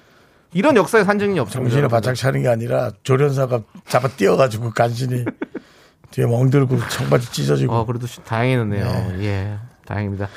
이런 0.54 0.76
역사의 0.76 1.06
산증이 1.06 1.40
없습니다. 1.40 1.70
정신을. 1.72 1.90
바짝 1.90 2.14
차는 2.16 2.44
게 2.44 2.48
아니라 2.50 2.92
조련사가 3.04 3.62
잡아 3.88 4.08
뛰어가지고 4.08 4.72
간신히 4.72 5.26
뒤에 6.12 6.26
멍들고 6.26 6.78
청바지 6.90 7.32
찢어지고 7.32 7.74
어, 7.74 7.86
그래도 7.86 8.06
시- 8.08 8.24
다행이네요. 8.24 8.86
예, 9.24 9.58
다행입니다. 9.86 10.28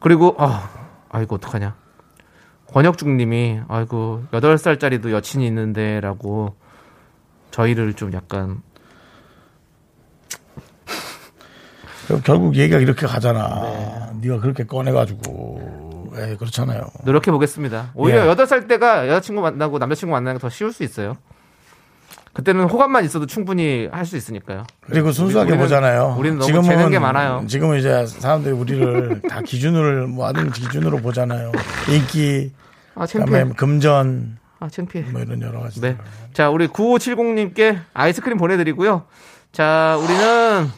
그리고, 0.00 0.34
아, 0.38 0.68
아이고, 1.08 1.36
어떡하냐. 1.36 1.74
권혁중 2.66 3.16
님이, 3.16 3.58
아이고, 3.68 4.24
8살짜리도 4.32 5.12
여친이 5.12 5.46
있는데, 5.46 5.98
라고, 6.00 6.54
저희를 7.52 7.94
좀 7.94 8.12
약간, 8.12 8.60
결국 12.24 12.56
얘기가 12.56 12.78
이렇게 12.80 13.06
가잖아. 13.06 14.12
네. 14.20 14.28
가 14.28 14.38
그렇게 14.40 14.64
꺼내가지고 14.64 15.83
에 16.16 16.36
그렇잖아요. 16.36 16.86
노력해 17.04 17.30
보겠습니다. 17.30 17.90
오히려 17.94 18.26
예. 18.28 18.34
8살 18.34 18.68
때가 18.68 19.08
여자친구 19.08 19.40
만나고 19.42 19.78
남자친구 19.78 20.12
만나는 20.12 20.38
게 20.38 20.42
더 20.42 20.48
쉬울 20.48 20.72
수 20.72 20.82
있어요. 20.84 21.16
그때는 22.32 22.64
호감만 22.64 23.04
있어도 23.04 23.26
충분히 23.26 23.88
할 23.92 24.04
수 24.06 24.16
있으니까요. 24.16 24.64
그리고 24.82 25.12
순수하게 25.12 25.52
우리는- 25.52 25.58
보잖아요. 25.58 26.16
우리는 26.18 26.38
너무 26.38 26.62
재는 26.64 26.90
게 26.90 26.98
많아요. 26.98 27.44
지금은 27.46 27.78
이제 27.78 28.06
사람들이 28.06 28.52
우리를 28.54 29.22
다 29.30 29.40
기준을 29.40 30.08
뭐 30.08 30.26
하는 30.26 30.50
기준으로 30.50 30.98
보잖아요. 30.98 31.52
인기, 31.88 32.52
아. 32.96 33.06
그다음에 33.06 33.44
금전 33.56 34.38
아, 34.60 34.68
창피해. 34.68 35.10
뭐 35.10 35.20
이런 35.20 35.40
여러 35.42 35.60
가지. 35.60 35.80
네. 35.80 35.96
자, 36.32 36.50
우리 36.50 36.66
9570님께 36.68 37.80
아이스크림 37.92 38.36
보내드리고요. 38.38 39.04
자, 39.52 39.96
우리는, 40.02 40.68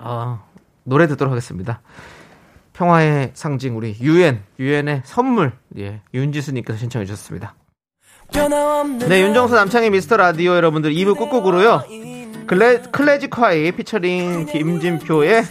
어, 0.00 0.42
노래 0.84 1.06
듣도록 1.06 1.30
하겠습니다. 1.30 1.80
평화의 2.74 3.30
상징, 3.34 3.76
우리 3.76 3.96
유엔, 4.00 4.42
유엔의 4.58 5.02
선물, 5.04 5.52
예, 5.78 6.00
윤지수님께서 6.12 6.78
신청해 6.78 7.06
주셨습니다. 7.06 7.54
네, 9.08 9.22
윤정수 9.22 9.54
남창의 9.54 9.90
미스터 9.90 10.16
라디오 10.16 10.56
여러분들 10.56 10.92
2부 10.92 11.16
끝곡으로요. 11.16 11.84
클래, 12.46 12.82
클래지콰이 12.90 13.72
피처링 13.72 14.46
김진표의 14.46 15.44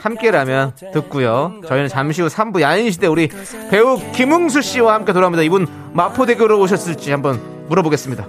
함께라면 0.00 0.74
듣고요. 0.92 1.60
저희는 1.68 1.88
잠시 1.88 2.22
후 2.22 2.28
3부 2.28 2.60
야인시대 2.60 3.06
우리 3.06 3.28
배우 3.70 4.00
김응수 4.12 4.62
씨와 4.62 4.94
함께 4.94 5.12
돌아옵니다. 5.12 5.42
이분 5.42 5.68
마포대교로 5.92 6.58
오셨을지 6.58 7.12
한번 7.12 7.40
물어보겠습니다. 7.68 8.26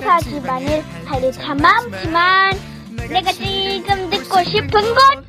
하지만은 0.00 0.82
할일 1.04 1.32
참 1.32 1.56
많지만 1.58 2.52
싶은 4.48 4.70
곳 4.70 5.24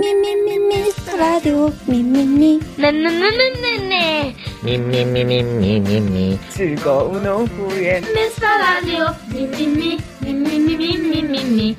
미미미 0.00 0.58
미스터 0.58 1.16
라디오 1.16 1.70
미미미 1.86 2.60
네네네네네 2.76 4.34
미미미미미미미 4.64 6.38
즐거운 6.50 7.24
오후에 7.24 8.00
미스터 8.00 8.46
라디오 8.48 9.06
미미미 9.32 9.98
미미미미미미미 10.22 11.76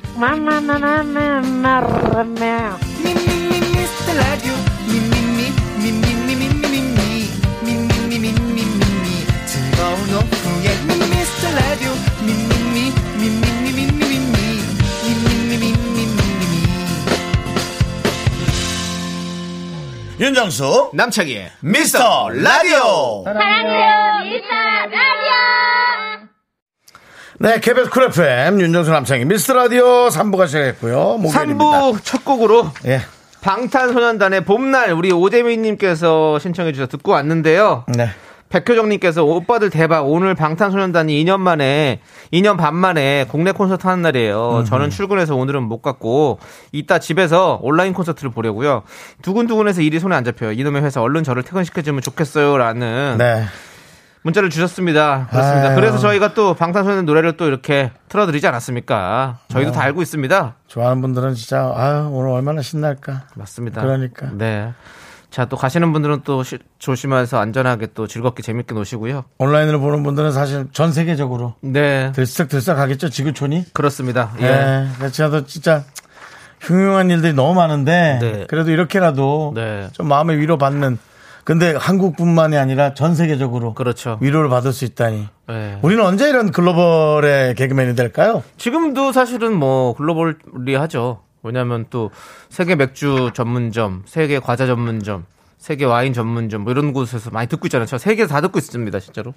미미미 3.03 3.59
미스터 3.59 4.13
라디오 4.13 4.48
윤정수 20.19 20.91
남창희의 20.93 21.49
미스터 21.61 22.29
라디오 22.29 23.23
사랑해요 23.23 24.23
미스터 24.25 24.53
라디오 24.91 26.27
네 27.39 27.59
KBS 27.61 27.89
쿨 27.89 28.03
FM 28.05 28.59
윤정수 28.59 28.91
남창희 28.91 29.23
미스터 29.25 29.53
라디오 29.53 30.09
3부가 30.09 30.47
시작했고요 30.47 31.17
목요일입니다 31.19 31.63
3부 31.63 32.03
첫 32.03 32.25
곡으로 32.25 32.69
예. 32.85 32.99
방탄소년단의 33.41 34.43
봄날 34.43 34.91
우리 34.91 35.13
오재민님께서 35.13 36.39
신청해 36.39 36.73
주셔서 36.73 36.89
듣고 36.89 37.13
왔는데요. 37.13 37.85
네. 37.87 38.09
백효정님께서 38.49 39.23
오빠들 39.23 39.69
대박 39.69 40.07
오늘 40.07 40.35
방탄소년단이 40.35 41.23
2년 41.23 41.39
만에 41.39 42.01
2년 42.33 42.57
반 42.57 42.75
만에 42.75 43.25
국내 43.29 43.51
콘서트 43.51 43.87
하는 43.87 44.01
날이에요. 44.01 44.63
저는 44.67 44.89
출근해서 44.89 45.35
오늘은 45.35 45.63
못 45.63 45.81
갔고 45.81 46.39
이따 46.71 46.99
집에서 46.99 47.59
온라인 47.61 47.93
콘서트를 47.93 48.31
보려고요. 48.31 48.83
두근두근해서 49.21 49.81
일이 49.81 49.99
손에 49.99 50.15
안 50.15 50.23
잡혀요. 50.23 50.51
이놈의 50.51 50.81
회사 50.83 51.01
얼른 51.01 51.23
저를 51.23 51.43
퇴근시켜주면 51.43 52.01
좋겠어요라는 52.01 53.15
네. 53.19 53.45
문자를 54.21 54.49
주셨습니다. 54.49 55.27
그렇습니다. 55.29 55.69
아유. 55.69 55.75
그래서 55.75 55.97
저희가 55.97 56.33
또 56.33 56.53
방탄소년단 56.53 57.05
노래를 57.05 57.37
또 57.37 57.47
이렇게 57.47 57.91
틀어드리지 58.09 58.47
않았습니까? 58.47 59.39
저희도 59.47 59.71
다 59.71 59.81
알고 59.83 60.01
있습니다. 60.01 60.55
좋아하는 60.67 61.01
분들은 61.01 61.35
진짜 61.35 61.71
아유 61.73 62.09
오늘 62.11 62.31
얼마나 62.31 62.61
신날까 62.61 63.27
맞습니다. 63.35 63.81
그러니까. 63.81 64.29
네. 64.33 64.73
자, 65.29 65.45
또 65.45 65.55
가시는 65.57 65.93
분들은 65.93 66.21
또 66.23 66.43
시- 66.43 66.57
조심해서 66.79 67.37
안전하게 67.39 67.87
또 67.93 68.07
즐겁게 68.07 68.41
재밌게 68.41 68.73
노시고요. 68.73 69.25
온라인으로 69.37 69.79
보는 69.79 70.01
분들은 70.03 70.31
사실 70.31 70.67
전 70.71 70.91
세계적으로 70.91 71.53
네. 71.61 72.11
들썩들썩 72.13 72.79
하겠죠 72.79 73.09
지구촌이 73.09 73.65
그렇습니다. 73.73 74.31
예. 74.41 74.45
예. 74.45 74.87
그래서 74.97 75.13
저도 75.13 75.45
진짜 75.45 75.83
흉흉한 76.61 77.09
일들이 77.11 77.33
너무 77.33 77.53
많은데 77.53 78.19
네. 78.21 78.45
그래도 78.49 78.71
이렇게라도 78.71 79.53
네. 79.55 79.87
좀 79.93 80.07
마음의 80.07 80.39
위로 80.39 80.57
받는 80.57 80.97
근데 81.45 81.73
한국뿐만이 81.75 82.57
아니라 82.57 82.93
전 82.93 83.15
세계적으로 83.15 83.73
그렇죠. 83.73 84.17
위로를 84.21 84.49
받을 84.49 84.73
수 84.73 84.83
있다니 84.85 85.27
예. 85.51 85.79
우리는 85.81 86.03
언제 86.03 86.27
이런 86.29 86.51
글로벌의 86.51 87.55
개그맨이 87.55 87.95
될까요? 87.95 88.43
지금도 88.57 89.11
사실은 89.13 89.53
뭐 89.53 89.93
글로벌리 89.95 90.75
하죠. 90.75 91.21
왜냐하면 91.43 91.85
또 91.89 92.11
세계 92.49 92.75
맥주 92.75 93.31
전문점, 93.33 94.03
세계 94.05 94.39
과자 94.39 94.65
전문점, 94.65 95.25
세계 95.57 95.85
와인 95.85 96.13
전문점 96.13 96.61
뭐 96.63 96.71
이런 96.71 96.93
곳에서 96.93 97.29
많이 97.31 97.47
듣고 97.47 97.67
있잖아요. 97.67 97.85
저 97.85 97.97
세계 97.97 98.27
다 98.27 98.41
듣고 98.41 98.59
있습니다, 98.59 98.99
진짜로. 98.99 99.33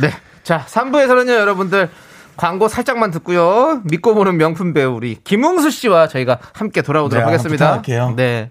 네. 0.00 0.10
자, 0.42 0.64
3부에서는요, 0.68 1.30
여러분들 1.30 1.90
광고 2.36 2.68
살짝만 2.68 3.10
듣고요. 3.12 3.82
믿고 3.84 4.14
보는 4.14 4.36
명품 4.36 4.72
배우 4.72 4.94
우리 4.94 5.16
김웅수 5.22 5.70
씨와 5.70 6.08
저희가 6.08 6.38
함께 6.54 6.82
돌아오도록 6.82 7.20
네, 7.22 7.24
하겠습니다. 7.30 7.66
부탁할게요. 7.66 8.14
네. 8.16 8.50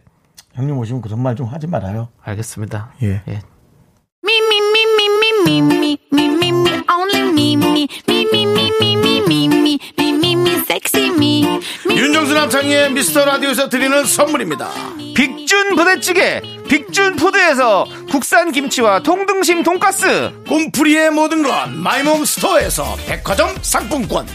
형님 0.53 0.77
오시면 0.77 1.01
그런 1.01 1.21
말 1.21 1.35
좀 1.35 1.47
하지 1.47 1.67
말아요. 1.67 2.09
알겠습니다. 2.21 2.93
예. 3.03 3.23
예. 3.27 3.41
Only 6.89 7.53
me, 7.55 7.87
윤정수 11.89 12.33
남창희의 12.33 12.91
미스터 12.91 13.25
라디오에서 13.25 13.69
드리는 13.69 14.05
선물입니다. 14.05 14.69
빅준 15.15 15.75
부대찌개, 15.75 16.41
빅준 16.67 17.17
푸드에서 17.17 17.85
국산 18.09 18.51
김치와 18.51 19.01
통등심 19.01 19.63
돈가스, 19.63 20.31
곰풀이의 20.47 21.11
모든 21.11 21.43
건 21.43 21.77
마이몸 21.77 22.25
스토어에서 22.25 22.95
백화점 23.05 23.55
상품권, 23.61 24.27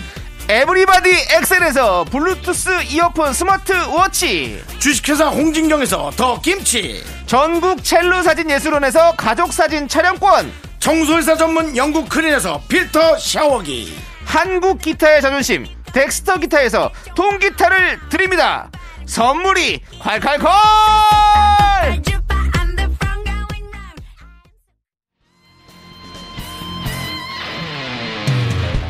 에브리바디 0.48 1.10
엑셀에서 1.38 2.04
블루투스 2.04 2.84
이어폰 2.90 3.32
스마트 3.32 3.72
워치, 3.72 4.62
주식회사 4.78 5.28
홍진경에서 5.28 6.12
더 6.16 6.40
김치, 6.40 7.02
전국 7.26 7.82
첼로 7.82 8.22
사진 8.22 8.50
예술원에서 8.50 9.16
가족 9.16 9.52
사진 9.52 9.88
촬영권. 9.88 10.65
청소회사 10.78 11.36
전문 11.36 11.76
영국 11.76 12.08
크린에서 12.08 12.62
필터 12.68 13.18
샤워기 13.18 13.96
한국 14.24 14.80
기타의 14.80 15.22
자존심, 15.22 15.66
덱스터 15.92 16.38
기타에서 16.38 16.90
통기타를 17.14 18.08
드립니다. 18.08 18.70
선물이 19.06 19.80
콸콸콸! 20.00 20.46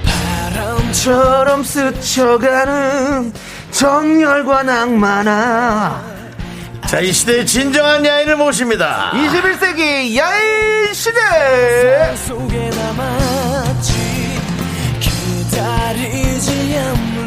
바람처럼 0.04 1.62
스쳐가는 1.62 3.32
정열과 3.70 4.62
낭만아 4.62 6.15
자 6.88 7.00
이 7.00 7.12
시대의 7.12 7.44
진정한 7.46 8.04
야인을 8.06 8.36
모십니다. 8.36 9.10
21세기 9.14 10.16
야인 10.16 10.94
시대! 10.94 11.18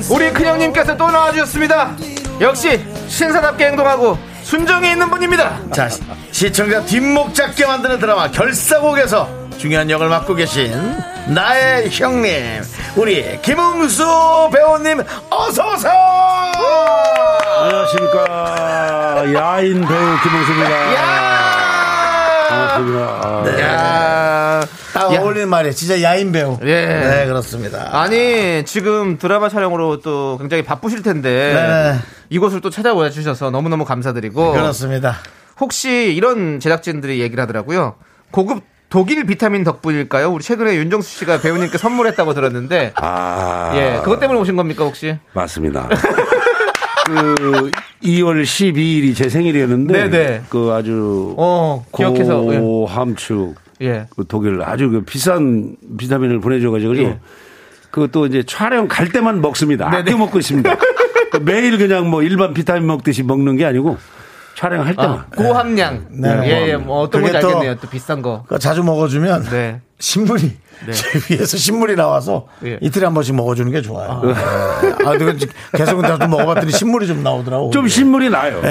우리 0.10 0.32
큰형님께서 0.32 0.96
또 0.98 1.12
나와주셨습니다. 1.12 1.96
역시 2.42 2.80
신사답게 3.08 3.66
행동하고 3.68 4.18
순정이 4.44 4.92
있는 4.92 5.10
분입니다. 5.10 5.60
자 5.74 5.90
시- 5.90 6.02
시청자 6.32 6.84
뒷목 6.86 7.36
잡게 7.36 7.66
만드는 7.66 8.00
드라마 8.00 8.32
결사곡에서 8.32 9.28
중요한 9.60 9.90
역을 9.90 10.08
맡고 10.08 10.36
계신 10.36 10.72
나의 11.28 11.90
형님 11.92 12.64
우리 12.96 13.42
김웅수 13.42 14.04
배우님 14.54 15.02
어서 15.30 15.74
오세요 15.74 15.92
안녕하십니까 17.60 19.34
야인 19.36 19.82
배우 19.86 20.22
김홍수입니다. 20.24 20.96
야 20.96 22.46
반갑습니다. 22.48 23.00
아, 23.22 23.60
야. 23.60 24.62
딱 24.94 25.14
야. 25.14 25.20
어울리는 25.20 25.50
말이에요 25.50 25.74
진짜 25.74 26.02
야인 26.02 26.32
배우 26.32 26.58
예. 26.64 26.86
네 26.86 27.26
그렇습니다 27.28 27.90
아니 28.02 28.64
지금 28.66 29.18
드라마 29.18 29.50
촬영으로 29.50 30.00
또 30.00 30.38
굉장히 30.40 30.64
바쁘실 30.64 31.04
텐데 31.04 31.54
네. 31.54 32.00
이곳을 32.30 32.62
또 32.62 32.70
찾아와 32.70 33.10
주셔서 33.10 33.52
너무너무 33.52 33.84
감사드리고 33.84 34.54
그렇습니다 34.54 35.18
혹시 35.60 36.14
이런 36.16 36.62
제작진들이 36.62 37.20
얘기를 37.20 37.42
하더라고요. 37.42 37.96
고급 38.32 38.64
독일 38.90 39.26
비타민 39.26 39.64
덕분일까요? 39.64 40.32
우리 40.32 40.44
최근에 40.44 40.76
윤정수 40.76 41.20
씨가 41.20 41.42
배우님께 41.42 41.78
선물했다고 41.78 42.34
들었는데 42.34 42.94
아, 42.96 43.72
예 43.76 44.00
그것 44.04 44.20
때문에 44.20 44.40
오신 44.40 44.56
겁니까 44.56 44.84
혹시? 44.84 45.16
맞습니다. 45.34 45.88
그 47.06 47.72
2월 48.04 48.44
12일이 48.44 49.16
제 49.16 49.30
생일이었는데 49.30 50.10
네네. 50.10 50.42
그 50.50 50.72
아주 50.74 51.36
어 51.38 51.86
기억해서 51.96 52.46
예. 52.54 52.60
고함축 52.60 53.56
예. 53.82 54.08
그 54.16 54.26
독일 54.28 54.62
아주 54.64 54.90
그 54.90 55.02
비싼 55.02 55.76
비타민을 55.98 56.40
보내줘가지고 56.40 56.98
예. 56.98 57.20
그것도 57.92 58.26
이제 58.28 58.44
촬영 58.44 58.88
갈 58.88 59.10
때만 59.10 59.42
먹습니다. 59.42 59.90
네네. 59.90 60.12
아껴 60.12 60.18
먹고 60.18 60.40
있습니다. 60.40 60.76
그 61.32 61.38
매일 61.46 61.78
그냥 61.78 62.10
뭐 62.10 62.24
일반 62.24 62.54
비타민 62.54 62.88
먹듯이 62.88 63.24
먹는 63.24 63.56
게 63.56 63.66
아니고 63.66 63.98
촬영할 64.60 64.94
때만. 64.94 65.12
아, 65.20 65.26
고함량. 65.38 66.08
네. 66.10 66.30
예, 66.44 66.68
예, 66.72 66.76
뭐 66.76 67.00
어떤 67.00 67.22
건지 67.22 67.40
또- 67.40 67.48
알겠네요. 67.48 67.76
또 67.76 67.88
비싼 67.88 68.22
거. 68.22 68.44
그거 68.44 68.58
자주 68.58 68.84
먹어주면 68.84 69.44
네. 69.50 69.80
신물이 70.00 70.52
제 70.92 71.34
위에서 71.34 71.56
신물이 71.56 71.96
나와서 71.96 72.48
예. 72.66 72.78
이틀에 72.82 73.06
한 73.06 73.14
번씩 73.14 73.36
먹어주는 73.36 73.72
게 73.72 73.82
좋아요. 73.82 74.22
네. 74.26 74.34
아, 75.06 75.18
근데 75.18 75.46
계속 75.74 76.06
좀 76.06 76.30
먹어봤더니 76.30 76.74
신물이 76.74 77.08
좀 77.08 77.24
나오더라고. 77.24 77.70
좀 77.70 77.88
신물이 77.88 78.30
나요. 78.30 78.62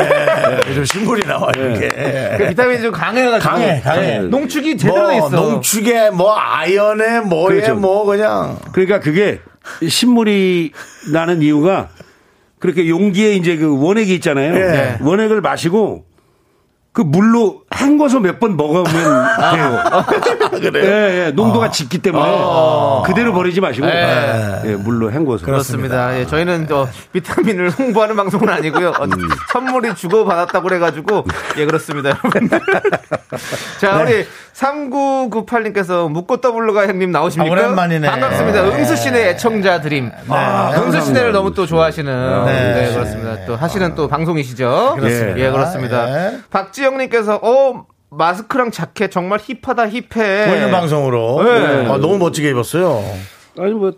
예, 0.68 0.74
좀 0.74 0.84
신물이 0.84 1.26
나와 1.26 1.50
이게. 1.56 2.36
그 2.38 2.48
비타민이 2.48 2.82
좀 2.82 2.92
강해가지고. 2.92 3.50
강해, 3.50 3.80
강해. 3.80 4.16
예. 4.16 4.18
농축이 4.20 4.76
제대로 4.76 5.08
돼 5.08 5.16
있어. 5.16 5.30
뭐 5.30 5.40
농축에 5.52 6.10
뭐 6.10 6.36
아연에 6.36 7.20
뭐에 7.20 7.54
그렇죠. 7.56 7.74
뭐 7.76 8.04
그냥 8.04 8.58
그러니까 8.72 9.00
그게 9.00 9.40
신물이 9.86 10.72
나는 11.12 11.40
이유가 11.42 11.88
그렇게 12.58 12.88
용기에 12.88 13.34
이제 13.34 13.56
그 13.56 13.80
원액이 13.80 14.14
있잖아요. 14.16 14.54
예. 14.56 14.98
원액을 15.00 15.40
마시고 15.40 16.04
그 16.92 17.02
물로 17.02 17.62
헹궈서 17.72 18.18
몇 18.18 18.40
번 18.40 18.56
먹으면 18.56 18.84
돼요. 19.52 19.82
그래요? 20.60 20.84
예, 20.84 21.26
예, 21.26 21.30
농도가 21.30 21.70
짙기 21.70 21.98
때문에 21.98 22.24
그대로 23.06 23.32
버리지 23.32 23.60
마시고 23.60 23.86
네. 23.86 24.62
예, 24.64 24.74
물로 24.74 25.12
헹궈서. 25.12 25.44
그렇습니다. 25.46 26.18
예, 26.18 26.26
저희는 26.26 26.66
저 26.68 26.88
비타민을 27.12 27.70
홍보하는 27.70 28.16
방송은 28.16 28.48
아니고요. 28.48 28.88
어, 28.88 29.06
선물이 29.52 29.94
주고 29.94 30.24
받았다고 30.24 30.66
그래가지고 30.66 31.24
예 31.58 31.66
그렇습니다, 31.66 32.08
여러분. 32.10 32.48
자 33.80 33.98
우리 33.98 34.26
3998님께서 34.58 36.10
묵고 36.10 36.38
더블로가 36.40 36.88
형님 36.88 37.10
나오십니까? 37.12 37.48
아, 37.48 37.52
오랜만이네. 37.52 38.08
반갑습니다. 38.08 38.62
네. 38.62 38.76
응수 38.76 38.96
씨네 38.96 39.28
애청자 39.30 39.80
드림. 39.80 40.10
아, 40.28 40.72
응수 40.76 41.00
씨네를 41.02 41.32
너무 41.32 41.54
또 41.54 41.64
좋아하시는 41.66 42.44
네, 42.46 42.74
네. 42.74 42.92
그렇습니다. 42.92 43.44
또 43.46 43.56
하시는 43.56 43.94
또 43.94 44.08
방송이시죠? 44.08 44.96
그렇습니다. 44.98 45.38
예 45.38 45.50
그렇습니다. 45.50 46.08
예. 46.32 46.38
박지영님께서 46.50 47.36
어 47.42 47.86
마스크랑 48.10 48.70
자켓 48.70 49.10
정말 49.12 49.38
힙하다 49.40 49.88
힙해. 49.88 50.46
보이는 50.48 50.70
방송으로 50.70 51.42
네. 51.44 51.86
아, 51.86 51.96
너무 51.98 52.18
멋지게 52.18 52.50
입었어요. 52.50 53.02
아니 53.58 53.72
뭐 53.72 53.92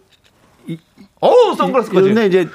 어우 1.21 1.55
선글라스까지. 1.57 2.09
근데 2.09 2.27
이제 2.27 2.49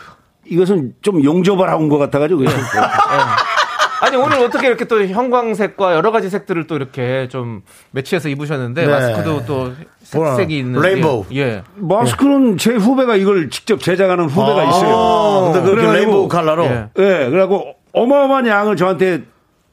이것은 0.45 0.93
좀 1.01 1.23
용접을 1.23 1.67
하고 1.69 1.83
온 1.83 1.89
것 1.89 1.97
같아가지고 1.97 2.43
아니 4.01 4.17
오늘 4.17 4.39
어떻게 4.39 4.67
이렇게 4.67 4.85
또 4.85 5.03
형광색과 5.05 5.95
여러 5.95 6.11
가지 6.11 6.29
색들을 6.29 6.67
또 6.67 6.75
이렇게 6.75 7.27
좀 7.29 7.61
매치해서 7.91 8.29
입으셨는데 8.29 8.85
네. 8.85 8.91
마스크도 8.91 9.45
또 9.45 9.71
색색이 10.03 10.57
있는 10.57 10.81
레인보우. 10.81 11.25
예. 11.33 11.37
예. 11.37 11.63
마스크는 11.75 12.57
제 12.57 12.73
후배가 12.73 13.15
이걸 13.15 13.49
직접 13.49 13.79
제작하는 13.81 14.25
후배가 14.25 14.63
있어요. 14.65 14.95
아, 14.95 15.51
근데 15.51 15.69
그 15.69 15.75
레인보우 15.75 16.27
컬러로 16.27 16.65
예. 16.65 16.89
예, 16.97 17.29
그래갖고 17.29 17.75
어마어마한 17.93 18.47
양을 18.47 18.75
저한테 18.75 19.23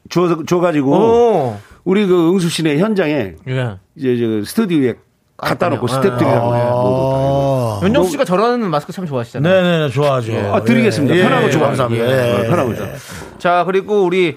줘, 0.08 0.44
줘가지고 0.46 0.92
오. 0.92 1.56
우리 1.84 2.06
그 2.06 2.32
응수 2.32 2.48
씨네 2.48 2.78
현장에 2.78 3.34
예. 3.48 3.76
이제 3.96 4.16
저 4.16 4.44
스튜디오에 4.48 4.94
갖다 5.36 5.68
놓고 5.68 5.86
아, 5.86 6.00
스탭들이랑 6.00 6.22
아. 6.22 7.21
윤정 7.82 8.04
씨가 8.04 8.24
저런 8.24 8.68
마스크 8.70 8.92
참 8.92 9.06
좋아하시잖아요. 9.06 9.62
네네 9.62 9.88
좋아하죠. 9.90 10.52
아, 10.54 10.62
드리겠습니다. 10.62 11.16
예, 11.16 11.22
편하고 11.22 11.46
예, 11.46 11.50
좋아요. 11.50 11.66
감사합니다. 11.66 12.04
예, 12.04 12.44
예. 12.44 12.48
편하고 12.48 12.74
좋아요. 12.74 12.94
자 13.38 13.64
그리고 13.66 14.04
우리 14.04 14.36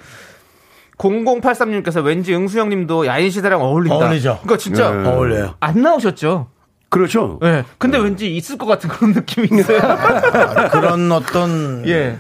0083님께서 0.98 2.04
왠지 2.04 2.34
응수 2.34 2.60
형님도 2.60 3.06
야인 3.06 3.30
시대랑 3.30 3.62
어울린다. 3.62 3.96
어울리죠. 3.98 4.40
그러니까 4.44 4.58
진짜 4.58 4.92
네. 4.92 5.10
어울려요. 5.10 5.56
안 5.60 5.82
나오셨죠? 5.82 6.48
그렇죠. 6.90 7.40
예. 7.44 7.64
근데 7.78 7.98
왠지 7.98 8.34
있을 8.36 8.58
것 8.58 8.66
같은 8.66 8.90
그런 8.90 9.12
느낌이 9.14 9.50
있어요. 9.60 9.80
아, 9.82 10.70
그런 10.72 11.12
어떤 11.12 11.84
예. 11.88 12.18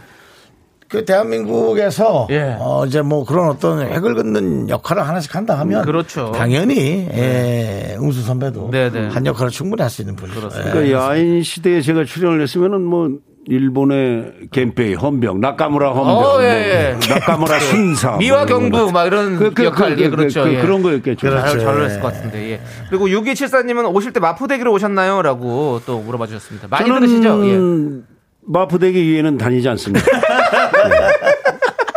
그 0.88 1.04
대한민국에서 1.04 2.28
예. 2.30 2.56
어 2.60 2.86
이제 2.86 3.02
뭐 3.02 3.26
그런 3.26 3.50
어떤 3.50 3.82
핵을 3.82 4.13
긋는 4.15 4.69
역할을 4.69 5.08
하나씩 5.08 5.36
한다 5.36 5.58
하면 5.60 5.84
그렇죠. 5.84 6.32
당연히 6.32 7.08
예, 7.13 7.95
응수 8.00 8.21
선배도 8.21 8.69
네네. 8.71 9.08
한 9.10 9.26
역할을 9.26 9.52
충분히 9.52 9.82
할 9.82 9.89
수 9.89 10.02
있는 10.02 10.15
분이죠. 10.15 10.39
그렇습니다. 10.39 10.69
예. 10.69 10.74
그러니까 10.74 11.10
야인 11.12 11.41
시대에 11.43 11.82
제가 11.82 12.04
출연을 12.04 12.41
했으면은 12.41 12.82
뭐 12.84 13.10
일본의 13.48 14.34
겐페이, 14.52 14.95
헌병, 14.95 15.39
나카무라 15.39 15.89
헌병, 15.93 16.08
어, 16.17 16.41
예, 16.41 16.45
예. 16.48 16.91
뭐 16.93 17.00
나카무라 17.15 17.60
순사, 17.60 18.17
미와 18.17 18.38
뭐 18.39 18.48
이런 18.48 18.60
경부 18.71 18.86
거. 18.88 18.91
막 18.91 19.06
이런 19.06 19.38
그, 19.38 19.54
그, 19.54 19.63
역할 19.65 19.95
그, 19.95 20.02
예, 20.02 20.10
그, 20.10 20.15
그렇죠. 20.15 20.43
그, 20.45 20.54
예. 20.56 20.62
그런 20.62 20.82
거였겠죠. 20.82 21.28
그렇죠. 21.30 21.48
잘, 21.50 21.60
잘 21.60 21.67
어울렸을 21.76 22.00
것 22.02 22.12
같은데, 22.13 22.52
예. 22.54 22.62
그리고 22.89 23.08
6274님은 23.08 23.93
오실 23.93 24.13
때 24.13 24.19
마포대기로 24.19 24.71
오셨나요? 24.74 25.21
라고 25.21 25.80
또 25.86 26.00
물어봐 26.00 26.26
주셨습니다. 26.26 26.67
많이 26.69 26.89
들으시죠? 26.89 27.45
예. 27.48 28.14
마포대기 28.47 29.03
위에는 29.03 29.38
다니지 29.38 29.67
않습니다. 29.69 30.05
네. 30.05 31.25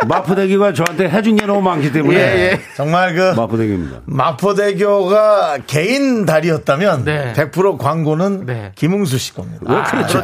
마포대기가 0.07 0.73
저한테 0.73 1.09
해준 1.09 1.35
게 1.35 1.45
너무 1.45 1.61
많기 1.61 1.91
때문에 1.91 2.17
예, 2.17 2.21
예. 2.21 2.59
정말 2.75 3.13
그 3.13 3.33
마포대기입니다. 3.35 4.01
마포대교가 4.05 5.59
개인 5.67 6.25
다리였다면 6.25 7.03
네. 7.05 7.33
100% 7.33 7.77
광고는 7.77 8.45
네. 8.45 8.71
김웅수 8.75 9.17
씨 9.17 9.33
겁니다. 9.33 9.65
아, 9.67 9.83
그렇죠. 9.83 10.21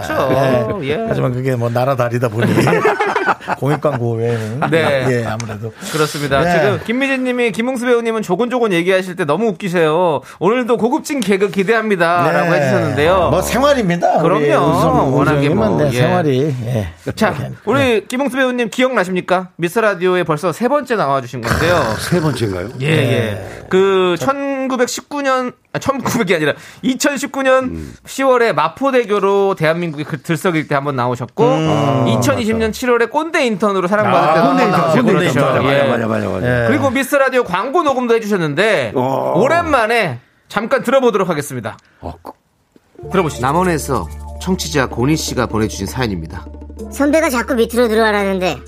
네. 0.80 0.90
예. 0.90 1.06
하지만 1.08 1.34
그게 1.34 1.56
뭐 1.56 1.70
나라 1.70 1.96
다리다 1.96 2.30
보니 2.30 2.52
공익 3.60 3.82
광고 3.82 4.14
외에는 4.14 4.60
네. 4.72 5.06
예 5.10 5.26
아무래도 5.26 5.74
그렇습니다. 5.92 6.42
네. 6.42 6.52
지금 6.52 6.80
김미진 6.86 7.24
님이 7.24 7.52
김웅수 7.52 7.86
배우님은 7.86 8.22
조곤조곤 8.22 8.74
얘기하실 8.74 9.16
때 9.16 9.26
너무 9.26 9.48
웃기세요. 9.48 10.22
오늘도 10.40 10.78
고급진 10.78 11.20
개그 11.20 11.50
기대합니다. 11.52 12.32
라고 12.32 12.52
네. 12.52 12.58
해 12.58 12.64
주셨는데요. 12.64 13.30
뭐 13.30 13.42
생활입니다. 13.42 14.22
그럼요. 14.22 15.16
워낙에 15.16 15.50
뭐, 15.50 15.70
네, 15.78 15.88
예. 15.88 15.92
생활이 15.92 16.56
예. 16.66 16.88
자. 17.16 17.34
우리 17.66 18.06
김웅수 18.08 18.36
배우님 18.36 18.70
기억나십니까? 18.70 19.50
미스 19.56 19.80
라디오에 19.80 20.24
벌써 20.24 20.52
세 20.52 20.68
번째 20.68 20.96
나와 20.96 21.22
주신 21.22 21.42
건데요. 21.42 21.82
세 22.00 22.20
번째인가요? 22.22 22.70
예, 22.82 22.88
예. 22.88 23.66
그 23.70 24.16
1919년 24.68 25.54
아, 25.74 25.80
1900이 25.80 26.36
아니라 26.36 26.54
2019년 26.84 27.92
10월에 28.06 28.54
마포대교로 28.54 29.56
대한민국이 29.56 30.04
그 30.04 30.22
들썩일 30.22 30.68
때 30.68 30.76
한번 30.76 30.96
나오셨고 30.96 31.44
2020년 31.44 32.72
7월에 32.72 33.10
꼰대 33.10 33.46
인턴으로 33.46 33.88
사랑받을 33.88 34.34
때 34.34 34.40
아, 34.40 34.48
한번 34.48 34.58
꼰대 34.58 34.64
인턴, 34.66 34.92
꼰대 34.92 35.12
그렇죠. 35.12 35.40
인턴. 35.40 35.66
예. 35.74 35.84
맞아, 35.90 36.08
맞아, 36.08 36.30
맞아. 36.30 36.64
예. 36.64 36.68
그리고 36.68 36.90
미스 36.90 37.16
라디오 37.16 37.44
광고 37.44 37.84
녹음도 37.84 38.16
해주셨는데 38.16 38.94
어. 38.96 39.34
오랜만에 39.38 40.20
잠깐 40.48 40.84
들어보도록 40.84 41.30
하겠습니다. 41.30 41.78
들어보시죠. 43.12 43.42
남원에서 43.42 44.08
청취자 44.42 44.88
고니 44.88 45.16
씨가 45.18 45.48
보내주신 45.48 45.86
사연입니다. 45.88 46.46
선배가 46.92 47.30
자꾸 47.30 47.56
밑으로 47.56 47.88
들어가라는데 47.88 48.60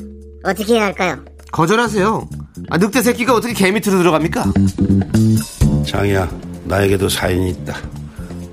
어떻게 0.44 0.76
해야 0.76 0.86
할까요? 0.86 1.18
거절하세요. 1.52 2.28
아, 2.70 2.78
늑대 2.78 3.02
새끼가 3.02 3.34
어떻게 3.34 3.54
개 3.54 3.72
밑으로 3.72 3.98
들어갑니까? 4.00 4.46
장이야, 5.88 6.30
나에게도 6.66 7.10
사연이 7.10 7.50
있다. 7.52 7.76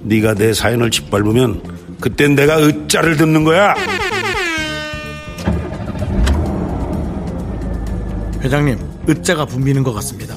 네가 0.02 0.34
내 0.34 0.54
사연을 0.54 0.90
짓밟으면 0.90 1.96
그땐 2.00 2.34
내가 2.34 2.58
으짜를 2.58 3.16
듣는 3.16 3.44
거야. 3.44 3.74
회장님 8.42 8.78
으자가 9.08 9.46
붐비는 9.46 9.82
것 9.82 9.92
같습니다. 9.94 10.36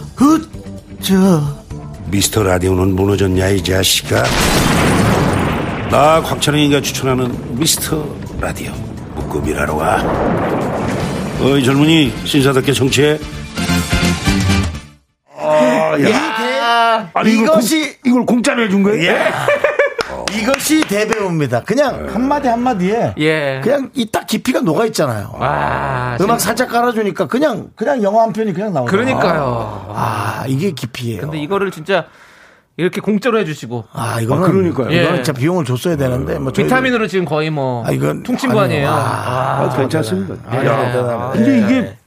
미스터 2.08 2.44
라디오는 2.44 2.96
무너졌냐 2.96 3.50
이 3.50 3.64
자식아. 3.64 4.24
나 5.92 6.22
곽철영이가 6.22 6.82
추천하는 6.82 7.58
미스터 7.58 8.08
라디오 8.40 8.72
묶음이라러 9.16 9.76
와. 9.76 10.02
어이 11.42 11.64
젊은이 11.64 12.14
신사답게 12.26 12.74
정치해. 12.74 13.20
아, 15.38 15.98
야. 16.02 16.37
아니 17.14 17.32
이것이- 17.36 18.02
공, 18.04 18.12
이걸 18.12 18.26
공 18.26 18.44
짜로 18.44 18.64
해준 18.64 18.84
거예요? 18.84 19.04
예. 19.12 19.18
이것이 20.40 20.82
대배우입니다. 20.88 21.64
그냥 21.64 22.08
한마디 22.14 22.48
한마디에 22.48 23.14
예. 23.18 23.62
그냥 23.64 23.90
이 23.94 24.06
딱 24.12 24.26
깊이가 24.28 24.62
녹아 24.62 24.86
있잖아요. 24.88 25.34
아, 25.40 26.18
음악 26.22 26.40
살짝 26.42 26.70
깔아주니까 26.70 27.28
그냥 27.28 27.70
그냥 27.76 28.02
영화 28.04 28.24
한 28.24 28.34
편이 28.34 28.54
그냥 28.54 28.74
나오죠. 28.74 28.92
그러니까요. 28.92 29.86
아 29.90 30.44
이게 30.48 30.72
깊이예요. 30.72 31.22
근데 31.22 31.38
이거를 31.40 31.72
진짜 31.72 32.06
이렇게 32.78 33.00
공짜로 33.02 33.40
해주시고 33.40 33.86
아 33.94 34.20
이거는 34.22 34.44
아, 34.44 34.48
그러니까요. 34.48 34.90
이거는 34.92 35.12
예. 35.20 35.24
진짜 35.24 35.34
비용을 35.34 35.66
줬어야 35.66 35.96
되는데 35.98 36.40
뭐 36.40 36.52
저희- 36.52 36.66
비타민으로 36.66 37.08
지금 37.08 37.26
거의 37.26 37.50
뭐 37.50 37.86
아, 37.86 37.92
이건- 37.92 38.24
거 38.24 38.60
아니에요. 38.60 38.88
아니요. 38.88 38.90
아, 38.90 39.70
아, 39.72 39.78
괜찮습니다. 39.78 40.36
아, 40.48 40.58
예. 40.58 40.62
대단하네. 40.92 41.34
근데 41.34 41.60
이게 41.60 41.98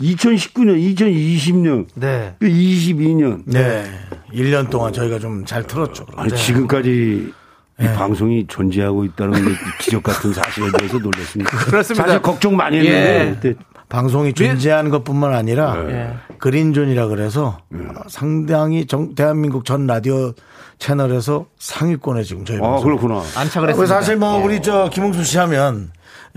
2019년, 0.00 0.76
2020년, 0.96 1.86
네. 1.94 2.34
22년. 2.40 3.42
네 3.46 3.84
1년 4.34 4.70
동안 4.70 4.92
저희가 4.92 5.18
좀 5.18 5.44
잘 5.44 5.62
틀었죠. 5.66 6.06
아니, 6.16 6.34
지금까지 6.34 7.32
이 7.80 7.84
방송이 7.96 8.46
존재하고 8.46 9.04
있다는 9.04 9.44
게 9.44 9.50
기적 9.80 10.02
같은 10.02 10.32
사실에 10.32 10.66
대해서 10.78 10.98
놀랐습니다. 10.98 11.50
그렇습니다. 11.66 12.04
사실 12.06 12.22
걱정 12.22 12.56
많이 12.56 12.78
했는데 12.78 13.48
예. 13.50 13.54
방송이 13.88 14.32
존재하는 14.32 14.90
것뿐만 14.90 15.34
아니라 15.34 15.76
예. 15.88 16.14
그린존이라 16.38 17.08
그래서 17.08 17.58
어, 17.72 17.78
상당히 18.08 18.86
정- 18.86 19.14
대한민국 19.14 19.64
전 19.64 19.86
라디오 19.86 20.32
채널에서 20.78 21.46
상위권에 21.58 22.22
지금 22.22 22.44
저희 22.44 22.58
아 22.58 22.62
방송. 22.62 22.84
그렇구나. 22.84 23.22
안착을 23.36 23.66
그리고 23.68 23.82
했습니다. 23.82 23.94
사실 23.94 24.16
뭐 24.16 24.36
우리 24.44 24.60
저 24.62 24.88
김홍수 24.90 25.24
씨 25.24 25.38
하면 25.38 25.90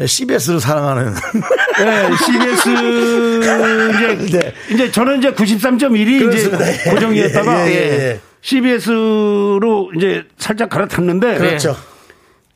CBS를 0.04 0.60
사랑하는 0.60 1.14
네, 1.80 2.10
CBS 2.26 3.40
이제 4.28 4.40
네. 4.40 4.54
이제 4.70 4.92
저는 4.92 5.20
이제 5.20 5.32
93.1이 5.32 6.20
그렇습니다. 6.20 6.70
이제 6.70 6.90
고정이었다가 6.90 7.68
예, 7.68 7.72
예, 7.72 7.76
예. 7.76 8.20
CBS로 8.42 9.92
이제 9.96 10.24
살짝 10.38 10.70
갈아탔는데 10.70 11.38
그렇죠. 11.38 11.76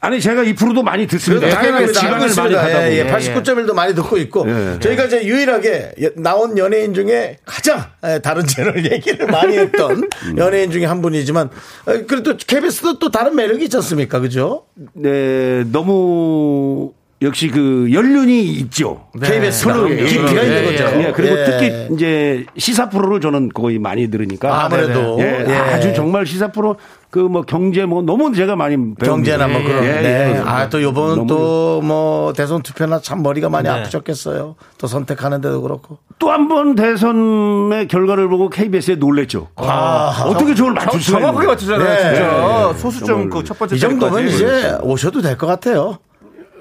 아니 0.01 0.21
제가 0.21 0.43
이 0.43 0.53
프로도 0.53 0.81
많이 0.81 1.07
듣습니다. 1.07 1.47
네, 1.47 1.53
당연히 1.53 1.79
KBS 1.79 1.99
지방을 1.99 2.29
많이 2.35 2.55
가다. 2.55 2.91
예. 2.91 2.97
예, 2.99 3.07
89.1도 3.07 3.73
많이 3.73 3.93
듣고 3.95 4.17
있고 4.17 4.45
예. 4.47 4.79
저희가 4.79 5.05
이제 5.05 5.25
유일하게 5.25 5.91
예, 5.99 6.09
나온 6.15 6.57
연예인 6.57 6.93
중에 6.93 7.37
가장 7.45 7.83
예, 8.05 8.19
다른 8.19 8.45
채널 8.45 8.83
얘기를 8.89 9.27
많이 9.27 9.57
했던 9.57 10.09
연예인 10.37 10.71
중에 10.71 10.85
한 10.85 11.01
분이지만 11.01 11.49
어, 11.85 11.93
그래도 12.07 12.35
KBS도 12.37 12.99
또 12.99 13.11
다른 13.11 13.35
매력이 13.35 13.65
있지 13.65 13.75
않습니까? 13.77 14.19
그죠? 14.19 14.65
네, 14.93 15.63
너무 15.71 16.93
역시 17.21 17.49
그 17.49 17.89
연륜이 17.91 18.43
있죠. 18.53 19.01
KBS 19.21 19.65
가 19.67 19.73
서로 19.73 19.87
깊이가 19.89 20.41
있는 20.41 20.65
거죠. 20.65 20.83
예, 21.01 21.11
그리고 21.13 21.37
예. 21.37 21.43
특히 21.43 21.87
이제 21.93 22.45
시사 22.57 22.89
프로를 22.89 23.19
저는 23.19 23.49
거의 23.49 23.77
많이 23.77 24.09
들으니까 24.09 24.63
아무래도 24.63 25.17
예, 25.19 25.43
예. 25.45 25.53
아주 25.53 25.93
정말 25.93 26.25
시사 26.25 26.51
프로 26.53 26.77
그 27.11 27.19
뭐 27.19 27.41
경제 27.41 27.85
뭐 27.85 28.01
너무 28.03 28.33
제가 28.33 28.55
많이. 28.55 28.77
경제나 29.03 29.47
뭐 29.47 29.61
그런. 29.63 29.83
예, 29.83 30.01
네. 30.01 30.33
예. 30.35 30.41
아, 30.45 30.69
또 30.69 30.81
요번은 30.81 31.25
너무 31.25 31.27
또뭐 31.27 32.33
대선 32.33 32.61
투표나 32.61 32.99
참 33.01 33.21
머리가 33.23 33.49
많이 33.49 33.67
네. 33.67 33.73
아프셨겠어요. 33.73 34.55
또 34.77 34.87
선택하는데도 34.87 35.61
그렇고. 35.61 35.97
또 36.19 36.29
한 36.29 36.47
번 36.47 36.75
대선의 36.75 37.87
결과를 37.89 38.29
보고 38.29 38.49
KBS에 38.49 38.95
놀랬죠. 38.95 39.47
아, 39.57 40.23
어떻게 40.27 40.53
저걸 40.55 40.73
맞출 40.73 41.01
수가 41.01 41.19
정확하게. 41.19 41.47
맞추잖아요, 41.47 41.89
네. 41.89 41.97
진짜. 42.15 42.71
네. 42.73 42.79
소수점. 42.79 43.29
그 43.29 43.43
첫 43.43 43.57
번째 43.59 43.75
이 43.75 43.79
정도면. 43.79 44.27
이제 44.27 44.77
오셔도 44.83 45.21
될 45.21 45.35
것 45.37 45.47
같아요. 45.47 45.97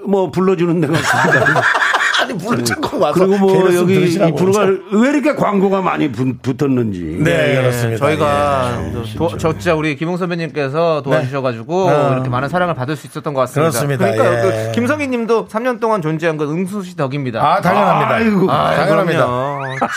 뭐 0.09 0.29
불러주는 0.31 0.81
데가 0.81 0.93
없습니다. 0.97 1.61
아니, 2.29 2.37
불러주고 2.37 2.99
와서. 2.99 3.13
그리고 3.19 3.37
뭐 3.37 3.75
여기 3.75 4.17
프로가 4.35 4.65
왜 4.91 5.09
이렇게 5.09 5.35
광고가 5.35 5.81
많이 5.81 6.11
붙- 6.11 6.41
붙었는지. 6.41 7.19
네, 7.23 7.55
그렇습니다. 7.55 8.05
저희가 8.05 8.81
예. 8.93 9.17
도- 9.17 9.37
저 9.37 9.51
진짜 9.53 9.73
우리 9.75 9.95
김홍 9.95 10.17
선배님께서 10.17 11.01
도와주셔가지고 11.03 11.89
네. 11.89 12.09
이렇게 12.13 12.29
많은 12.29 12.49
사랑을 12.49 12.73
받을 12.75 12.95
수 12.95 13.07
있었던 13.07 13.33
것 13.33 13.41
같습니다. 13.41 13.69
그렇습니다. 13.71 14.11
그러니까 14.11 14.47
예. 14.47 14.65
그 14.67 14.71
김성희님도 14.73 15.47
3년 15.47 15.79
동안 15.79 16.01
존재한 16.01 16.37
건 16.37 16.49
응수 16.49 16.83
씨 16.83 16.95
덕입니다. 16.95 17.39
아, 17.41 17.61
당연합니다. 17.61 18.13
아이고, 18.15 18.51
아, 18.51 18.75
당연합니다. 18.75 19.27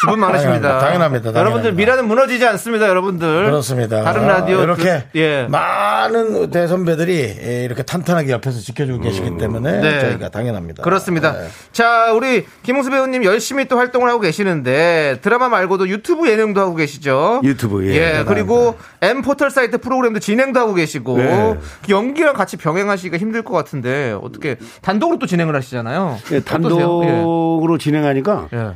지분 0.01 0.21
많으십니다. 0.21 0.79
당연합니다. 0.79 1.35
여러분들 1.35 1.73
미라는 1.73 2.07
무너지지 2.07 2.47
않습니다, 2.47 2.89
여러분들. 2.89 3.45
그렇습니다. 3.47 4.03
다른 4.03 4.27
라디오 4.27 4.63
이렇게 4.63 4.83
들- 4.83 5.03
예. 5.17 5.47
많은 5.49 6.51
대선배들이 6.51 7.37
예, 7.43 7.65
이렇게 7.65 7.83
탄탄하게 7.83 8.33
옆에서 8.33 8.61
지켜주고 8.61 9.01
계시기 9.01 9.37
때문에 9.39 9.81
네. 9.81 10.01
저희가 10.01 10.29
당연합니다. 10.29 10.83
그렇습니다. 10.83 11.33
네. 11.33 11.49
자, 11.73 12.13
우리 12.13 12.22
김홍수 12.63 12.91
배우님 12.91 13.25
열심히 13.25 13.67
또 13.67 13.77
활동을 13.79 14.09
하고 14.09 14.21
계시는데 14.21 15.19
드라마 15.23 15.49
말고도 15.49 15.89
유튜브 15.89 16.29
예능도 16.29 16.61
하고 16.61 16.75
계시죠. 16.75 17.41
유튜브, 17.45 17.87
예. 17.87 17.95
예, 17.95 18.25
그리고 18.27 18.77
M 19.01 19.23
포털 19.23 19.51
사이트 19.51 19.79
프로그램도 19.79 20.21
진행도 20.21 20.59
하고 20.61 20.75
계시고 20.75 21.19
네. 21.19 21.59
연기랑 21.89 22.35
같이 22.35 22.57
병행하시기가 22.57 23.19
힘들 23.19 23.43
것 23.43 23.53
같은데 23.55 24.17
어떻게 24.23 24.57
단독으로 24.81 25.19
또 25.19 25.27
진행을 25.27 25.55
하시잖아요. 25.55 26.19
예? 26.33 26.41
단독으로 26.41 27.79
진행하니까 27.79 28.49
예. 28.53 28.63
예. 28.63 28.75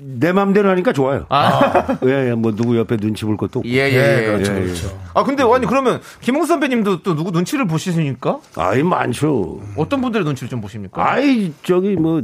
내 0.00 0.32
마음대로 0.32 0.70
하니까 0.70 0.92
좋아요. 0.92 1.26
아, 1.28 1.98
예, 2.06 2.30
예, 2.30 2.34
뭐 2.34 2.54
누구 2.54 2.76
옆에 2.78 2.96
눈치 2.96 3.24
볼 3.24 3.36
것도 3.36 3.60
없고. 3.60 3.68
예, 3.68 3.90
예, 3.90 3.92
예, 3.92 4.22
예. 4.22 4.26
그렇죠, 4.26 4.54
예, 4.54 4.60
그렇죠. 4.60 4.98
아, 5.12 5.24
근데 5.24 5.42
아니 5.42 5.66
그러면 5.66 6.00
김홍수 6.20 6.48
선배님도 6.48 7.02
또 7.02 7.14
누구 7.14 7.30
눈치를 7.30 7.66
보시니까 7.66 8.38
아이 8.56 8.82
많죠. 8.82 9.60
어떤 9.76 10.00
분들의 10.00 10.24
눈치를 10.24 10.48
좀 10.48 10.60
보십니까? 10.60 11.12
아이 11.12 11.52
저기 11.64 11.96
뭐 11.96 12.22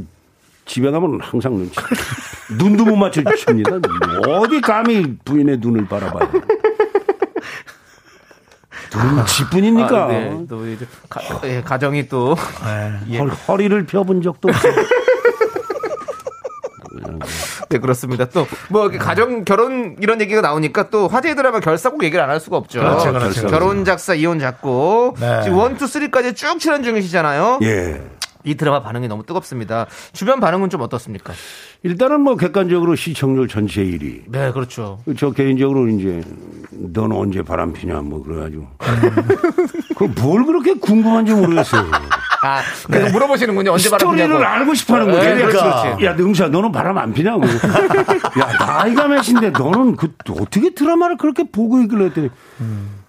집에 0.65 0.89
가면 0.91 1.19
항상 1.21 1.53
눈치. 1.55 1.75
눈도 2.57 2.85
못 2.85 2.95
맞춰 2.95 3.21
줍니다. 3.23 3.71
어디 4.27 4.59
감히 4.61 5.17
부인의 5.23 5.57
눈을 5.59 5.87
바라봐요. 5.87 6.29
눈치뿐입니까? 8.95 10.03
아, 10.05 10.07
네. 10.07 10.45
또 10.49 10.67
이제 10.67 10.87
가, 11.09 11.21
예, 11.43 11.61
가정이 11.61 12.07
또 12.07 12.35
예. 13.09 13.17
헐, 13.17 13.29
허리를 13.29 13.85
펴본 13.85 14.21
적도 14.21 14.47
없어요. 14.49 14.73
네, 17.69 17.79
그렇습니다. 17.79 18.25
또, 18.25 18.47
뭐, 18.69 18.89
가정, 18.89 19.43
결혼, 19.43 19.95
이런 19.99 20.21
얘기가 20.21 20.41
나오니까 20.41 20.89
또 20.89 21.07
화제 21.07 21.33
드라마 21.35 21.59
결사곡 21.59 22.03
얘기를 22.03 22.23
안 22.23 22.29
할 22.29 22.39
수가 22.39 22.57
없죠. 22.57 22.79
그렇죠, 22.79 23.11
그렇죠. 23.11 23.47
결혼 23.47 23.83
작사, 23.85 24.13
이혼 24.13 24.39
작곡. 24.39 25.19
네. 25.19 25.41
지금 25.43 25.57
one, 25.57 25.75
two, 25.77 25.87
three까지 25.87 26.33
쭉 26.35 26.59
출연 26.59 26.83
중이시잖아요. 26.83 27.59
예. 27.63 28.01
이 28.45 28.55
드라마 28.55 28.81
반응이 28.81 29.07
너무 29.07 29.25
뜨겁습니다. 29.25 29.87
주변 30.13 30.39
반응은 30.39 30.69
좀 30.69 30.81
어떻습니까? 30.81 31.33
일단은 31.83 32.21
뭐 32.21 32.35
객관적으로 32.37 32.95
시청률 32.95 33.47
전체 33.47 33.83
1위. 33.83 34.21
네, 34.27 34.51
그렇죠. 34.51 34.99
저 35.17 35.31
개인적으로 35.31 35.87
이제 35.89 36.21
너는 36.71 37.15
언제 37.17 37.41
바람 37.41 37.73
피냐 37.73 38.01
뭐 38.01 38.23
그래가지고 38.23 38.67
그뭘 39.97 40.45
그렇게 40.45 40.73
궁금한지 40.75 41.33
모르겠어요. 41.33 41.85
아, 42.43 42.61
계속 42.91 43.11
물어보시는군요. 43.11 43.71
언제 43.71 43.89
바람 43.89 43.99
스토리를 44.11 44.27
피냐고. 44.27 44.45
알고 44.45 44.73
싶어하는. 44.75 45.07
네, 45.07 45.13
그렇지, 45.13 45.35
그러니까 45.57 45.81
그렇지. 45.81 46.05
야 46.05 46.13
능수야 46.13 46.47
너는 46.49 46.71
바람 46.71 46.97
안 46.99 47.13
피냐고. 47.13 47.41
야 48.39 48.57
나이가 48.59 49.07
몇인데 49.07 49.49
너는 49.49 49.95
그 49.95 50.13
어떻게 50.39 50.73
드라마를 50.75 51.17
그렇게 51.17 51.43
보고 51.51 51.81
있길래 51.81 52.05
했더니 52.05 52.29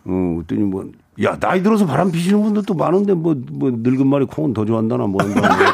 어 0.06 0.34
그랬더니 0.46 0.62
뭐. 0.62 0.86
야, 1.22 1.36
나이 1.38 1.62
들어서 1.62 1.86
바람 1.86 2.10
피시는 2.12 2.42
분들도 2.42 2.74
많은데, 2.74 3.14
뭐, 3.14 3.34
뭐, 3.52 3.70
늙은 3.72 4.06
말이 4.06 4.26
콩은 4.26 4.52
더 4.52 4.64
좋아한다나, 4.64 5.06
뭐, 5.06 5.22
한다나. 5.22 5.56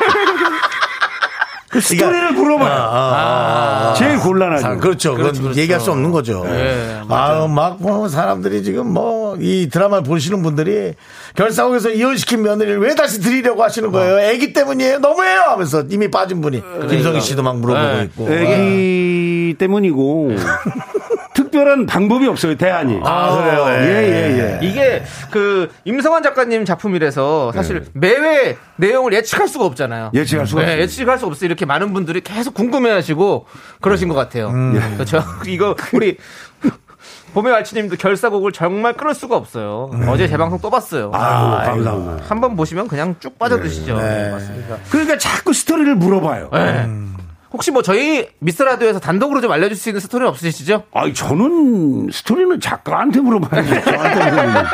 그 1.72 1.80
스토리를 1.80 2.32
물어봐요. 2.32 3.94
제일 3.96 4.18
곤란하죠. 4.18 4.66
아, 4.66 4.76
그렇죠. 4.76 5.12
그건 5.12 5.24
그렇죠, 5.24 5.42
그렇죠. 5.42 5.58
얘기할 5.60 5.80
수 5.80 5.90
없는 5.90 6.12
거죠. 6.12 6.44
예, 6.46 7.00
아, 7.08 7.46
막, 7.46 7.78
뭐, 7.80 8.08
사람들이 8.08 8.62
지금 8.62 8.92
뭐, 8.92 9.38
이 9.40 9.70
드라마를 9.72 10.04
보시는 10.04 10.42
분들이 10.42 10.92
결사국에서 11.34 11.88
이혼시킨 11.88 12.42
며느리를 12.42 12.78
왜 12.78 12.94
다시 12.94 13.20
드리려고 13.22 13.62
하시는 13.62 13.90
거예요? 13.90 14.20
애기 14.20 14.52
때문이에요? 14.52 14.98
너무해요! 14.98 15.40
하면서 15.48 15.82
이미 15.88 16.10
빠진 16.10 16.42
분이. 16.42 16.62
김성희 16.90 17.22
씨도 17.22 17.42
막 17.42 17.56
물어보고 17.58 17.96
네. 17.96 18.02
있고. 18.04 18.30
애기 18.30 19.54
때문이고, 19.58 20.32
특별한 21.52 21.86
방법이 21.86 22.26
없어요, 22.26 22.56
대안이. 22.56 23.00
아, 23.04 23.36
그래요? 23.36 23.66
예, 23.68 24.02
예, 24.02 24.58
예. 24.62 24.66
이게 24.66 25.04
그 25.30 25.70
임성환 25.84 26.22
작가님 26.22 26.64
작품이라서 26.64 27.52
사실 27.52 27.84
매회 27.92 28.56
내용을 28.76 29.12
예측할 29.12 29.46
수가 29.46 29.66
없잖아요. 29.66 30.10
예측할 30.14 30.46
수가 30.46 30.62
네, 30.62 30.66
없어요. 30.68 30.82
예측할 30.82 31.18
수 31.18 31.26
없어요. 31.26 31.46
이렇게 31.46 31.66
많은 31.66 31.92
분들이 31.92 32.22
계속 32.22 32.54
궁금해하시고 32.54 33.46
그러신 33.82 34.08
것 34.08 34.14
같아요. 34.14 34.48
음. 34.48 34.94
그렇죠. 34.94 35.22
이거 35.46 35.76
우리 35.92 36.16
봄의 37.34 37.54
알치님도 37.54 37.96
결사곡을 37.96 38.52
정말 38.52 38.94
끊을 38.94 39.14
수가 39.14 39.36
없어요. 39.36 39.90
어제 40.08 40.28
재방송 40.28 40.58
또 40.60 40.70
봤어요. 40.70 41.08
음. 41.08 41.14
아유, 41.14 41.66
감사합니다. 41.84 42.24
한번 42.28 42.56
보시면 42.56 42.88
그냥 42.88 43.14
쭉 43.20 43.38
빠져드시죠. 43.38 43.98
네. 43.98 44.30
맞습니다. 44.30 44.76
그러니까 44.90 45.18
자꾸 45.18 45.52
스토리를 45.52 45.94
물어봐요. 45.96 46.50
네. 46.52 46.88
혹시 47.52 47.70
뭐 47.70 47.82
저희 47.82 48.28
미스 48.38 48.62
라디오에서 48.62 48.98
단독으로 49.00 49.40
좀 49.40 49.52
알려줄 49.52 49.76
수 49.76 49.88
있는 49.90 50.00
스토리 50.00 50.24
없으시죠? 50.26 50.84
아니, 50.94 51.12
저는 51.12 52.08
스토리는 52.10 52.60
작가한테 52.60 53.20
물어봐야지. 53.20 53.68
저한테 53.84 54.30
물어보면. 54.30 54.64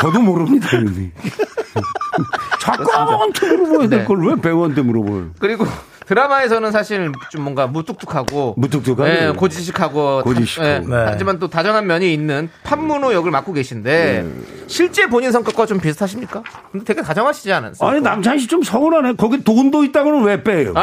저도 0.00 0.20
모릅니다. 0.20 0.68
작가한테 2.60 3.56
물어봐야 3.56 3.88
될 3.88 4.04
걸 4.04 4.18
왜 4.26 4.36
배우한테 4.36 4.82
물어봐요? 4.82 5.30
그리고 5.38 5.66
드라마에서는 6.06 6.70
사실 6.70 7.10
좀 7.30 7.42
뭔가 7.42 7.66
무뚝뚝하고 7.66 8.54
무뚝뚝하고. 8.58 9.08
예, 9.08 9.32
고지식하고 9.34 10.22
고지식하고. 10.24 10.88
다- 10.90 10.96
예, 10.98 11.04
네. 11.04 11.10
하지만 11.10 11.38
또 11.38 11.48
다정한 11.48 11.86
면이 11.86 12.12
있는 12.12 12.50
판문호 12.62 13.14
역을 13.14 13.30
맡고 13.30 13.54
계신데 13.54 14.22
네. 14.26 14.66
실제 14.66 15.06
본인 15.06 15.32
성격과 15.32 15.64
좀 15.64 15.80
비슷하십니까? 15.80 16.42
근데 16.72 16.84
되게 16.84 17.00
다정하시지 17.00 17.50
않았어요? 17.50 17.88
아니, 17.90 18.00
남창희 18.02 18.40
씨좀 18.40 18.62
서운하네. 18.62 19.14
거기 19.14 19.42
돈도 19.42 19.82
있다고는 19.84 20.24
왜 20.24 20.42
빼요? 20.42 20.74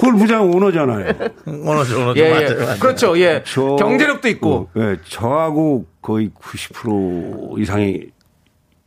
골프장 0.00 0.50
오너잖아요. 0.50 1.12
오너죠, 1.46 2.00
오너죠. 2.02 2.20
예, 2.20 2.24
예. 2.26 2.30
맞아요, 2.30 2.58
맞아요. 2.64 2.78
그렇죠. 2.80 3.18
예. 3.18 3.42
저- 3.46 3.76
경제력도 3.76 4.28
있고. 4.28 4.68
어, 4.74 4.80
예, 4.80 4.96
저하고 5.08 5.86
거의 6.02 6.30
90% 6.30 7.60
이상의 7.60 8.08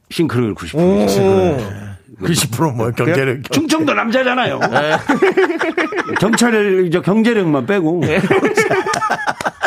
싱크를 0.09 0.55
90% 0.55 1.05
있어요. 1.05 1.57
90% 2.21 2.75
뭐, 2.75 2.89
경제력. 2.91 3.51
충청도 3.51 3.93
남자잖아요. 3.93 4.59
네. 4.59 4.97
경찰 6.19 6.89
저 6.91 7.01
경제력만 7.01 7.65
빼고. 7.65 8.01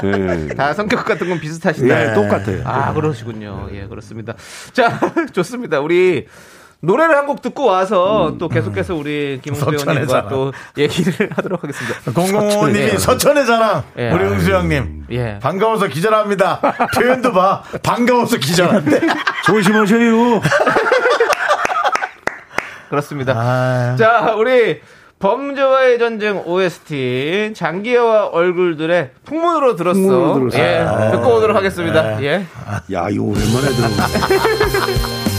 예. 0.03 0.55
다 0.57 0.73
성격 0.73 1.05
같은 1.05 1.29
건 1.29 1.39
비슷하시다. 1.39 2.11
예, 2.11 2.15
똑같아요. 2.15 2.63
아, 2.65 2.93
그러시군요. 2.95 3.69
예, 3.73 3.87
그렇습니다. 3.87 4.35
자, 4.73 4.99
좋습니다. 5.33 5.81
우리 5.81 6.27
노래를 6.83 7.15
한 7.17 7.27
곡 7.27 7.43
듣고 7.43 7.67
와서 7.67 8.35
또 8.39 8.49
계속해서 8.49 8.95
우리 8.95 9.39
김홍수 9.43 9.65
서천의 9.67 9.85
배우님과 10.07 10.13
사랑. 10.15 10.29
또 10.31 10.53
얘기를 10.79 11.29
하도록 11.37 11.63
하겠습니다. 11.63 12.13
공공호님이 12.13 12.79
예. 12.81 12.99
서천의 12.99 13.47
자랑. 13.47 13.83
예. 13.99 14.11
우리 14.11 14.25
응수 14.25 14.51
형님. 14.51 15.05
예. 15.11 15.39
반가워서 15.43 15.89
기절합니다. 15.89 16.61
표현도 16.97 17.33
봐. 17.33 17.63
반가워서 17.83 18.39
기절한대. 18.39 19.01
조심하세요. 19.45 20.41
그렇습니다. 22.89 23.35
아, 23.37 23.97
자, 23.99 24.35
우리 24.37 24.81
범죄와의 25.21 25.99
전쟁 25.99 26.43
OST 26.47 27.53
장기하와 27.55 28.29
얼굴들의 28.29 29.11
풍문으로 29.27 29.77
들었어. 29.77 30.01
풍문으로 30.01 30.49
들었어. 30.51 30.59
예, 30.67 30.79
아. 30.79 31.11
듣고 31.13 31.37
오도록 31.37 31.55
하겠습니다. 31.57 32.21
예. 32.23 32.47
야, 32.93 33.07
이거 33.11 33.25
오랜만에 33.25 33.69
들어. 33.77 33.89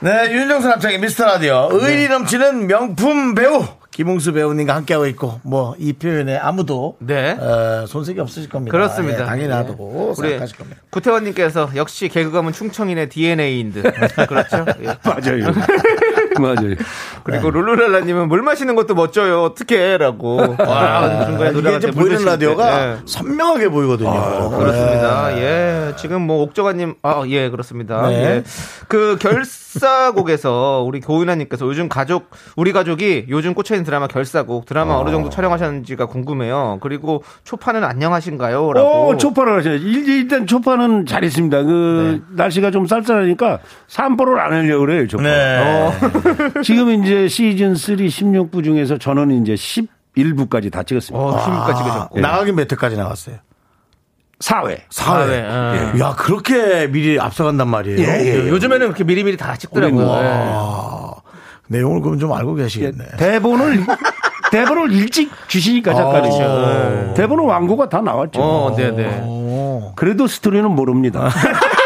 네, 0.00 0.30
윤정수 0.30 0.68
남창의 0.68 1.00
미스터 1.00 1.24
라디오. 1.24 1.68
의리 1.72 2.08
넘치는 2.08 2.68
명품 2.68 3.34
배우. 3.34 3.64
김홍수 3.90 4.32
배우님과 4.32 4.76
함께하고 4.76 5.06
있고, 5.08 5.40
뭐, 5.42 5.74
이 5.76 5.92
표현에 5.92 6.36
아무도, 6.36 6.96
네. 7.00 7.32
어, 7.32 7.84
손색이 7.88 8.20
없으실 8.20 8.48
겁니다. 8.48 8.70
그렇습니다. 8.70 9.22
예, 9.22 9.26
당연히 9.26 9.50
예. 9.50 9.54
하고 9.54 10.14
우리 10.16 10.28
생각하실 10.28 10.56
겁니다. 10.56 10.80
구태원님께서 10.90 11.70
역시 11.74 12.08
개그감은 12.08 12.52
충청인의 12.52 13.08
DNA인 13.08 13.72
듯. 13.72 13.82
그렇죠. 14.28 14.64
예. 14.82 14.96
맞아요. 15.02 15.52
맞아요. 16.42 16.74
그리고 17.24 17.50
룰루랄라님은 17.50 18.28
물 18.28 18.42
마시는 18.42 18.74
것도 18.74 18.94
멋져요. 18.94 19.42
어떻게라고. 19.42 20.36
와, 20.58 21.26
중간에 21.26 21.50
이게 21.50 21.50
노래가 21.50 21.76
이제 21.78 21.90
물 21.90 22.08
보이는. 22.08 22.24
라디오가 22.24 22.86
네. 22.86 22.96
선명하게 23.06 23.68
보이거든요. 23.68 24.10
아, 24.10 24.48
그렇습니다. 24.48 25.36
예. 25.38 25.92
지금 25.96 26.22
뭐 26.22 26.42
옥정아님, 26.42 26.94
아, 27.02 27.22
예, 27.28 27.48
그렇습니다. 27.50 28.06
네. 28.08 28.14
예. 28.22 28.44
그 28.88 29.16
결사곡에서 29.20 30.84
우리 30.86 31.00
고윤아님께서 31.00 31.66
요즘 31.66 31.88
가족, 31.88 32.30
우리 32.56 32.72
가족이 32.72 33.26
요즘 33.28 33.54
꽂혀있는 33.54 33.84
드라마 33.84 34.06
결사곡, 34.06 34.66
드라마 34.66 34.94
어느 34.96 35.10
정도 35.10 35.30
촬영하셨는지가 35.30 36.06
궁금해요. 36.06 36.78
그리고 36.80 37.22
초파는 37.44 37.84
안녕하신가요? 37.84 38.72
라고. 38.72 38.88
어, 39.10 39.16
초파를 39.16 39.58
하셔야지. 39.58 39.84
일- 39.84 40.08
일단 40.08 40.46
초파는 40.46 41.06
잘 41.06 41.24
있습니다. 41.24 41.62
그, 41.62 42.20
네. 42.28 42.34
날씨가 42.36 42.70
좀 42.70 42.86
쌀쌀하니까 42.86 43.58
산보를 43.86 44.40
안 44.40 44.52
하려고 44.52 44.80
그래요, 44.86 45.06
초파. 45.06 45.22
네. 45.22 45.58
어. 45.58 45.92
지금 46.64 46.90
이제 47.02 47.28
시즌 47.28 47.74
3 47.74 47.96
16부 47.96 48.62
중에서 48.64 48.98
저는 48.98 49.42
이제 49.42 49.54
11부까지 49.54 50.70
다 50.72 50.82
찍었습니다. 50.82 51.24
어, 51.24 51.30
힘까 51.38 51.74
찍으셨고. 51.74 52.20
나가긴 52.20 52.56
몇 52.56 52.70
회까지 52.70 52.96
나갔어요? 52.96 53.36
4회. 54.40 54.78
사회. 54.90 55.34
예. 55.34 56.00
야, 56.00 56.14
그렇게 56.16 56.86
미리 56.86 57.18
앞서간단 57.18 57.66
말이에요. 57.68 57.98
예, 58.00 58.24
예. 58.44 58.48
요즘에는 58.48 58.86
그렇게 58.86 59.02
미리미리 59.04 59.36
다 59.36 59.56
찍더라고요. 59.56 60.04
뭐- 60.06 60.22
예. 60.22 60.28
아, 60.30 61.10
내용을 61.68 62.00
그럼 62.02 62.18
좀 62.20 62.32
알고 62.32 62.54
계시겠네. 62.54 63.04
대본을, 63.18 63.84
대본을 64.52 64.92
일찍 64.92 65.30
주시니까 65.48 65.92
작가들이. 65.92 66.32
어. 66.40 67.14
대본은 67.16 67.44
왕고가 67.44 67.88
다 67.88 68.00
나왔죠. 68.00 68.40
어, 68.40 68.74
네네. 68.76 69.18
어. 69.22 69.92
그래도 69.96 70.26
스토리는 70.28 70.70
모릅니다. 70.70 71.28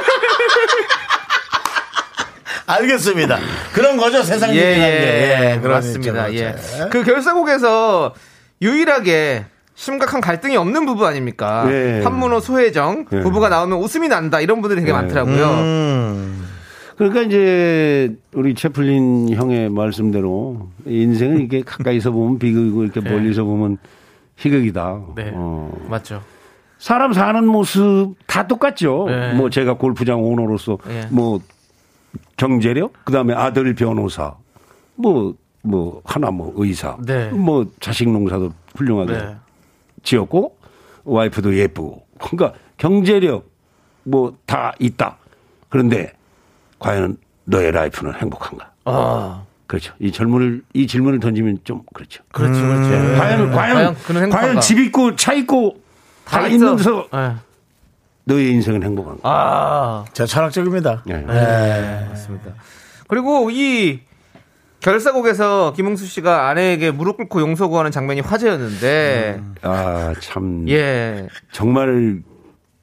알겠습니다. 2.75 3.39
그런 3.73 3.97
거죠, 3.97 4.23
세상 4.23 4.55
예, 4.55 4.57
얘기라는 4.57 4.99
게. 4.99 5.07
예, 5.07 5.53
예, 5.55 5.59
그런 5.61 5.77
맞습니다. 5.77 6.29
있죠, 6.29 6.45
예. 6.45 6.53
그렇죠. 6.53 6.91
그 6.91 7.05
결사곡에서 7.05 8.15
유일하게 8.61 9.45
심각한 9.75 10.21
갈등이 10.21 10.57
없는 10.57 10.87
부부 10.87 11.07
아닙니까? 11.07 11.65
네. 11.65 12.03
한문호, 12.03 12.41
소혜정 12.41 13.07
네. 13.11 13.21
부부가 13.21 13.49
나오면 13.49 13.79
웃음이 13.79 14.09
난다 14.09 14.41
이런 14.41 14.61
분들이 14.61 14.81
되게 14.81 14.93
많더라고요. 14.93 15.47
음. 15.51 16.49
그러니까 16.97 17.23
이제 17.23 18.15
우리 18.35 18.55
채플린 18.55 19.35
형의 19.35 19.71
말씀대로 19.71 20.69
인생은 20.87 21.41
이게 21.41 21.63
가까이서 21.63 22.11
보면 22.13 22.39
비극이고 22.39 22.85
이렇게 22.85 23.01
멀리서 23.01 23.45
보면 23.45 23.79
희극이다. 24.37 25.01
네. 25.17 25.33
어. 25.35 25.73
맞죠. 25.89 26.23
사람 26.79 27.13
사는 27.13 27.47
모습 27.47 28.15
다 28.27 28.47
똑같죠. 28.47 29.07
네. 29.09 29.33
뭐 29.35 29.51
제가 29.51 29.75
골프장 29.75 30.23
오너로서 30.23 30.79
네. 30.87 31.07
뭐 31.11 31.41
경제력, 32.37 32.93
그 33.05 33.13
다음에 33.13 33.35
아들 33.35 33.75
변호사, 33.75 34.35
뭐 34.97 35.35
뭐 35.65 36.03
하나 36.05 36.31
뭐 36.31 36.53
의사, 36.57 36.97
네. 37.07 37.31
뭐 37.31 37.65
자식 37.81 38.11
농사도 38.11 38.53
훌륭하게 38.75 39.13
네. 39.13 39.37
지었고 40.03 40.57
와이프도 41.05 41.57
예쁘고 41.57 42.05
그러니까 42.19 42.59
경제력 42.79 43.49
뭐 44.03 44.35
다 44.45 44.73
있다. 44.81 45.17
그런데 45.69 46.13
과연 46.81 47.17
너의 47.45 47.71
라이프는 47.71 48.15
행복한가? 48.15 48.73
아, 48.87 49.45
그렇죠. 49.69 49.95
이 50.01 50.11
질문을 50.11 50.65
이 50.75 50.87
질문을 50.89 51.21
던지면 51.21 51.59
좀 51.63 51.83
그렇죠. 51.95 52.25
그렇죠, 52.33 52.61
그렇죠. 52.61 52.91
과연 52.91 53.53
과연 53.53 53.53
과연 53.53 53.95
그는 54.05 54.23
행복한가? 54.23 54.47
과연 54.49 54.61
집 54.61 54.81
있고 54.81 55.15
차 55.15 55.33
있고 55.35 55.81
다, 56.25 56.41
다 56.41 56.49
있는 56.49 56.75
있어. 56.75 56.77
데서 56.77 57.09
예. 57.15 57.35
너의 58.25 58.51
인생은 58.53 58.83
행복한가? 58.83 59.21
아, 59.25 60.05
제가 60.13 60.27
철학적입니다. 60.27 61.03
예. 61.09 61.15
네. 61.15 62.07
맞습니다. 62.11 62.53
그리고 63.09 63.51
이 63.51 64.01
결사곡에서 64.81 65.73
김웅수 65.77 66.07
씨가 66.07 66.49
아내에게 66.49 66.91
무릎 66.91 67.17
꿇고 67.17 67.41
용서 67.41 67.69
구하는 67.69 67.91
장면이 67.91 68.21
화제였는데, 68.21 69.41
아, 69.63 70.13
참. 70.21 70.69
예. 70.69 71.29
정말 71.53 72.21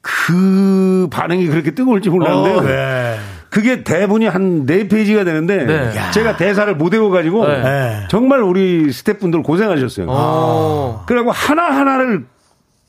그 0.00 1.08
반응이 1.10 1.46
그렇게 1.48 1.72
뜨거울지 1.72 2.08
몰랐는데요. 2.10 2.56
어, 2.56 2.62
네. 2.62 3.18
그게 3.50 3.82
대본이 3.82 4.26
한 4.26 4.64
네 4.64 4.86
페이지가 4.88 5.24
되는데 5.24 5.64
네. 5.66 6.10
제가 6.12 6.36
대사를 6.36 6.72
못 6.76 6.92
외워가지고 6.92 7.46
네. 7.48 7.62
네. 7.62 8.06
정말 8.08 8.40
우리 8.42 8.92
스태프분들 8.92 9.42
고생하셨어요. 9.42 10.06
어. 10.08 11.02
그래갖고 11.06 11.32
하나 11.32 11.64
하나를 11.64 12.24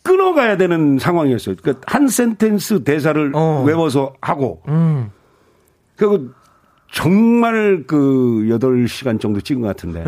끊어가야 0.04 0.58
되는 0.58 0.98
상황이었어요. 1.00 1.56
그러니까 1.62 1.84
한 1.88 2.08
센텐스 2.08 2.84
대사를 2.84 3.32
어. 3.36 3.64
외워서 3.66 4.14
하고 4.22 4.62
음. 4.68 5.10
그리고 5.96 6.30
정말 6.92 7.84
그 7.88 7.96
8시간 8.50 9.20
정도 9.20 9.40
찍은 9.42 9.62
것 9.62 9.68
같은데. 9.70 10.04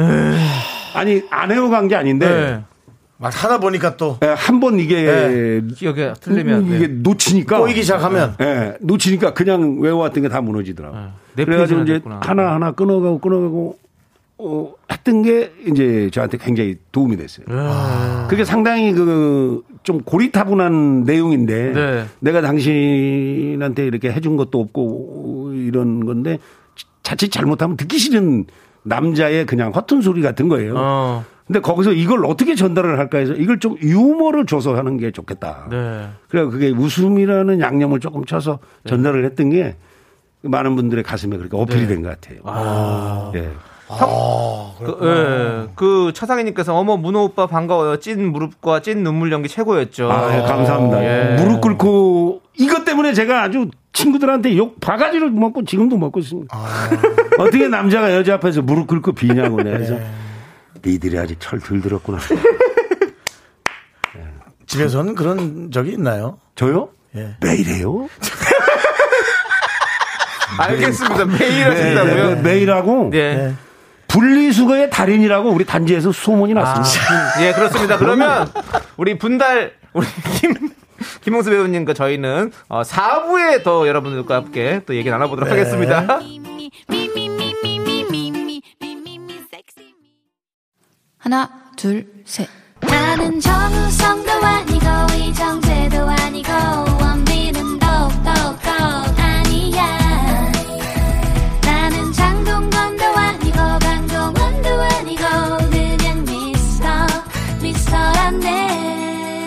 아니, 0.95 1.21
안 1.29 1.49
외워간 1.49 1.87
게 1.87 1.95
아닌데 1.95 2.27
네. 2.27 2.63
막 3.17 3.43
하다 3.43 3.59
보니까 3.59 3.95
또 3.95 4.17
한 4.21 4.59
번 4.59 4.79
이게 4.79 5.61
기억에 5.75 6.13
틀리면. 6.19 6.65
이게 6.67 6.87
네. 6.87 6.93
놓치니까 6.93 7.59
꼬이기 7.59 7.83
시작하면 7.83 8.35
예, 8.41 8.75
놓치니까 8.81 9.33
그냥 9.33 9.79
외워왔던 9.79 10.23
게 10.23 10.29
다 10.29 10.41
무너지더라고. 10.41 10.97
네 11.35 11.45
그래가지고 11.45 11.81
이제. 11.83 12.01
하나 12.21 12.53
하나 12.53 12.71
끊어가고 12.71 13.19
끊어가고 13.19 13.77
어, 14.39 14.73
했던 14.91 15.21
게 15.21 15.53
이제 15.67 16.09
저한테 16.11 16.37
굉장히 16.37 16.75
도움이 16.91 17.15
됐어요. 17.15 17.45
아. 17.49 18.27
그게 18.29 18.43
상당히 18.43 18.91
그 18.91 19.63
좀 19.83 20.01
고리타분한 20.01 21.03
내용인데 21.03 21.71
네. 21.73 22.05
내가 22.19 22.41
당신한테 22.41 23.85
이렇게 23.85 24.11
해준 24.11 24.37
것도 24.37 24.59
없고 24.59 25.51
이런 25.53 26.05
건데 26.05 26.39
자칫 27.03 27.29
잘못하면 27.29 27.77
듣기 27.77 27.99
싫은 27.99 28.45
남자의 28.83 29.45
그냥 29.45 29.71
허튼 29.71 30.01
소리 30.01 30.21
같은 30.21 30.47
거예요. 30.49 30.73
어. 30.77 31.25
근데 31.45 31.59
거기서 31.59 31.91
이걸 31.91 32.25
어떻게 32.25 32.55
전달을 32.55 32.97
할까 32.97 33.17
해서 33.17 33.33
이걸 33.33 33.59
좀 33.59 33.77
유머를 33.81 34.45
줘서 34.45 34.75
하는 34.75 34.97
게 34.97 35.11
좋겠다. 35.11 35.67
네. 35.69 36.07
그래 36.29 36.45
그게 36.45 36.69
웃음이라는 36.69 37.59
양념을 37.59 37.99
조금 37.99 38.23
쳐서 38.23 38.59
전달을 38.85 39.25
했던 39.25 39.49
게 39.49 39.75
많은 40.41 40.75
분들의 40.75 41.03
가슴에 41.03 41.37
그렇게 41.37 41.55
어필이 41.57 41.81
네. 41.81 41.87
된것 41.87 42.21
같아요. 42.21 42.39
아. 42.45 43.31
예. 43.91 44.85
그, 44.85 44.97
예. 45.01 45.67
그 45.75 46.11
차상희님께서 46.13 46.73
어머 46.75 46.95
문호 46.97 47.23
오빠 47.25 47.47
반가워요. 47.47 47.99
찐 47.99 48.31
무릎과 48.31 48.81
찐 48.81 49.03
눈물 49.03 49.31
연기 49.31 49.49
최고였죠. 49.49 50.11
아, 50.11 50.35
예, 50.35 50.41
감사합니다. 50.41 51.03
예. 51.03 51.35
무릎 51.35 51.61
꿇고 51.61 52.41
이것 52.57 52.85
때문에 52.85 53.13
제가 53.13 53.43
아주 53.43 53.69
친구들한테 53.93 54.55
욕 54.57 54.79
바가지를 54.79 55.31
먹고 55.31 55.65
지금도 55.65 55.97
먹고 55.97 56.19
있습니다. 56.19 56.55
어떻게 57.39 57.67
남자가 57.67 58.13
여자 58.13 58.35
앞에서 58.35 58.61
무릎 58.61 58.87
꿇고 58.87 59.13
비냐고 59.13 59.55
그래서 59.57 59.97
니들이 60.85 61.17
아직 61.17 61.39
철덜 61.39 61.81
들었구나. 61.81 62.19
집에서는 64.65 65.15
그런 65.15 65.71
적이 65.71 65.91
있나요? 65.91 66.37
저요? 66.55 66.89
예. 67.15 67.35
매일 67.41 67.67
해요? 67.67 68.07
알겠습니다. 70.57 71.25
매일 71.25 71.39
네, 71.39 71.63
하신다고요? 71.63 72.41
매일 72.41 72.71
하고 72.71 73.09
네. 73.11 73.53
분리수거의 74.13 74.89
달인이라고 74.91 75.49
우리 75.49 75.65
단지에서 75.65 76.11
소문이 76.11 76.53
났습니다. 76.53 77.13
아, 77.13 77.43
예, 77.43 77.51
그렇습니다. 77.51 77.97
그러면 77.97 78.47
우리 78.95 79.17
분달 79.17 79.73
우리 79.93 80.05
김 80.39 80.53
김홍수 81.21 81.49
배우님과 81.49 81.93
저희는 81.93 82.51
어, 82.69 82.83
4부에 82.83 83.63
더 83.63 83.87
여러분들과 83.87 84.35
함께 84.35 84.81
또 84.85 84.95
얘기 84.95 85.09
나눠보도록 85.09 85.49
네. 85.49 85.59
하겠습니다. 85.59 86.19
하나, 91.17 91.49
둘, 91.77 92.05
셋. 92.25 92.47
나는 92.81 93.39
정우성도 93.39 94.31
아니고 94.31 94.85
이정재도 95.17 95.97
아니고 96.01 96.92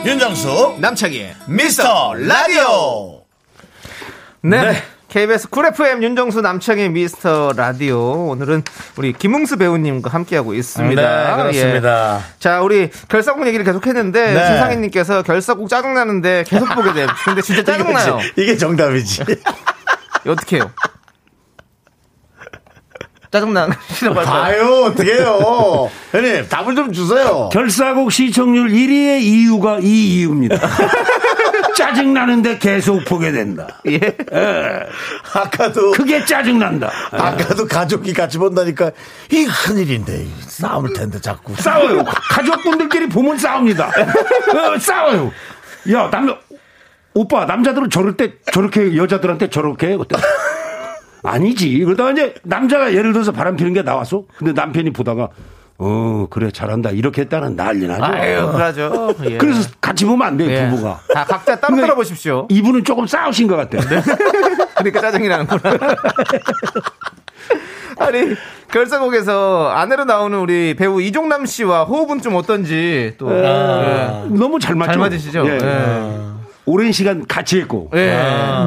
윤정수 0.07 0.77
남창희의 0.79 1.35
미스터 1.49 2.15
라디오. 2.15 3.23
네. 4.41 4.77
KBS 5.09 5.49
쿨 5.51 5.67
FM 5.67 6.01
윤정수 6.05 6.43
남창희의 6.43 6.91
미스터 6.91 7.53
라디오 7.57 8.29
오늘은 8.29 8.63
우리 8.99 9.13
김웅수 9.13 9.57
배우님과 9.57 10.11
함께하고 10.11 10.55
있습니다. 10.55 11.03
네, 11.37 11.43
그렇습니다. 11.43 12.19
예. 12.19 12.39
자, 12.39 12.61
우리 12.61 12.89
결사곡 13.09 13.49
얘기를 13.49 13.65
계속했는데 13.65 14.33
네. 14.33 14.47
세상희님께서 14.47 15.25
결사곡 15.25 15.69
짜증 15.69 15.95
나는데 15.95 16.45
계속 16.47 16.73
보게 16.77 16.93
돼요. 16.93 17.09
근데 17.25 17.43
진짜 17.43 17.65
짜증 17.67 17.93
나요. 17.93 18.19
이거지. 18.21 18.33
이게 18.37 18.57
정답이지. 18.57 19.25
어떻게 20.29 20.57
해요? 20.59 20.71
할까요? 23.31 24.25
봐요, 24.25 24.83
어떡해요. 24.87 25.91
형님, 26.13 26.49
답을 26.49 26.75
좀 26.75 26.93
주세요. 26.93 27.49
결사곡 27.53 28.13
시청률 28.13 28.69
1위의 28.71 29.21
이유가 29.23 29.79
이 29.81 30.17
이유입니다. 30.19 30.57
짜증 31.77 32.15
나는데 32.15 32.59
계속 32.59 33.05
보게 33.05 33.33
된다. 33.33 33.67
예. 33.87 34.01
아까도 35.35 35.91
그게 35.93 36.25
짜증 36.25 36.59
난다. 36.59 36.91
아까도 37.11 37.67
가족이 37.67 38.15
같이 38.15 38.39
본다니까 38.39 38.93
이 39.31 39.45
큰일인데 39.45 40.23
이 40.25 40.31
싸울 40.41 40.93
텐데 40.95 41.21
자꾸 41.21 41.55
싸워요. 41.57 42.03
가족분들끼리 42.05 43.09
보면 43.09 43.37
싸웁니다. 43.37 43.89
어, 43.89 44.79
싸워요. 44.79 45.31
야, 45.93 46.09
남, 46.11 46.35
오빠, 47.15 47.45
남자들은 47.45 47.91
저럴 47.91 48.17
때 48.17 48.33
저렇게 48.53 48.97
여자들한테 48.97 49.51
저렇게 49.51 49.89
해? 49.89 49.95
어때? 49.95 50.17
아니지. 51.27 51.79
그러다가 51.85 52.11
이제 52.13 52.35
남자가 52.43 52.93
예를 52.95 53.13
들어서 53.13 53.33
바람 53.33 53.57
피는 53.57 53.73
게 53.73 53.83
나왔어? 53.83 54.25
근데 54.39 54.53
남편이 54.53 54.91
보다가 54.93 55.29
어, 55.79 56.27
그래, 56.31 56.51
잘한다. 56.51 56.91
이렇게 56.91 57.23
했다는 57.23 57.55
난리 57.55 57.87
나죠. 57.87 58.05
아유, 58.05 58.51
그러죠. 58.53 59.15
예. 59.29 59.37
그래서 59.37 59.69
같이 59.81 60.05
보면 60.07 60.27
안 60.27 60.37
돼요, 60.37 60.51
예. 60.51 60.71
부부가. 60.71 61.01
다 61.13 61.25
각자 61.25 61.57
따로 61.57 61.75
근데 61.75 61.83
따라보십시오. 61.83 62.47
이분은 62.51 62.85
조금 62.85 63.07
싸우신 63.07 63.47
것 63.47 63.57
같아요. 63.57 63.83
그러니까 64.77 65.01
짜증이 65.03 65.29
나는구나. 65.29 65.61
아니, 67.99 68.35
결사곡에서 68.73 69.71
아내로 69.75 70.05
나오는 70.05 70.39
우리 70.39 70.75
배우 70.77 71.01
이종남 71.01 71.47
씨와 71.47 71.85
호흡은 71.85 72.21
좀 72.21 72.35
어떤지 72.37 73.15
또. 73.19 73.31
예. 73.33 74.25
너무 74.31 74.59
잘 74.59 74.75
맞죠. 74.77 74.93
잘 74.93 74.99
맞으시죠? 74.99 75.47
예. 75.47 76.37
예. 76.67 76.71
오랜 76.71 76.93
시간 76.93 77.27
같이 77.27 77.61
했고. 77.61 77.91
예. 77.95 78.17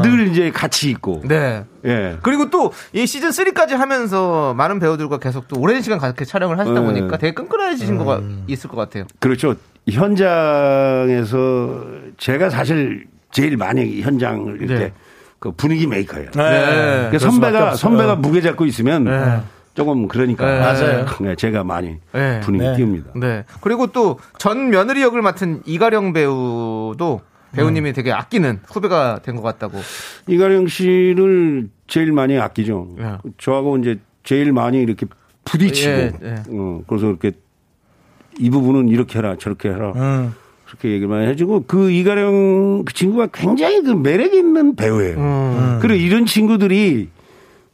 늘 0.04 0.28
이제 0.28 0.52
같이 0.52 0.90
있고. 0.90 1.22
네. 1.26 1.64
예. 1.86 2.18
그리고 2.22 2.50
또 2.50 2.72
이 2.94 3.06
시즌 3.06 3.30
3까지 3.30 3.72
하면서 3.72 4.54
많은 4.56 4.80
배우들과 4.80 5.18
계속 5.20 5.48
또 5.48 5.60
오랜 5.60 5.82
시간 5.82 6.00
같이 6.00 6.26
촬영을 6.26 6.58
하시다 6.60 6.80
네. 6.80 6.86
보니까 6.86 7.18
되게 7.18 7.34
끈끈해지신 7.34 7.98
거가 7.98 8.22
있을 8.48 8.70
것 8.70 8.78
같아요. 8.78 9.06
그렇죠. 9.20 9.56
현장에서 9.90 11.84
제가 12.18 12.50
사실 12.50 13.06
제일 13.32 13.58
많이 13.58 14.02
현장을 14.02 14.58
이렇게 14.62 14.76
네. 14.86 14.94
그 15.40 15.52
분위기 15.52 15.88
메이커예요. 15.88 16.32
네. 16.32 17.10
그 17.12 17.18
그럴 17.18 17.20
수밖에 17.20 17.20
선배가. 17.20 17.76
선배가 17.76 18.16
무게 18.16 18.42
잡고 18.42 18.66
있으면 18.66 19.04
네. 19.06 19.40
조금 19.76 20.08
그러니까 20.08 20.46
네. 20.46 20.60
맞아요. 20.60 21.06
네, 21.22 21.36
제가 21.36 21.64
많이 21.64 21.98
네. 22.12 22.40
분위기 22.42 22.66
네. 22.66 22.76
띄웁니다. 22.76 23.12
네. 23.16 23.46
그리고 23.62 23.88
또 23.88 24.20
전 24.38 24.70
며느리 24.70 25.02
역을 25.02 25.22
맡은 25.22 25.62
이가령 25.66 26.14
배우도 26.14 27.22
배우님이 27.56 27.94
되게 27.94 28.12
아끼는 28.12 28.60
후배가 28.68 29.20
된 29.24 29.36
것 29.36 29.42
같다고. 29.42 29.80
이가령 30.28 30.68
씨를 30.68 31.70
제일 31.88 32.12
많이 32.12 32.38
아끼죠. 32.38 32.96
예. 33.00 33.18
저하고 33.38 33.78
이제 33.78 34.00
제일 34.24 34.52
많이 34.52 34.80
이렇게 34.82 35.06
부딪히고, 35.46 35.90
예, 35.92 36.12
예. 36.24 36.36
어, 36.50 36.84
그래서 36.88 37.08
이렇게 37.08 37.32
이 38.40 38.50
부분은 38.50 38.90
이렇게 38.90 39.18
해라, 39.20 39.36
저렇게 39.40 39.70
해라. 39.70 39.94
음. 39.96 40.34
그렇게 40.68 40.90
얘기를 40.90 41.08
많이 41.08 41.26
해주고 41.28 41.64
그 41.66 41.90
이가령 41.90 42.84
그 42.86 42.94
친구가 42.94 43.28
굉장히 43.34 43.82
그 43.82 43.90
매력 43.90 44.34
있는 44.36 44.76
배우예요. 44.76 45.18
음. 45.18 45.80
그리고 45.82 46.00
이런 46.00 46.28
친구들이 46.28 47.10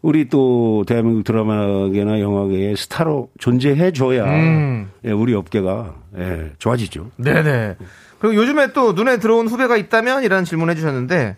우리 0.05 0.29
또 0.29 0.83
대한민국 0.85 1.23
드라마계나 1.23 2.19
영화계의 2.19 2.77
스타로 2.77 3.29
존재해 3.39 3.91
줘야 3.91 4.23
음. 4.25 4.91
예, 5.03 5.09
우리 5.11 5.33
업계가 5.33 5.95
예, 6.19 6.51
좋아지죠. 6.59 7.09
네네. 7.17 7.75
그리고 8.19 8.35
요즘에 8.35 8.71
또 8.73 8.93
눈에 8.93 9.17
들어온 9.17 9.47
후배가 9.47 9.77
있다면? 9.77 10.23
이라는 10.23 10.45
질문 10.45 10.69
해 10.69 10.75
주셨는데 10.75 11.37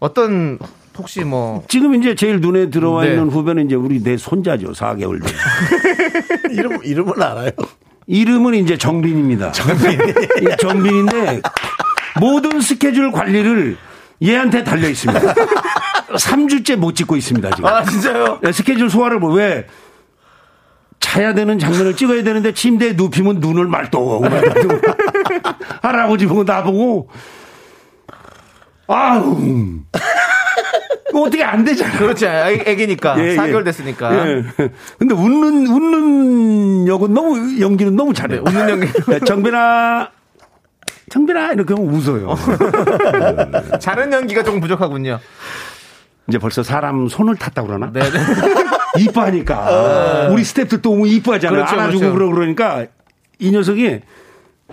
어떤 0.00 0.58
혹시 0.96 1.20
뭐 1.22 1.62
지금 1.68 1.94
이제 1.94 2.16
제일 2.16 2.40
눈에 2.40 2.68
들어와 2.68 3.04
네. 3.04 3.10
있는 3.10 3.28
후배는 3.28 3.66
이제 3.66 3.76
우리 3.76 4.02
내 4.02 4.16
손자죠. 4.16 4.72
4개월 4.72 5.22
된. 5.24 5.32
이름 6.50 6.82
이름은 6.82 7.22
알아요. 7.22 7.52
이름은 8.08 8.54
이제 8.54 8.76
정빈입니다. 8.76 9.52
정빈. 9.52 9.98
정빈인데 10.58 11.42
모든 12.18 12.60
스케줄 12.60 13.12
관리를 13.12 13.76
얘한테 14.22 14.64
달려 14.64 14.88
있습니다. 14.88 15.34
3주째 16.14 16.76
못 16.76 16.94
찍고 16.94 17.16
있습니다, 17.16 17.50
지금. 17.50 17.66
아 17.68 17.82
진짜요? 17.84 18.38
네, 18.42 18.52
스케줄 18.52 18.88
소화를 18.90 19.18
뭐, 19.18 19.32
왜? 19.34 19.66
자야 21.00 21.32
되는 21.34 21.58
장면을 21.58 21.94
찍어야 21.94 22.22
되는데 22.24 22.52
침대에 22.52 22.92
눕히면 22.94 23.36
눈을 23.40 23.66
말똥. 23.66 24.24
해가지고 24.24 24.78
할아버지 25.82 26.26
보고 26.26 26.42
나보고, 26.44 27.08
아우. 28.88 29.36
어떻게 31.14 31.42
안 31.42 31.64
되잖아. 31.64 31.98
그렇지 31.98 32.26
애- 32.26 32.62
애기니까 32.66 33.18
예, 33.18 33.32
예. 33.32 33.36
4개월 33.36 33.64
됐으니까 33.64 34.28
예. 34.28 34.44
근데 34.98 35.14
웃는, 35.14 35.66
웃는 35.66 36.86
역은 36.88 37.12
너무, 37.14 37.60
연기는 37.60 37.94
너무 37.96 38.12
잘해. 38.12 38.36
요 38.36 38.44
웃는 38.46 38.68
연기. 38.68 38.88
정빈아, 39.26 40.08
정빈아, 41.18 41.52
이렇게 41.52 41.74
하면 41.74 41.88
웃어요. 41.92 42.36
자른 43.80 44.12
연기가 44.12 44.42
조금 44.42 44.60
부족하군요. 44.60 45.18
이제 46.28 46.38
벌써 46.38 46.62
사람 46.62 47.08
손을 47.08 47.36
탔다고 47.36 47.66
그러나? 47.68 47.90
네네. 47.92 48.10
이뻐하니까. 49.00 50.28
우리 50.30 50.44
스태프들 50.44 50.82
또 50.82 51.06
이뻐하잖아요. 51.06 51.56
그렇죠, 51.56 51.74
안아주고 51.74 51.98
그렇죠. 52.00 52.14
그러고 52.14 52.34
그러니까 52.34 52.86
이 53.38 53.50
녀석이 53.50 54.00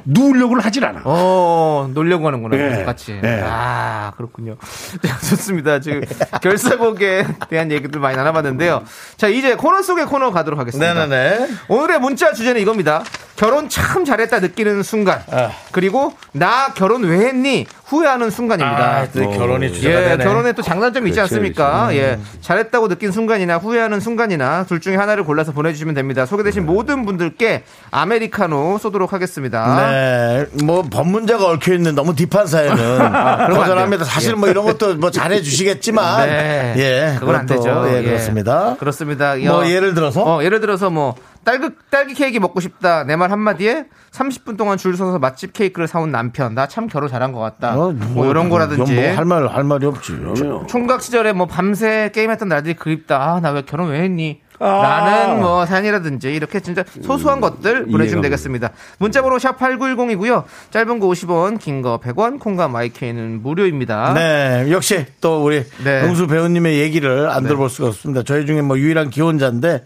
누우려고 0.03 0.59
하질 0.59 0.83
않아. 0.85 1.01
어, 1.05 1.89
놀려고 1.93 2.27
하는구나. 2.27 2.55
네. 2.57 2.83
같이. 2.83 3.17
네. 3.21 3.41
아, 3.43 4.11
그렇군요. 4.17 4.57
자, 5.05 5.17
좋습니다. 5.29 5.79
지금 5.79 6.01
결사곡에 6.41 7.25
대한 7.49 7.71
얘기들 7.71 7.99
많이 7.99 8.15
나눠봤는데요. 8.17 8.83
자, 9.17 9.27
이제 9.27 9.55
코너 9.55 9.81
속의 9.81 10.05
코너 10.05 10.31
가도록 10.31 10.59
하겠습니다. 10.59 10.93
네네네. 10.93 11.47
오늘의 11.69 11.99
문자 11.99 12.33
주제는 12.33 12.61
이겁니다. 12.61 13.03
결혼 13.35 13.67
참 13.69 14.05
잘했다 14.05 14.39
느끼는 14.39 14.83
순간. 14.83 15.21
아. 15.31 15.51
그리고 15.71 16.13
나 16.31 16.73
결혼 16.73 17.03
왜 17.03 17.27
했니? 17.27 17.65
후회하는 17.85 18.31
순간입니다. 18.31 18.83
아, 18.83 19.07
또 19.13 19.29
결혼이 19.29 19.71
주제가 19.71 20.01
예, 20.01 20.07
되네. 20.09 20.23
결혼에 20.23 20.53
또 20.53 20.63
장단점이 20.63 21.09
있지 21.11 21.17
그렇죠, 21.19 21.35
않습니까? 21.35 21.89
예. 21.95 22.17
잘했다고 22.41 22.87
느낀 22.87 23.11
순간이나 23.11 23.57
후회하는 23.57 23.99
순간이나 23.99 24.63
둘 24.63 24.81
중에 24.81 24.95
하나를 24.95 25.23
골라서 25.23 25.51
보내주시면 25.51 25.93
됩니다. 25.93 26.25
소개되신 26.25 26.65
모든 26.65 27.05
분들께 27.05 27.63
아메리카노 27.91 28.79
쏘도록 28.79 29.13
하겠습니다. 29.13 29.89
네, 29.91 30.45
뭐 30.63 30.81
법문자가 30.83 31.45
얽혀 31.47 31.73
있는 31.73 31.93
너무 31.93 32.15
딥한 32.15 32.47
사연은 32.47 33.01
안 33.01 33.51
거절합니다. 33.53 34.03
사실 34.03 34.31
예. 34.31 34.35
뭐 34.35 34.49
이런 34.49 34.65
것도 34.65 34.95
뭐 34.95 35.11
잘해 35.11 35.41
주시겠지만, 35.43 36.27
네. 36.27 36.73
예, 36.77 37.15
그건 37.19 37.35
안 37.35 37.45
되죠. 37.45 37.85
예, 37.87 37.99
예. 37.99 38.03
그렇습니다. 38.03 38.75
그렇습니다. 38.79 39.35
뭐 39.35 39.43
여- 39.63 39.69
예를 39.69 39.93
들어서 39.93 40.23
어, 40.23 40.43
예를 40.43 40.59
들어서 40.59 40.89
뭐 40.89 41.15
딸기 41.45 41.69
딸기 41.89 42.13
케이크 42.13 42.37
먹고 42.39 42.59
싶다 42.59 43.03
내 43.05 43.15
말 43.15 43.31
한마디에 43.31 43.85
30분 44.11 44.57
동안 44.57 44.77
줄 44.77 44.97
서서 44.97 45.19
맛집 45.19 45.53
케이크를 45.53 45.87
사온 45.87 46.11
남편 46.11 46.53
나 46.55 46.67
참 46.67 46.87
결혼 46.87 47.07
잘한 47.09 47.31
것 47.31 47.39
같다. 47.39 47.77
어, 47.79 47.91
뭐, 47.91 48.27
이런 48.29 48.49
거라든지 48.49 48.93
뭐할 48.95 49.23
말 49.25 49.47
할 49.47 49.63
말이 49.63 49.85
없지. 49.85 50.13
총각 50.67 51.01
시절에 51.01 51.31
뭐 51.33 51.45
밤새 51.45 52.09
게임했던 52.13 52.47
날들이 52.49 52.73
그립다. 52.73 53.21
아, 53.21 53.39
나 53.39 53.51
왜 53.51 53.61
결혼 53.61 53.89
왜 53.91 54.01
했니? 54.01 54.41
아. 54.57 54.65
라는 54.65 55.41
뭐 55.41 55.65
사연이라든지 55.65 56.33
이렇게 56.33 56.61
진짜 56.61 56.83
소소한 57.01 57.41
것들 57.41 57.87
보내주시면 57.87 58.21
되겠습니다. 58.21 58.69
문자번호 58.99 59.37
샵 59.37 59.59
8910이고요. 59.59 60.43
짧은 60.71 60.99
거 60.99 61.07
50원, 61.07 61.59
긴 61.59 61.81
거 61.81 61.99
100원, 62.01 62.39
콩과 62.39 62.69
마이케이는 62.69 63.41
무료입니다. 63.43 64.13
네, 64.13 64.67
역시 64.71 65.05
또 65.19 65.43
우리 65.43 65.63
네. 65.83 66.01
응수 66.03 66.27
배우님의 66.27 66.79
얘기를 66.79 67.29
안 67.29 67.43
들어볼 67.43 67.69
수가 67.69 67.89
없습니다. 67.89 68.23
저희 68.23 68.45
중에 68.45 68.61
뭐 68.61 68.77
유일한 68.79 69.09
기혼자인데 69.09 69.83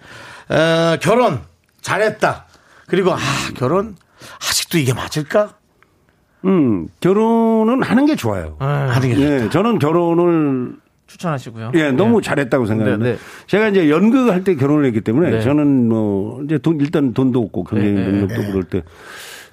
어, 0.49 0.97
결혼 1.01 1.41
잘했다. 1.81 2.45
그리고 2.87 3.13
아 3.13 3.17
결혼 3.55 3.95
아직도 4.37 4.77
이게 4.77 4.93
맞을까? 4.93 5.53
음, 6.45 6.87
결혼은 6.99 7.83
하는 7.83 8.05
게 8.05 8.15
좋아요. 8.15 8.55
하는 8.59 9.13
게 9.13 9.19
예, 9.19 9.49
저는 9.49 9.79
결혼을 9.79 10.75
추천하시고요. 11.07 11.71
예, 11.75 11.91
너무 11.91 12.21
잘했다고 12.21 12.65
생각합니다. 12.65 13.03
네, 13.03 13.13
네. 13.13 13.19
제가 13.47 13.69
이제 13.69 13.89
연극할 13.89 14.43
때 14.43 14.55
결혼을 14.55 14.85
했기 14.85 15.01
때문에 15.01 15.31
네. 15.31 15.41
저는 15.41 15.89
뭐 15.89 16.41
이제 16.43 16.57
돈 16.59 16.79
일단 16.79 17.13
돈도 17.13 17.41
없고 17.41 17.63
경제적 17.63 17.93
네, 17.93 18.05
네, 18.05 18.11
능력도 18.11 18.51
그럴 18.51 18.63
때 18.63 18.83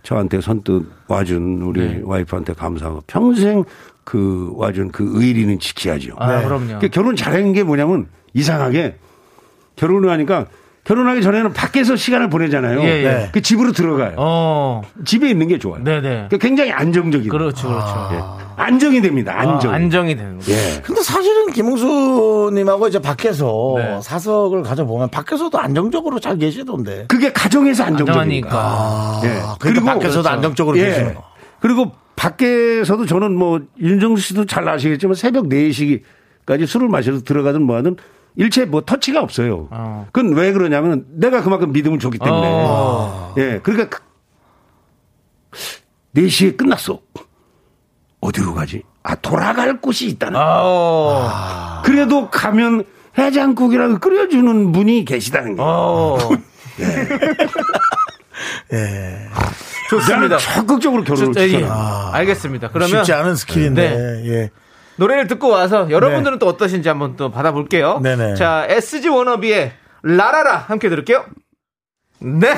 저한테 0.03 0.41
선뜻 0.41 0.85
와준 1.09 1.63
우리 1.63 1.81
네. 1.81 2.01
와이프한테 2.05 2.53
감사하고 2.53 3.03
평생 3.07 3.65
그 4.05 4.53
와준 4.55 4.93
그 4.93 5.11
의리는 5.15 5.59
지켜야죠. 5.59 6.15
아, 6.19 6.43
그럼요. 6.43 6.67
그러니까 6.67 6.89
결혼 6.89 7.17
잘한 7.17 7.53
게 7.55 7.65
뭐냐면 7.65 8.07
이상하게 8.35 8.97
결혼을 9.75 10.11
하니까 10.11 10.47
결혼하기 10.87 11.21
전에는 11.21 11.53
밖에서 11.53 11.97
시간을 11.97 12.31
보내잖아요. 12.31 12.81
예, 12.83 12.87
예. 13.05 13.29
그 13.33 13.43
집으로 13.43 13.73
들어가요. 13.73 14.15
어, 14.19 14.83
집에 15.05 15.29
있는 15.29 15.49
게 15.49 15.59
좋아요. 15.59 15.83
네네. 15.83 16.01
그러니까 16.01 16.37
굉장히 16.37 16.71
안정적이에요. 16.71 17.31
그렇죠, 17.31 17.67
그렇죠. 17.67 18.09
예. 18.13 18.21
안정이 18.57 19.01
됩니다. 19.01 19.35
안정. 19.37 19.73
아, 19.73 19.75
안정이 19.75 20.15
되는 20.15 20.37
거죠. 20.39 20.53
예. 20.53 20.81
근데 20.85 21.03
사실은 21.03 21.51
김웅수님하고 21.53 22.87
이제 22.87 23.01
밖에서 23.01 23.75
네. 23.77 23.99
사석을 24.01 24.63
가져보면 24.63 25.11
밖에서도 25.11 25.59
안정적으로 25.59 26.21
잘 26.21 26.39
계시던데. 26.39 27.07
그게 27.09 27.33
가정에서 27.33 27.83
안정적이니까. 27.83 28.49
안정하니까. 28.49 29.21
예. 29.25 29.41
아, 29.43 29.57
그리고 29.59 29.87
밖에서도 29.87 30.23
그렇죠. 30.23 30.29
안정적으로 30.29 30.79
예. 30.79 30.85
계시는 30.85 31.15
거. 31.15 31.25
그리고 31.59 31.93
밖에서도 32.15 33.07
저는 33.07 33.35
뭐 33.37 33.61
윤정수 33.81 34.23
씨도 34.23 34.47
잘 34.47 34.69
아시겠지만 34.69 35.15
새벽 35.17 35.49
4시까지 35.49 36.67
술을 36.67 36.89
마셔서 36.89 37.23
들어가든 37.23 37.63
뭐 37.63 37.77
하든 37.77 37.97
일체 38.37 38.65
뭐 38.67 38.83
터치가 38.83 39.21
없어요. 39.21 39.69
어. 39.71 40.07
그건 40.13 40.35
왜 40.35 40.53
그러냐면 40.53 41.05
내가 41.09 41.43
그만큼 41.43 41.73
믿음을 41.73 41.99
줬기 41.99 42.19
때문에. 42.19 42.47
어. 42.47 43.35
예. 43.39 43.61
그러니까 43.63 43.99
그 43.99 44.03
4시에 46.15 46.57
끝났어. 46.57 47.01
어디로 48.21 48.55
가지? 48.55 48.83
아 49.03 49.15
돌아갈 49.17 49.81
곳이 49.81 50.07
있다는. 50.09 50.39
아. 50.43 51.83
그래도 51.85 52.31
가면 52.31 52.85
해장국이라고 53.17 53.99
끓여주는 53.99 54.73
분이 54.73 55.05
계시다는 55.05 55.57
게. 55.57 55.63
어. 55.63 56.19
좋습니다. 59.91 60.19
나는 60.27 60.39
적극적으로 60.39 61.05
결혼을 61.05 61.33
저- 61.33 61.49
예. 61.49 61.65
알겠습니다. 62.13 62.69
그러면 62.69 62.89
쉽지 62.99 63.13
않은 63.13 63.37
스킬인데. 63.37 63.91
네. 63.91 64.29
예. 64.31 64.51
노래를 64.97 65.27
듣고 65.27 65.49
와서 65.49 65.91
여러분들은 65.91 66.39
또 66.39 66.47
어떠신지 66.47 66.89
한번 66.89 67.17
또 67.17 67.31
받아볼게요. 67.31 68.01
네네. 68.03 68.35
자, 68.35 68.67
SG 68.69 69.09
워너비의 69.09 69.73
라라라 70.03 70.57
함께 70.69 70.89
들을게요. 70.89 71.25
네. 72.21 72.55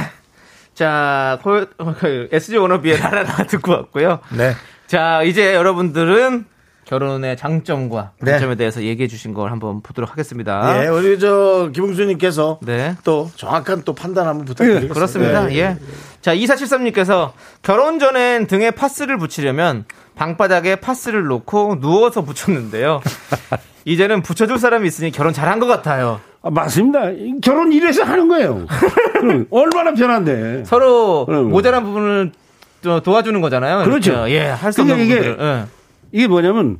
자, 0.74 1.38
고- 1.42 1.66
그 1.98 2.28
SG 2.30 2.56
워너비의 2.58 2.98
라라라 3.00 3.44
듣고 3.48 3.72
왔고요. 3.72 4.20
네. 4.36 4.52
자, 4.86 5.22
이제 5.22 5.54
여러분들은 5.54 6.46
결혼의 6.88 7.36
장점과 7.36 8.12
네. 8.22 8.30
단점에 8.32 8.54
대해서 8.54 8.82
얘기해 8.82 9.08
주신 9.08 9.34
걸 9.34 9.50
한번 9.50 9.82
보도록 9.82 10.10
하겠습니다. 10.10 10.82
예, 10.84 10.88
우리 10.88 11.18
저 11.18 11.68
김웅수님께서 11.74 12.60
네. 12.62 12.96
또 13.04 13.30
정확한 13.36 13.82
또 13.84 13.94
판단 13.94 14.26
한번 14.26 14.46
부탁드리겠습니다. 14.46 14.94
그렇습니다. 14.94 15.52
예, 15.52 15.56
예. 15.58 15.76
자, 16.22 16.34
2473님께서 16.34 17.32
결혼 17.60 17.98
전엔 17.98 18.46
등에 18.46 18.70
파스를 18.70 19.18
붙이려면 19.18 19.84
방바닥에 20.14 20.76
파스를 20.76 21.24
놓고 21.26 21.80
누워서 21.80 22.22
붙였는데요. 22.22 23.02
이제는 23.84 24.22
붙여줄 24.22 24.58
사람이 24.58 24.86
있으니 24.88 25.10
결혼 25.10 25.34
잘한 25.34 25.60
것 25.60 25.66
같아요. 25.66 26.20
아, 26.40 26.48
맞습니다. 26.50 27.10
이 27.10 27.34
결혼 27.42 27.70
이래서 27.72 28.02
하는 28.02 28.28
거예요. 28.28 28.66
얼마나 29.50 29.92
편한데. 29.92 30.64
서로. 30.64 31.26
모자란 31.26 31.84
부분을 31.84 32.32
또 32.80 33.00
도와주는 33.00 33.38
거잖아요. 33.42 33.84
그렇죠. 33.84 34.26
이렇게. 34.26 34.34
예, 34.34 34.40
할 34.48 34.72
수 34.72 34.80
없는 34.80 34.96
그러니까 34.96 35.18
이게-. 35.20 35.36
예. 35.44 35.64
이게 36.12 36.26
뭐냐면 36.28 36.78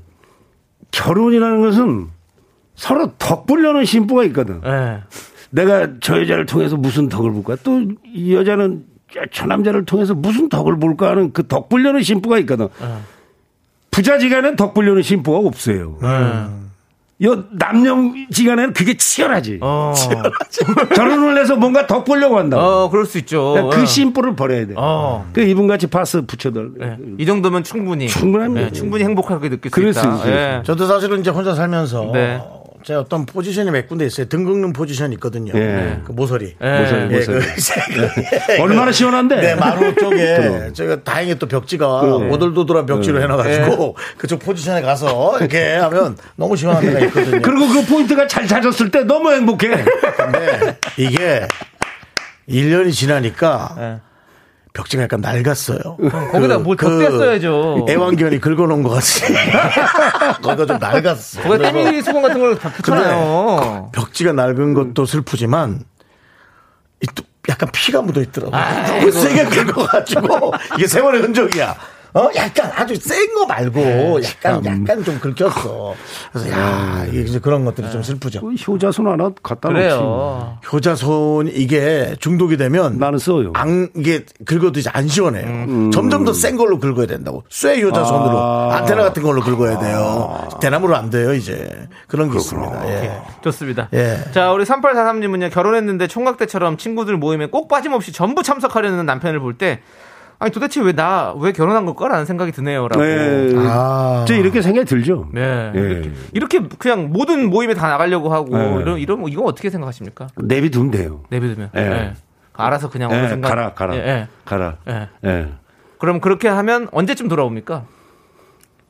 결혼이라는 0.90 1.60
것은 1.62 2.08
서로 2.74 3.12
덕 3.18 3.46
불려는 3.46 3.84
심보가 3.84 4.24
있거든. 4.24 4.60
예. 4.64 5.02
내가 5.50 5.88
저 6.00 6.20
여자를 6.20 6.46
통해서 6.46 6.76
무슨 6.76 7.08
덕을 7.08 7.32
볼까? 7.32 7.56
또 7.62 7.80
이 8.04 8.34
여자는 8.34 8.84
저 9.32 9.46
남자를 9.46 9.84
통해서 9.86 10.14
무슨 10.14 10.48
덕을 10.48 10.78
볼까 10.78 11.10
하는 11.10 11.32
그 11.32 11.46
덕 11.48 11.68
불려는 11.68 12.02
심보가 12.02 12.38
있거든. 12.40 12.68
부자지간엔 13.90 14.56
덕 14.56 14.74
불려는 14.74 15.02
심보가 15.02 15.38
없어요. 15.46 15.98
여 17.20 17.44
남녀지간에는 17.50 18.72
그게 18.74 18.96
치열하지. 18.96 19.58
어. 19.60 19.92
결혼을 20.94 21.36
해서 21.40 21.56
뭔가 21.56 21.86
덕 21.86 22.04
보려고 22.04 22.38
한다. 22.38 22.58
어, 22.58 22.88
그럴 22.90 23.06
수 23.06 23.18
있죠. 23.18 23.52
그러니까 23.54 23.76
예. 23.76 23.80
그 23.80 23.86
심보를 23.86 24.36
버려야 24.36 24.66
돼. 24.66 24.74
어. 24.76 25.28
그 25.32 25.40
이분같이 25.42 25.88
파스 25.88 26.22
붙여들. 26.22 26.70
예. 26.80 26.96
이 27.18 27.26
정도면 27.26 27.64
충분히 27.64 28.06
충분합니다. 28.06 28.66
예, 28.68 28.72
충분히 28.72 29.02
행복하게 29.02 29.48
느낄 29.48 29.68
수 29.70 29.74
그럴 29.74 29.92
수 29.92 29.98
있다. 30.00 30.14
있어요. 30.14 30.32
예. 30.32 30.62
저도 30.64 30.86
사실은 30.86 31.20
이제 31.20 31.30
혼자 31.30 31.54
살면서 31.56 32.10
네. 32.12 32.40
제 32.89 32.95
어떤 32.95 33.26
포지션이 33.26 33.70
몇 33.70 33.86
군데 33.86 34.07
있어요. 34.07 34.26
등 34.30 34.45
긁는 34.45 34.72
포지션이 34.72 35.16
있거든요. 35.16 35.53
예. 35.55 36.01
그 36.07 36.12
모서리. 36.12 36.55
예. 36.59 36.78
모서리, 36.80 37.01
예, 37.03 37.16
모서리. 37.18 37.41
그 38.57 38.62
얼마나 38.62 38.91
시원한데? 38.91 39.36
네, 39.43 39.55
마루 39.57 39.95
쪽에. 39.95 40.70
제가 40.72 41.03
다행히 41.05 41.39
또 41.39 41.47
벽지가 41.47 42.01
그럼. 42.01 42.30
오돌도돌한 42.30 42.86
벽지로 42.86 43.18
네. 43.18 43.24
해놔가지고 43.24 43.95
그쪽 44.16 44.39
포지션에 44.39 44.80
가서 44.80 45.36
이렇게 45.39 45.74
하면 45.74 46.16
너무 46.36 46.57
시원한 46.57 46.82
데가 46.82 47.01
있거든요. 47.01 47.43
그리고 47.43 47.68
그 47.68 47.84
포인트가 47.84 48.26
잘 48.26 48.47
찾았을 48.47 48.91
때 48.91 49.05
너무 49.05 49.32
행복해. 49.32 49.68
근데 50.16 50.78
이게 50.97 51.47
1년이 52.49 52.95
지나니까 52.95 53.76
예. 53.80 54.07
벽지가 54.78 55.02
약간 55.02 55.20
낡았어요. 55.20 55.96
거기다 56.30 56.58
뭘 56.58 56.76
덧댔어야죠. 56.76 57.86
애완견이 57.88 58.38
긁어놓은 58.38 58.84
것 58.84 58.90
같이. 58.90 59.24
거기가 60.40 60.66
좀 60.66 60.78
낡았어. 60.78 61.42
거기 61.42 61.58
때밀이 61.60 62.00
수건 62.02 62.22
같은 62.22 62.38
걸다 62.38 62.70
붙잖아요. 62.70 63.90
벽지가 63.92 64.32
낡은 64.34 64.74
것도 64.74 65.04
슬프지만 65.04 65.80
이또 67.02 67.24
약간 67.48 67.68
피가 67.72 68.02
묻어 68.02 68.20
있더라고. 68.20 68.52
요 68.56 68.60
아이고. 68.60 68.98
너무 68.98 69.10
세게 69.10 69.44
긁어가지고 69.46 70.52
이게 70.76 70.86
세월의 70.86 71.22
흔적이야. 71.22 71.74
어, 72.14 72.28
약간 72.36 72.70
아주 72.74 72.96
센 72.96 73.18
거 73.34 73.44
말고 73.46 74.20
약간 74.24 74.64
약간 74.64 75.04
좀 75.04 75.18
긁혔어. 75.20 75.94
그래서 76.32 76.50
야 76.50 77.04
이게 77.09 77.20
이제 77.20 77.38
그런 77.38 77.64
것들이 77.64 77.90
좀 77.90 78.02
슬프죠. 78.02 78.40
그 78.40 78.52
효자손 78.54 79.06
하나 79.06 79.30
갖다 79.42 79.68
놓지. 79.68 79.80
그래요. 79.82 80.59
효자손 80.72 81.48
이게 81.52 82.16
중독이 82.20 82.56
되면 82.56 82.98
나는 82.98 83.18
써요. 83.18 83.52
안 83.54 83.88
이게 83.94 84.24
긁어도 84.46 84.80
이제 84.80 84.90
안 84.92 85.06
시원해요. 85.09 85.46
음. 85.46 85.90
점점 85.90 86.24
더 86.24 86.32
센 86.32 86.56
걸로 86.56 86.78
긁어야 86.78 87.06
된다고. 87.06 87.44
쇠 87.50 87.80
효자손으로 87.80 88.38
아. 88.38 88.76
안테나 88.76 89.02
같은 89.02 89.22
걸로 89.22 89.40
긁어야 89.42 89.78
돼요. 89.78 90.48
대나무로 90.61 90.96
안 90.96 91.11
돼요 91.11 91.34
이제 91.34 91.68
그런 92.06 92.30
게 92.30 92.38
있습니다. 92.38 92.88
예. 92.88 93.20
좋습니다. 93.42 93.88
예. 93.92 94.18
자, 94.32 94.52
우리 94.52 94.64
3843님은요, 94.64 95.52
결혼했는데 95.52 96.06
총각 96.06 96.36
때처럼 96.38 96.76
친구들 96.78 97.16
모임에 97.16 97.46
꼭 97.46 97.68
빠짐없이 97.68 98.12
전부 98.12 98.42
참석하려는 98.42 99.04
남편을 99.06 99.40
볼 99.40 99.59
때, 99.59 99.80
아니 100.41 100.53
도대체 100.53 100.80
왜 100.80 100.93
나, 100.93 101.34
왜 101.39 101.53
결혼한 101.53 101.84
걸까라는 101.84 102.24
생각이 102.24 102.53
드네요. 102.53 102.86
라고. 102.86 103.03
네. 103.03 103.53
아. 103.57 104.24
저 104.28 104.34
이렇게 104.34 104.62
생각이 104.62 104.86
들죠. 104.86 105.28
네. 105.32 105.72
예. 105.74 106.12
이렇게, 106.32 106.61
그냥 106.78 107.11
모든 107.11 107.51
모임에 107.51 107.74
다 107.74 107.89
나가려고 107.89 108.32
하고, 108.32 108.57
네. 108.57 108.80
이런, 108.80 108.99
이런, 108.99 109.28
이거 109.28 109.43
어떻게 109.43 109.68
생각하십니까? 109.68 110.28
내비두면 110.36 110.91
돼요. 110.93 111.24
내비두면. 111.30 111.70
예. 111.76 111.80
예. 111.80 112.14
알아서 112.53 112.89
그냥 112.89 113.11
어느 113.11 113.24
예, 113.24 113.28
순간. 113.28 113.51
가라, 113.51 113.72
가라. 113.72 113.97
예, 113.97 113.99
예. 113.99 114.28
가라. 114.45 114.76
예. 114.89 115.09
예. 115.24 115.49
그럼 115.99 116.20
그렇게 116.20 116.47
하면 116.47 116.89
언제쯤 116.93 117.28
돌아옵니까? 117.28 117.84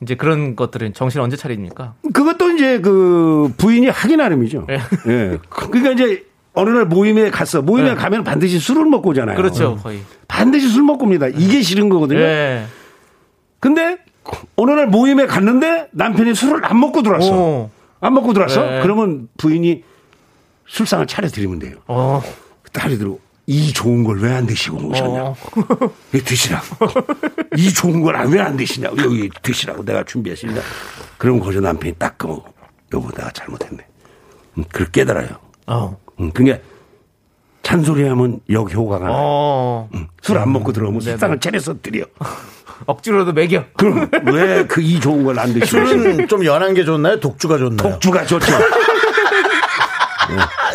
이제 0.01 0.15
그런 0.15 0.55
것들은 0.55 0.93
정신 0.93 1.19
언제 1.19 1.35
차립니까? 1.35 1.95
그것도 2.13 2.51
이제 2.51 2.79
그 2.79 3.51
부인이 3.57 3.87
하기 3.89 4.17
나름이죠. 4.17 4.67
예. 4.69 4.79
예. 5.11 5.37
그러니까 5.49 5.91
이제 5.91 6.28
어느 6.53 6.69
날 6.71 6.85
모임에 6.85 7.29
갔어. 7.29 7.61
모임에 7.61 7.91
예. 7.91 7.95
가면 7.95 8.23
반드시 8.23 8.59
술을 8.59 8.85
먹고 8.85 9.09
오잖아요. 9.11 9.35
그렇죠, 9.37 9.75
거의. 9.77 10.01
반드시 10.27 10.67
술 10.69 10.83
먹고 10.83 11.05
옵니다. 11.05 11.27
이게 11.27 11.61
싫은 11.61 11.89
거거든요. 11.89 12.19
예. 12.19 12.65
근데 13.59 13.97
어느 14.55 14.71
날 14.71 14.87
모임에 14.87 15.25
갔는데 15.25 15.89
남편이 15.91 16.35
술을 16.35 16.65
안 16.65 16.79
먹고 16.79 17.01
들어왔어. 17.01 17.31
오. 17.33 17.69
안 18.01 18.13
먹고 18.13 18.33
들어왔어? 18.33 18.61
네. 18.65 18.81
그러면 18.81 19.27
부인이 19.37 19.83
술상을 20.67 21.05
차려드리면 21.07 21.59
돼요. 21.59 21.75
어. 21.87 22.21
딸이 22.71 22.97
들고 22.97 23.19
이 23.47 23.73
좋은 23.73 24.03
걸 24.03 24.19
왜 24.23 24.31
안 24.31 24.45
드시고 24.45 24.77
오셨냐? 24.89 25.23
어. 25.23 25.35
여기 26.13 26.23
드시라고. 26.23 26.65
이 27.57 27.73
좋은 27.73 28.01
걸 28.01 28.15
왜 28.15 28.39
안 28.39 28.55
드시냐고. 28.57 28.97
여기 28.99 29.29
드시라고 29.41 29.83
내가 29.83 30.03
준비했습니다. 30.03 30.61
그럼 31.17 31.39
거기서 31.39 31.61
남편이 31.61 31.95
딱 31.97 32.17
끄고 32.17 32.43
여보 32.93 33.09
내가 33.11 33.31
잘못했네. 33.31 33.85
음, 34.59 34.63
그걸 34.71 34.87
깨달아요. 34.91 35.29
어. 35.67 35.97
음, 36.19 36.31
그게 36.31 36.61
잔소리하면 37.63 38.39
역효과가 38.49 39.05
나요. 39.05 39.15
어. 39.17 39.89
술안 40.21 40.51
먹고 40.51 40.71
들어오면 40.73 40.99
네네. 41.01 41.11
술상을 41.11 41.39
차려서 41.39 41.75
드려. 41.81 42.05
억지로도 42.85 43.33
매겨. 43.33 43.65
그럼 43.75 44.09
왜 44.25 44.65
그 44.65 44.81
이 44.81 44.99
좋은 44.99 45.23
걸 45.25 45.37
안 45.37 45.53
드시고 45.53 45.85
술은 45.85 46.27
좀 46.29 46.45
연한 46.45 46.73
게 46.73 46.85
좋나요? 46.85 47.19
독주가 47.19 47.57
좋나요? 47.57 47.91
독주가 47.91 48.25
좋죠. 48.25 48.45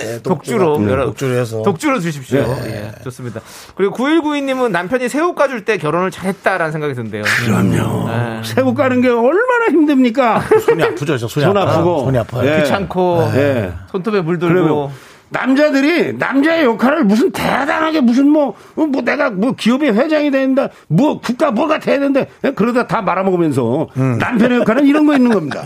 예, 0.03 0.19
독주로. 0.21 0.77
음, 0.77 0.89
여러- 0.91 1.07
독주로 1.07 1.35
해서. 1.37 1.63
독주로 1.63 2.01
주십시오. 2.01 2.41
예, 2.67 2.91
좋습니다. 3.05 3.41
그리고 3.77 3.97
9192님은 3.97 4.71
남편이 4.73 5.09
새우 5.09 5.35
까줄 5.35 5.65
때 5.65 5.79
결혼을 5.79 6.11
잘했다라는 6.11 6.73
생각이 6.73 6.95
든대요. 6.95 7.23
그럼요. 7.47 8.11
예. 8.11 8.43
새우 8.45 8.75
까는 8.75 9.01
게 9.01 9.09
얼마나 9.09 9.67
힘듭니까? 9.71 10.43
손이 10.67 10.83
아프죠, 10.83 11.17
저 11.17 11.29
손이 11.29 11.47
손 11.47 11.57
아파요. 11.57 11.75
아프고. 11.77 12.05
손이 12.05 12.19
아파요. 12.19 12.51
예. 12.51 12.63
귀찮고 12.63 13.31
예. 13.37 13.73
손톱에 13.93 14.21
물 14.23 14.39
들고 14.41 14.53
그러면 14.55 14.91
남자들이 15.35 16.13
남자의 16.17 16.65
역할을 16.65 17.05
무슨 17.05 17.33
대단하게 17.33 18.01
무슨 18.01 18.29
뭐, 18.29 18.55
어, 18.77 18.87
뭐 18.87 19.03
내가 19.03 19.31
뭐 19.31 19.53
기업의 19.53 19.93
회장이 19.93 20.31
된다, 20.31 20.69
뭐 20.87 21.21
국가 21.21 21.51
뭐가 21.51 21.81
돼야 21.81 21.99
된다, 21.99 22.21
예? 22.45 22.53
그러다 22.53 22.87
다 22.87 23.03
말아먹으면서 23.03 23.89
남편의 23.95 24.61
역할은 24.61 24.87
이런 24.87 25.07
거 25.07 25.15
있는 25.15 25.33
겁니다. 25.33 25.63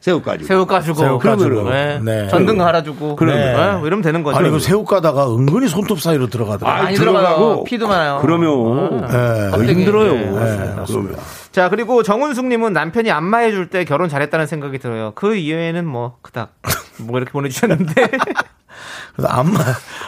새우까지. 0.00 0.44
새우 0.44 0.66
까주고 0.66 0.98
새우 0.98 1.18
까주고. 1.18 1.72
예. 1.72 2.00
네. 2.02 2.28
전등 2.28 2.58
갈아주고 2.58 3.16
그러면. 3.16 3.42
예, 3.42 3.76
뭐 3.78 3.86
이러면 3.86 4.02
되는 4.02 4.22
거죠. 4.24 4.38
아니, 4.38 4.50
그 4.50 4.58
새우 4.58 4.84
까다가 4.84 5.32
은근히 5.32 5.68
손톱 5.68 6.00
사이로 6.00 6.26
들어가더라고요. 6.26 6.82
많이 6.82 6.96
들어가고. 6.96 7.64
피도 7.64 7.86
많아요. 7.86 8.18
그러면 8.22 9.04
예. 9.08 9.50
껍데기. 9.52 9.80
힘들어요. 9.80 10.14
예, 10.14 10.18
예, 10.18 10.84
그러면. 10.86 11.14
자 11.52 11.68
그리고 11.68 12.02
정은숙님은 12.02 12.72
남편이 12.72 13.10
안마해 13.10 13.50
줄 13.52 13.68
때 13.68 13.84
결혼 13.84 14.08
잘했다는 14.08 14.46
생각이 14.46 14.78
들어요. 14.78 15.12
그 15.14 15.34
이외에는 15.36 15.86
뭐 15.86 16.16
그닥 16.22 16.54
뭐 16.98 17.18
이렇게 17.18 17.32
보내주셨는데 17.32 17.92
그래서 19.14 19.28
안마, 19.28 19.58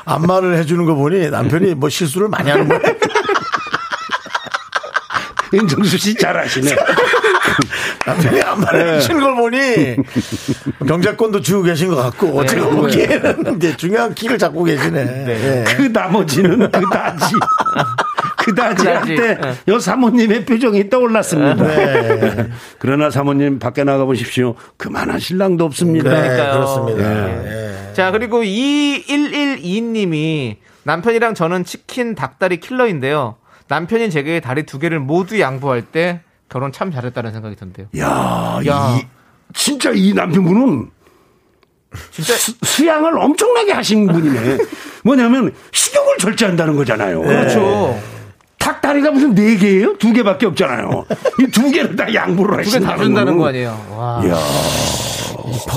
안마를 0.07 0.57
해주는 0.59 0.85
거 0.87 0.95
보니 0.95 1.31
남편이 1.31 1.75
뭐 1.77 1.89
실수를 1.89 2.29
많이 2.29 2.51
하는 2.51 2.69
거예요. 2.69 2.83
윤정수 5.53 5.99
씨 5.99 6.15
잘하시네. 6.17 6.75
남편이 8.07 8.43
안마를 8.43 8.85
네. 8.85 8.97
해주는 8.97 9.21
걸 9.23 9.37
보니 9.37 9.97
경제권도 10.87 11.41
쥐고 11.43 11.63
계신 11.63 11.89
것 11.89 11.97
같고 11.97 12.39
어떻게 12.39 12.61
네. 12.61 12.69
보기에는 12.71 13.57
이제 13.57 13.77
중요한 13.77 14.15
키를 14.15 14.37
잡고 14.39 14.65
계시네. 14.65 15.25
예. 15.29 15.65
그 15.77 15.83
나머지는 15.93 16.71
그다지. 16.71 17.27
그다지 18.45 18.87
할 18.87 19.01
그다지. 19.01 19.17
때 19.17 19.39
네. 19.41 19.55
여 19.69 19.79
사모님의 19.79 20.45
표정이 20.45 20.91
떠올랐습니다. 20.91 21.67
네. 21.67 22.51
그러나 22.79 23.09
사모님 23.11 23.59
밖에 23.59 23.85
나가 23.85 24.05
보십시오. 24.05 24.55
그만한 24.77 25.19
신랑도 25.19 25.65
없습니다. 25.65 26.11
그러니까요. 26.11 26.53
그렇습니다. 26.53 27.45
예. 27.47 27.93
자, 27.95 28.11
그리고 28.11 28.43
2112님이 28.43 30.57
남편이랑 30.85 31.35
저는 31.35 31.65
치킨 31.65 32.15
닭다리 32.15 32.59
킬러인데요. 32.59 33.37
남편이 33.69 34.11
제게 34.11 34.41
다리 34.41 34.65
두 34.65 34.79
개를 34.79 35.01
모두 35.01 35.41
양보할 35.41 35.81
때 35.83 36.21
결혼 36.51 36.71
참 36.73 36.93
잘했다는 36.93 37.33
생각이 37.33 37.57
든대요. 37.57 37.87
야, 37.99 38.61
야. 38.67 38.99
이, 39.01 39.07
진짜 39.55 39.91
이 39.95 40.13
남편분은 40.13 40.91
진짜 42.11 42.35
수, 42.35 42.53
수양을 42.63 43.17
엄청나게 43.19 43.73
하신 43.73 44.07
분이네. 44.09 44.59
뭐냐면 45.05 45.55
식욕을 45.73 46.19
절제한다는 46.19 46.77
거잖아요. 46.77 47.23
그렇죠. 47.23 47.99
닭다리가 48.85 49.11
무슨 49.13 49.35
네 49.35 49.57
개예요? 49.57 49.97
두 49.97 50.13
개밖에 50.13 50.47
없잖아요. 50.47 51.07
이 51.41 51.47
두 51.51 51.71
개를 51.71 51.97
다 51.97 52.13
양보를 52.13 52.63
두개다 52.65 52.89
하신다는 52.91 53.03
준다는. 53.05 53.39
거 53.39 53.47
아니에요. 53.49 53.87
와. 53.97 54.23
이야. 54.25 54.37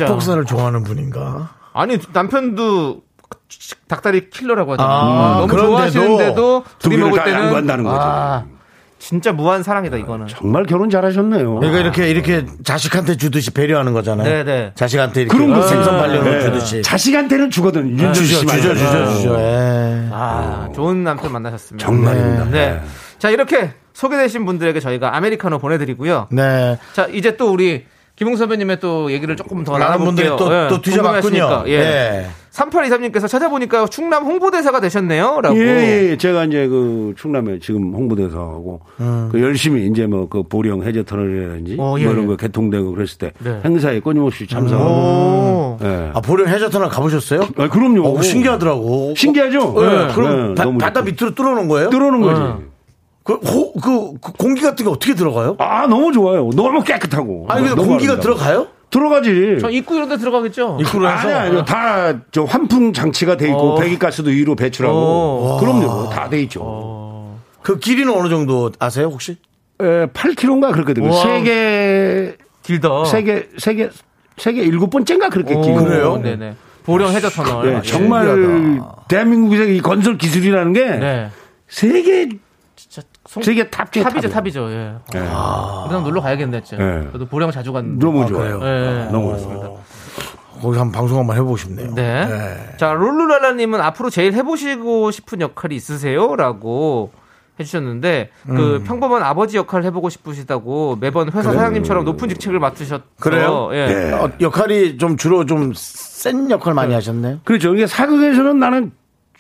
퍽퍽살을 0.08 0.46
좋아하는 0.46 0.84
분인가? 0.84 1.50
아니 1.74 1.98
남편도 2.12 3.02
닭다리 3.88 4.30
킬러라고 4.30 4.74
하잖아요. 4.74 4.94
아, 4.96 5.36
너무 5.40 5.48
그런데도 5.48 5.68
좋아하시는데도 5.72 6.64
두 6.80 6.90
둘이 6.90 7.02
먹을 7.02 7.18
다 7.20 7.26
때는 7.26 7.40
양보한다는 7.40 7.84
거죠. 7.86 7.98
아, 8.00 8.44
진짜 9.00 9.32
무한 9.32 9.64
사랑이다 9.64 9.98
이거는. 9.98 10.28
정말 10.28 10.66
결혼 10.66 10.90
잘하셨네요. 10.90 11.56
그러니까 11.60 11.80
이렇게 11.80 12.10
이렇게 12.10 12.46
자식한테 12.64 13.16
주듯이 13.16 13.52
배려하는 13.52 13.94
거잖아요. 13.94 14.28
네네. 14.28 14.72
자식한테 14.76 15.22
이렇게 15.22 15.38
그런 15.38 15.54
거죠. 15.54 15.68
생선 15.68 15.98
발령을 15.98 16.40
네. 16.40 16.42
주듯이 16.46 16.82
자식한테는 16.82 17.50
주거든. 17.52 17.90
윤주 17.90 18.26
주죠 18.26 18.40
씨 18.40 18.48
주죠. 18.48 18.76
주죠 18.76 19.14
주죠. 19.14 19.36
예. 19.40 20.10
아, 20.12 20.70
좋은 20.76 21.04
남편 21.04 21.32
만나셨습니다. 21.32 21.86
정말입니다. 21.86 22.46
네. 22.46 22.82
자, 23.20 23.30
이렇게 23.30 23.72
소개되신 23.94 24.46
분들에게 24.46 24.80
저희가 24.80 25.16
아메리카노 25.16 25.60
보내드리고요. 25.60 26.28
네. 26.32 26.78
자, 26.94 27.08
이제 27.12 27.38
또 27.38 27.52
우리 27.52 27.86
김웅 28.16 28.36
선배님의 28.36 28.80
또 28.80 29.12
얘기를 29.12 29.36
조금 29.36 29.64
더 29.64 29.78
많은 29.78 30.00
분들이 30.04 30.28
나눠볼게요. 30.28 30.50
또, 30.50 30.66
예, 30.66 30.70
또 30.70 30.82
뒤져봤군요. 30.82 31.64
예. 31.68 31.72
예. 31.72 32.28
3823님께서 32.58 33.28
찾아보니까 33.28 33.88
충남 33.88 34.24
홍보대사가 34.26 34.80
되셨네요. 34.80 35.42
라고. 35.42 35.58
예, 35.58 36.10
예, 36.12 36.18
제가 36.18 36.46
이제 36.46 36.68
그 36.68 37.14
충남에 37.18 37.60
지금 37.60 37.94
홍보대사하고 37.94 38.82
그 39.32 39.42
열심히 39.42 39.88
이제 39.88 40.06
뭐 40.06 40.28
그 40.30 40.44
보령 40.44 40.84
해저 40.84 41.04
터널이라든지 41.04 41.74
어, 41.74 41.76
뭐 41.78 42.00
예, 42.00 42.04
이런 42.04 42.24
예. 42.24 42.26
거 42.28 42.36
개통되고 42.36 42.92
그랬을 42.92 43.18
때 43.18 43.32
네. 43.40 43.62
행사에 43.64 44.00
끊임없이 44.00 44.46
참석하고. 44.48 44.90
오. 44.92 45.78
예. 45.84 46.12
아, 46.14 46.22
보령 46.22 46.48
해저 46.48 46.70
터널 46.70 46.90
가보셨어요? 46.90 47.42
아, 47.58 47.70
그럼요. 47.70 48.08
어, 48.18 48.22
신기하더라고. 48.22 49.14
신기하죠? 49.16 49.76
예, 49.78 49.82
네, 50.08 50.14
그럼 50.14 50.50
네, 50.50 50.56
바, 50.56 50.64
너무 50.64 50.78
바다 50.78 51.02
좋고. 51.02 51.12
밑으로 51.12 51.36
뚫어놓은 51.36 51.68
거예요? 51.68 51.90
뚫어놓은 51.90 52.22
거지. 52.22 52.42
어. 52.42 52.60
그, 53.24 53.34
호, 53.34 53.74
그, 53.74 54.14
그 54.22 54.32
공기 54.38 54.62
같은 54.62 54.86
게 54.86 54.90
어떻게 54.92 55.14
들어가요? 55.14 55.56
아, 55.60 55.86
너무 55.88 56.12
좋아요. 56.14 56.50
너무 56.56 56.82
깨끗하고. 56.84 57.46
아니, 57.50 57.62
근데 57.64 57.76
너무 57.76 57.90
공기가 57.90 58.14
아름다워. 58.14 58.36
들어가요? 58.38 58.68
들어가지. 58.90 59.58
저 59.60 59.70
입구 59.70 59.96
이런 59.96 60.08
데 60.10 60.18
들어가겠죠? 60.18 60.78
입구로 60.82 61.10
해서? 61.10 61.28
아니, 61.28 61.34
아니, 61.58 61.66
다, 61.66 62.14
저, 62.32 62.44
환풍 62.44 62.94
장치가 62.94 63.36
돼 63.36 63.48
있고, 63.48 63.74
어. 63.74 63.80
배기가스도 63.80 64.30
위로 64.30 64.56
배출하고. 64.56 64.96
어. 64.98 65.58
그럼요. 65.60 66.10
다 66.10 66.30
돼 66.30 66.42
있죠. 66.44 67.36
그 67.62 67.80
길이는 67.80 68.14
어느 68.14 68.30
정도 68.30 68.72
아세요, 68.80 69.08
혹시? 69.08 69.38
에, 69.82 70.06
8km인가 70.08 70.72
그렇거든요. 70.72 71.12
세계, 71.12 72.38
길다. 72.64 73.06
세계, 73.06 73.50
세계, 73.58 73.90
세계 74.38 74.62
일곱 74.64 74.90
번째인가 74.90 75.30
그렇게 75.30 75.54
오, 75.54 75.62
길. 75.62 75.76
그래요? 75.76 76.18
네네. 76.24 76.56
보령 76.86 77.12
해저 77.12 77.30
터널. 77.30 77.70
네, 77.70 77.78
예. 77.78 77.82
정말 77.82 78.26
신기하다. 78.28 78.96
대한민국의 79.10 79.76
이 79.76 79.82
건설 79.82 80.18
기술이라는 80.18 80.72
게 80.74 80.86
네. 80.86 81.30
세계 81.68 82.30
송- 83.28 83.44
세계 83.44 83.70
top 83.70 83.92
top이죠. 83.92 84.30
top이죠. 84.30 84.72
예. 84.72 84.94
네. 85.14 85.20
그다음 85.20 86.04
놀러 86.04 86.22
가야겠네, 86.22 86.64
진짜. 86.64 86.84
네. 86.84 87.08
저도 87.12 87.26
보령 87.26 87.52
자주 87.52 87.74
갔는데. 87.74 88.06
너무 88.06 88.24
아, 88.24 88.26
좋아요. 88.26 88.60
예. 88.64 89.10
너무 89.12 89.32
좋습니다. 89.34 89.70
거기 90.62 90.78
한 90.80 90.92
방송 90.92 91.20
한번 91.20 91.36
해보고 91.36 91.56
싶네요. 91.58 91.94
네. 91.94 92.74
자, 92.78 92.92
룰루랄라님은 92.94 93.80
앞으로 93.82 94.10
제일 94.10 94.34
해보시고 94.34 95.12
싶은 95.12 95.42
역할이 95.42 95.76
있으세요? 95.76 96.36
라고 96.36 97.12
해주셨는데, 97.60 98.30
그 98.48 98.84
평범한 98.86 99.24
아버지 99.24 99.58
역할을 99.58 99.84
해보고 99.86 100.10
싶으시다고 100.10 100.98
매번 101.00 101.28
회사 101.32 101.42
사장님처럼 101.52 102.06
높은 102.06 102.30
직책을 102.30 102.60
맡으셨어요. 102.60 103.02
그래요? 103.20 103.70
예. 103.74 103.88
네. 103.88 104.14
어, 104.14 104.32
역할이 104.40 104.98
좀 104.98 105.18
주로 105.18 105.46
좀 105.46 105.74
센 105.76 106.50
역할 106.50 106.74
많이 106.74 106.94
하셨네요? 106.94 107.40
그렇죠. 107.44 107.76
이게 107.76 107.86
사극에서는 107.86 108.60
나는 108.60 108.92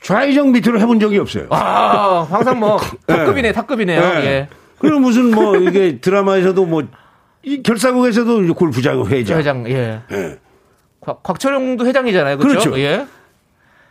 좌회전 0.08 0.52
밑으로 0.52 0.80
해본 0.80 1.00
적이 1.00 1.20
없어요. 1.20 1.48
아, 1.50 2.26
항상 2.30 2.60
뭐, 2.60 2.80
탑급이네, 3.06 3.52
탑급이네요. 3.52 4.02
네. 4.02 4.26
예. 4.26 4.50
그리고 4.80 5.00
무슨 5.00 5.32
뭐 5.32 5.58
이게 5.58 6.00
드라마에서도 6.00 6.66
뭐 6.66 6.84
이 7.48 7.64
결사국에서도 7.64 8.44
이제 8.44 8.52
골프장 8.52 9.06
회장. 9.08 9.38
회장, 9.40 9.70
예. 9.70 10.02
예. 10.12 10.38
곽, 11.00 11.24
곽철용도 11.24 11.86
회장이잖아요. 11.86 12.38
그렇죠? 12.38 12.60
그렇죠. 12.72 12.80
예. 12.82 13.08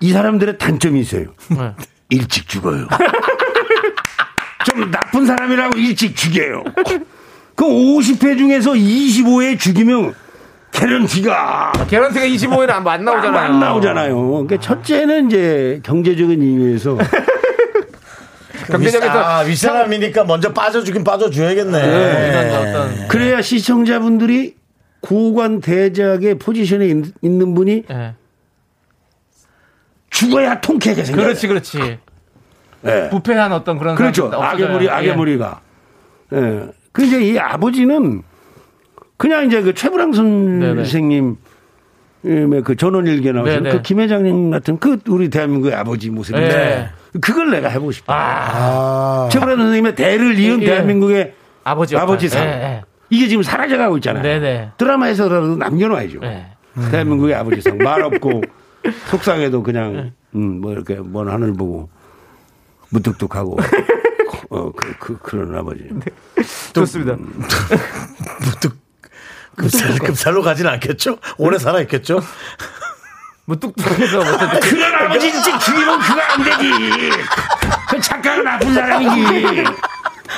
이 0.01 0.13
사람들의 0.13 0.59
단점이 0.59 1.01
있어요. 1.01 1.33
네. 1.49 1.73
일찍 2.11 2.47
죽어요. 2.47 2.87
좀 4.67 4.91
나쁜 4.91 5.25
사람이라고 5.25 5.79
일찍 5.79 6.15
죽여요. 6.15 6.65
그 7.55 7.65
50회 7.65 8.37
중에서 8.37 8.73
25회 8.73 9.59
죽이면 9.59 10.15
개런티가 10.81 11.73
개런티가 11.89 12.27
25에는 12.27 12.71
안, 12.71 12.87
안 12.87 13.05
나오잖아요. 13.05 13.39
안 13.41 13.61
나오잖아요. 13.61 14.31
그러니까 14.31 14.59
첫째는 14.61 15.27
이제 15.29 15.81
경제적인 15.83 16.43
이유에서 16.43 16.99
경제적에서 18.69 19.13
아, 19.19 19.41
윗사람이니까 19.41 20.25
먼저 20.25 20.53
빠져주긴 20.53 21.03
빠져줘야겠네. 21.03 22.29
이런 22.29 22.55
어떤 22.69 23.09
그래야 23.09 23.41
시청자분들이 23.41 24.57
고관 25.01 25.61
대작의 25.61 26.37
포지션에 26.39 26.87
있- 26.89 27.15
있는 27.23 27.55
분이 27.55 27.85
예. 27.91 28.15
죽어야 30.11 30.61
통쾌하게 30.61 31.05
생겨요. 31.05 31.25
그렇지, 31.27 31.47
그렇지. 31.49 31.99
예. 32.87 33.09
부패한 33.11 33.53
어떤 33.53 33.79
그런 33.79 33.95
그렇죠. 33.95 34.31
악의. 34.33 34.69
무리, 34.69 34.87
예. 34.87 34.91
악의 34.91 35.17
무리가. 35.17 35.61
예. 36.35 36.67
그 36.93 37.05
이제 37.05 37.21
이 37.23 37.39
아버지는 37.39 38.23
그냥 39.17 39.47
이제 39.47 39.63
그 39.63 39.75
최불랑 39.75 40.13
네네. 40.13 40.75
선생님 40.77 41.37
그 42.65 42.77
전원일기에 42.77 43.33
나오시는. 43.33 43.71
그 43.71 43.83
김 43.83 44.01
회장님 44.01 44.51
같은 44.51 44.79
그 44.79 44.99
우리 45.09 45.31
대한민국의 45.31 45.75
아버지 45.75 46.11
모습인데 46.11 46.49
네. 46.49 46.89
그걸 47.21 47.51
내가 47.51 47.69
해보고 47.69 47.93
싶어. 47.93 48.13
아, 48.15 49.29
최불랑 49.31 49.57
선생님의 49.59 49.95
대를 49.95 50.39
이은 50.39 50.61
예. 50.63 50.67
대한민국의 50.67 51.33
아버지 51.65 51.95
역할. 51.95 52.05
아버지 52.09 52.29
상. 52.29 52.45
예, 52.45 52.49
예. 52.51 52.83
이게 53.11 53.29
지금 53.29 53.43
사라져가고 53.43 53.97
있잖아요. 53.99 54.23
네네. 54.23 54.71
드라마에서라도 54.77 55.57
남겨놔야죠. 55.57 56.19
예. 56.25 56.47
대한민국의 56.91 57.35
아버지 57.35 57.61
상. 57.63 57.79
말 57.79 58.03
없고 58.03 58.43
속상해도 59.11 59.63
그냥 59.63 60.13
음, 60.35 60.61
뭐 60.61 60.73
이렇게 60.73 60.99
먼 61.03 61.29
하늘 61.29 61.55
보고 61.55 61.89
무뚝뚝하고 62.91 63.57
어, 64.51 64.73
그, 64.73 64.95
그, 64.99 65.19
그런 65.19 65.55
아버지. 65.57 65.89
좋습니다. 66.73 67.17
무뚝 68.45 68.77
급살, 69.57 69.99
급살로 69.99 70.43
가진 70.43 70.67
않겠죠? 70.67 71.19
오래 71.39 71.59
살아있겠죠? 71.59 72.21
무뚝뚝해서 73.47 74.19
못했 74.19 74.61
그런 74.61 74.95
아버지 74.95 75.29
일찍 75.29 75.59
죽이면 75.61 76.01
그거 76.01 76.21
안 76.21 76.43
되지. 76.45 77.11
그 77.89 78.01
착각은 78.01 78.45
나쁜 78.45 78.75
사람이지. 78.75 79.65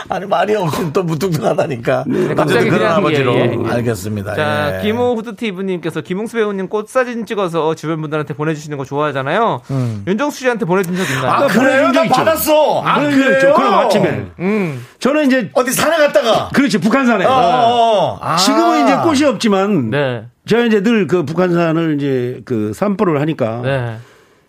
아니, 0.09 0.27
말이 0.27 0.55
없으면 0.55 0.93
또 0.93 1.03
무뚝뚝하다니까. 1.03 2.05
갑자기 2.37 2.41
어쨌든 2.59 2.71
그런 2.71 2.93
아버지로. 2.93 3.35
예, 3.35 3.39
예, 3.41 3.57
예. 3.67 3.71
알겠습니다. 3.73 4.35
자, 4.35 4.79
예. 4.79 4.83
김호 4.83 5.15
후드티브님께서 5.15 6.01
김웅수 6.01 6.37
배우님 6.37 6.69
꽃 6.69 6.89
사진 6.89 7.27
찍어서 7.27 7.75
주변 7.75 8.01
분들한테 8.01 8.35
보내주시는 8.35 8.79
거 8.79 8.85
좋아하잖아요. 8.85 9.61
윤정수 10.07 10.39
씨한테 10.41 10.65
보내준 10.65 10.97
적 10.97 11.03
있나요? 11.11 11.31
아, 11.33 11.47
그래요? 11.47 11.91
나. 11.93 12.05
받았어. 12.05 12.83
아, 12.83 13.01
그래요? 13.01 13.41
적 13.41 13.55
그럼 13.55 13.75
아침에. 13.75 14.27
음. 14.39 14.85
저는 14.99 15.27
이제 15.27 15.51
어디 15.53 15.73
산에 15.73 15.97
갔다가. 15.97 16.49
그렇지 16.55 16.79
북한산에. 16.79 17.25
어, 17.25 17.31
어, 17.31 17.35
어. 17.35 18.19
아. 18.21 18.37
지금은 18.37 18.85
이제 18.85 18.97
꽃이 18.97 19.25
없지만 19.25 19.91
네. 19.91 20.25
제가 20.47 20.65
이제 20.65 20.83
늘 20.83 21.07
그 21.09 21.25
북한산을 21.25 21.97
이제 21.97 22.41
그 22.45 22.73
산보를 22.75 23.21
하니까 23.21 23.61
네. 23.63 23.97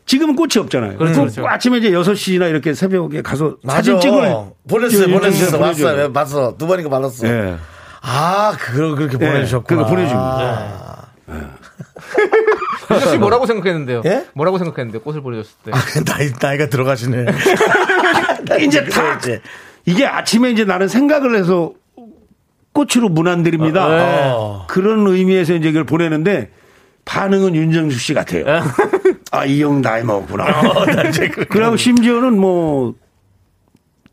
지금은 0.10 0.36
꽃이 0.36 0.54
없잖아요. 0.58 0.98
그렇죠, 0.98 1.20
꼭 1.20 1.32
그렇죠. 1.36 1.48
아침에 1.48 1.78
이제 1.78 1.92
6시나 1.92 2.50
이렇게 2.50 2.74
새벽에 2.74 3.22
가서 3.22 3.58
맞아. 3.62 3.76
사진 3.76 4.00
찍을 4.00 4.36
보냈어요, 4.68 5.08
예, 5.08 5.12
보냈어. 5.14 5.56
예. 5.56 5.60
봤어요. 5.60 6.14
봤어. 6.14 6.58
두 6.58 6.66
번인가 6.66 6.90
받았어. 6.90 7.28
예. 7.28 7.58
아, 8.02 8.58
그걸 8.60 8.96
그렇게 8.96 9.24
예, 9.24 9.30
보내주셨구나. 9.30 9.84
그거 9.84 9.88
보내줍니다. 9.92 11.10
윤정 12.90 13.12
씨 13.12 13.18
뭐라고 13.20 13.46
생각했는데요? 13.46 14.02
예? 14.06 14.26
뭐라고 14.34 14.58
생각했는데 14.58 14.98
꽃을 14.98 15.22
보내줬을 15.22 15.52
때? 15.66 15.72
아, 15.76 15.78
나이, 16.06 16.32
나이가 16.42 16.66
들어가시네. 16.70 17.26
이제 18.66 18.84
다 18.86 19.14
이제. 19.14 19.42
이게 19.86 20.08
아침에 20.08 20.50
이제 20.50 20.66
나는 20.66 20.88
생각을 20.88 21.36
해서 21.36 21.74
꽃으로 22.74 23.10
문안드립니다. 23.10 23.86
어. 24.36 24.66
그런 24.68 25.06
의미에서 25.06 25.54
이제 25.54 25.70
이걸 25.70 25.84
보내는데 25.84 26.50
반응은 27.06 27.54
윤정수 27.54 28.00
씨 28.00 28.16
같아요. 28.16 28.46
아, 29.32 29.46
이 29.46 29.62
형 29.62 29.82
나이 29.82 30.04
먹었구나. 30.04 30.46
그리고 31.50 31.78
심지어는 31.78 32.40
뭐 32.40 32.96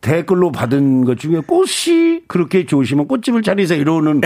댓글로 0.01 0.53
받은 0.53 1.05
것 1.05 1.19
중에 1.19 1.41
꽃이 1.41 2.21
그렇게 2.29 2.67
좋으시면 2.67 3.09
꽃집을 3.09 3.43
차리세요 3.43 3.81
이러는 3.81 4.21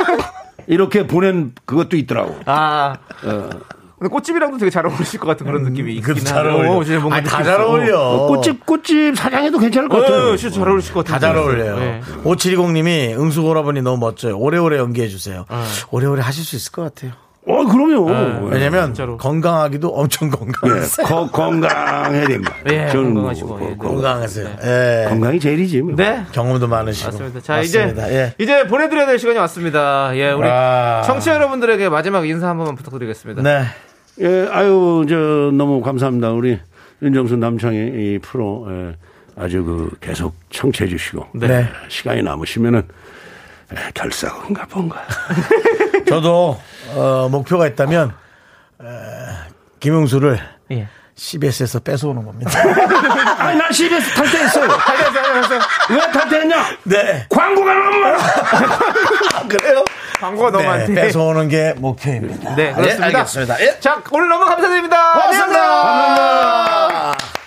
이렇게 0.66 1.06
보낸 1.06 1.52
그것도 1.66 1.96
있더라고. 1.96 2.36
아. 2.46 2.94
근데 3.20 4.10
꽃집이랑도 4.10 4.58
되게 4.58 4.70
잘 4.70 4.86
어울리실 4.86 5.20
것 5.20 5.26
같은 5.28 5.46
그런 5.46 5.62
느낌이 5.62 5.94
있긴 5.96 6.16
잘. 6.16 6.46
어울려. 6.46 6.72
어, 6.72 6.84
진짜 6.84 6.98
뭔가 7.00 7.16
아니, 7.16 7.26
다 7.26 7.38
느낌 7.38 7.44
잘 7.44 7.54
있어. 7.60 7.68
어울려. 7.68 8.00
어, 8.00 8.26
꽃집 8.28 8.66
꽃집 8.66 9.16
사장해도 9.16 9.58
괜찮을 9.58 9.88
것 9.88 10.00
같아요. 10.00 10.32
어, 10.32 10.36
진짜 10.36 10.54
잘 10.56 10.68
어울리실 10.68 10.94
것 10.94 11.04
같아요. 11.04 11.20
다 11.20 11.26
잘 11.28 11.36
어울려요. 11.36 11.78
네. 11.78 12.00
5720님이 12.24 13.18
응수 13.18 13.42
오라버니 13.42 13.82
너무 13.82 13.98
멋져요. 13.98 14.36
오래오래 14.38 14.78
연기해 14.78 15.08
주세요. 15.08 15.44
오래오래 15.90 16.22
하실 16.22 16.44
수 16.44 16.56
있을 16.56 16.72
것 16.72 16.82
같아요. 16.82 17.12
어, 17.46 17.64
그럼요. 17.66 18.10
네. 18.10 18.54
왜냐면 18.54 18.86
진짜로. 18.86 19.18
건강하기도 19.18 19.88
엄청 19.88 20.28
예, 20.28 20.30
건강했어요. 20.30 21.06
거- 21.06 21.30
건강해야 21.30 22.26
됩니다. 22.26 22.54
예, 22.72 22.88
저는 22.88 23.12
뭐 23.12 23.22
건강하시고, 23.24 23.58
예, 23.60 23.66
네. 23.68 23.76
건강하세요. 23.76 24.48
예. 24.64 25.06
건강이 25.10 25.40
제일이지. 25.40 25.82
뭐. 25.82 25.94
네. 25.94 26.24
경험도 26.32 26.66
많으시고. 26.68 27.10
맞습니다. 27.12 27.40
자, 27.40 27.56
맞습니다. 27.56 28.06
이제 28.06 28.14
예. 28.16 28.34
이제 28.42 28.66
보내 28.66 28.88
드려야 28.88 29.04
될 29.06 29.18
시간이 29.18 29.38
왔습니다. 29.40 30.16
예, 30.16 30.32
우리 30.32 30.48
아. 30.48 31.02
청취자 31.04 31.34
여러분들에게 31.34 31.88
마지막 31.90 32.26
인사 32.26 32.48
한 32.48 32.56
번만 32.56 32.76
부탁드리겠습니다. 32.76 33.42
네. 33.42 33.64
예, 34.20 34.48
아유, 34.50 35.04
저, 35.06 35.14
너무 35.54 35.82
감사합니다. 35.82 36.30
우리 36.30 36.58
윤정수 37.02 37.36
남창의 37.36 37.88
이 37.92 38.18
프로, 38.22 38.66
예, 38.70 38.94
아주 39.36 39.62
그 39.64 39.90
계속 40.00 40.34
청취해 40.48 40.88
주시고. 40.88 41.26
네. 41.34 41.66
시간이 41.88 42.22
남으시면은, 42.22 42.82
예, 43.72 43.76
결사건가 43.92 44.66
뭔가. 44.72 45.02
저도 46.08 46.56
어, 46.94 47.28
목표가 47.30 47.66
있다면 47.66 48.14
에, 48.82 48.84
김용수를 49.80 50.38
예. 50.72 50.88
CBS에서 51.16 51.78
뺏어오는 51.80 52.24
겁니다. 52.24 52.50
아니, 53.38 53.56
난 53.58 53.70
CBS 53.72 54.14
탈퇴했어요. 54.14 54.68
왜 55.90 55.98
탈퇴했냐? 56.12 56.64
네. 56.84 57.26
광고가 57.28 57.72
너무 57.74 57.98
많아! 57.98 58.18
그래요? 59.48 59.84
광고가 60.20 60.50
너무 60.50 60.62
네, 60.62 60.68
많대. 60.68 60.94
뺏어오는 60.94 61.48
게 61.48 61.74
목표입니다. 61.76 62.54
네, 62.56 62.72
그렇습니다. 62.72 63.02
예, 63.08 63.14
알겠습니다. 63.14 63.60
예. 63.60 63.78
자, 63.80 64.02
오늘 64.10 64.28
너무 64.28 64.44
감사드립니다. 64.44 65.12
고맙습니다. 65.12 65.60
감사합니다. 65.82 67.43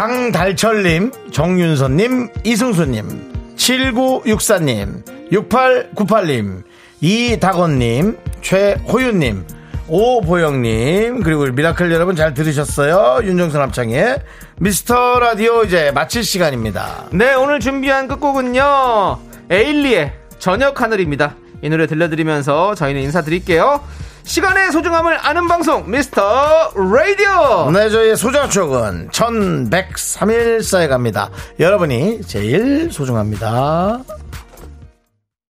강달철님, 0.00 1.12
정윤선님, 1.30 2.30
이승수님, 2.42 3.54
7964님, 3.54 5.04
6898님, 5.30 6.62
이다건님, 7.02 8.16
최호윤님, 8.40 9.44
오보영님, 9.88 11.22
그리고 11.22 11.44
미라클 11.52 11.92
여러분 11.92 12.16
잘 12.16 12.32
들으셨어요? 12.32 13.26
윤정수 13.26 13.58
남창희의 13.58 14.20
미스터 14.58 15.20
라디오 15.20 15.64
이제 15.64 15.90
마칠 15.90 16.24
시간입니다. 16.24 17.08
네, 17.12 17.34
오늘 17.34 17.60
준비한 17.60 18.08
끝곡은요. 18.08 19.18
에일리의 19.50 20.14
저녁 20.38 20.80
하늘입니다. 20.80 21.36
이 21.60 21.68
노래 21.68 21.86
들려드리면서 21.86 22.74
저희는 22.74 23.02
인사드릴게요. 23.02 23.82
시간의 24.30 24.70
소중함을 24.70 25.18
아는 25.26 25.48
방송 25.48 25.90
미스터 25.90 26.72
라디오. 26.76 27.68
네, 27.72 27.90
저희의 27.90 28.16
소중한 28.16 28.48
추억은 28.48 29.08
1103일 29.08 30.62
쌓여갑니다. 30.62 31.30
여러분이 31.58 32.22
제일 32.22 32.92
소중합니다. 32.92 34.04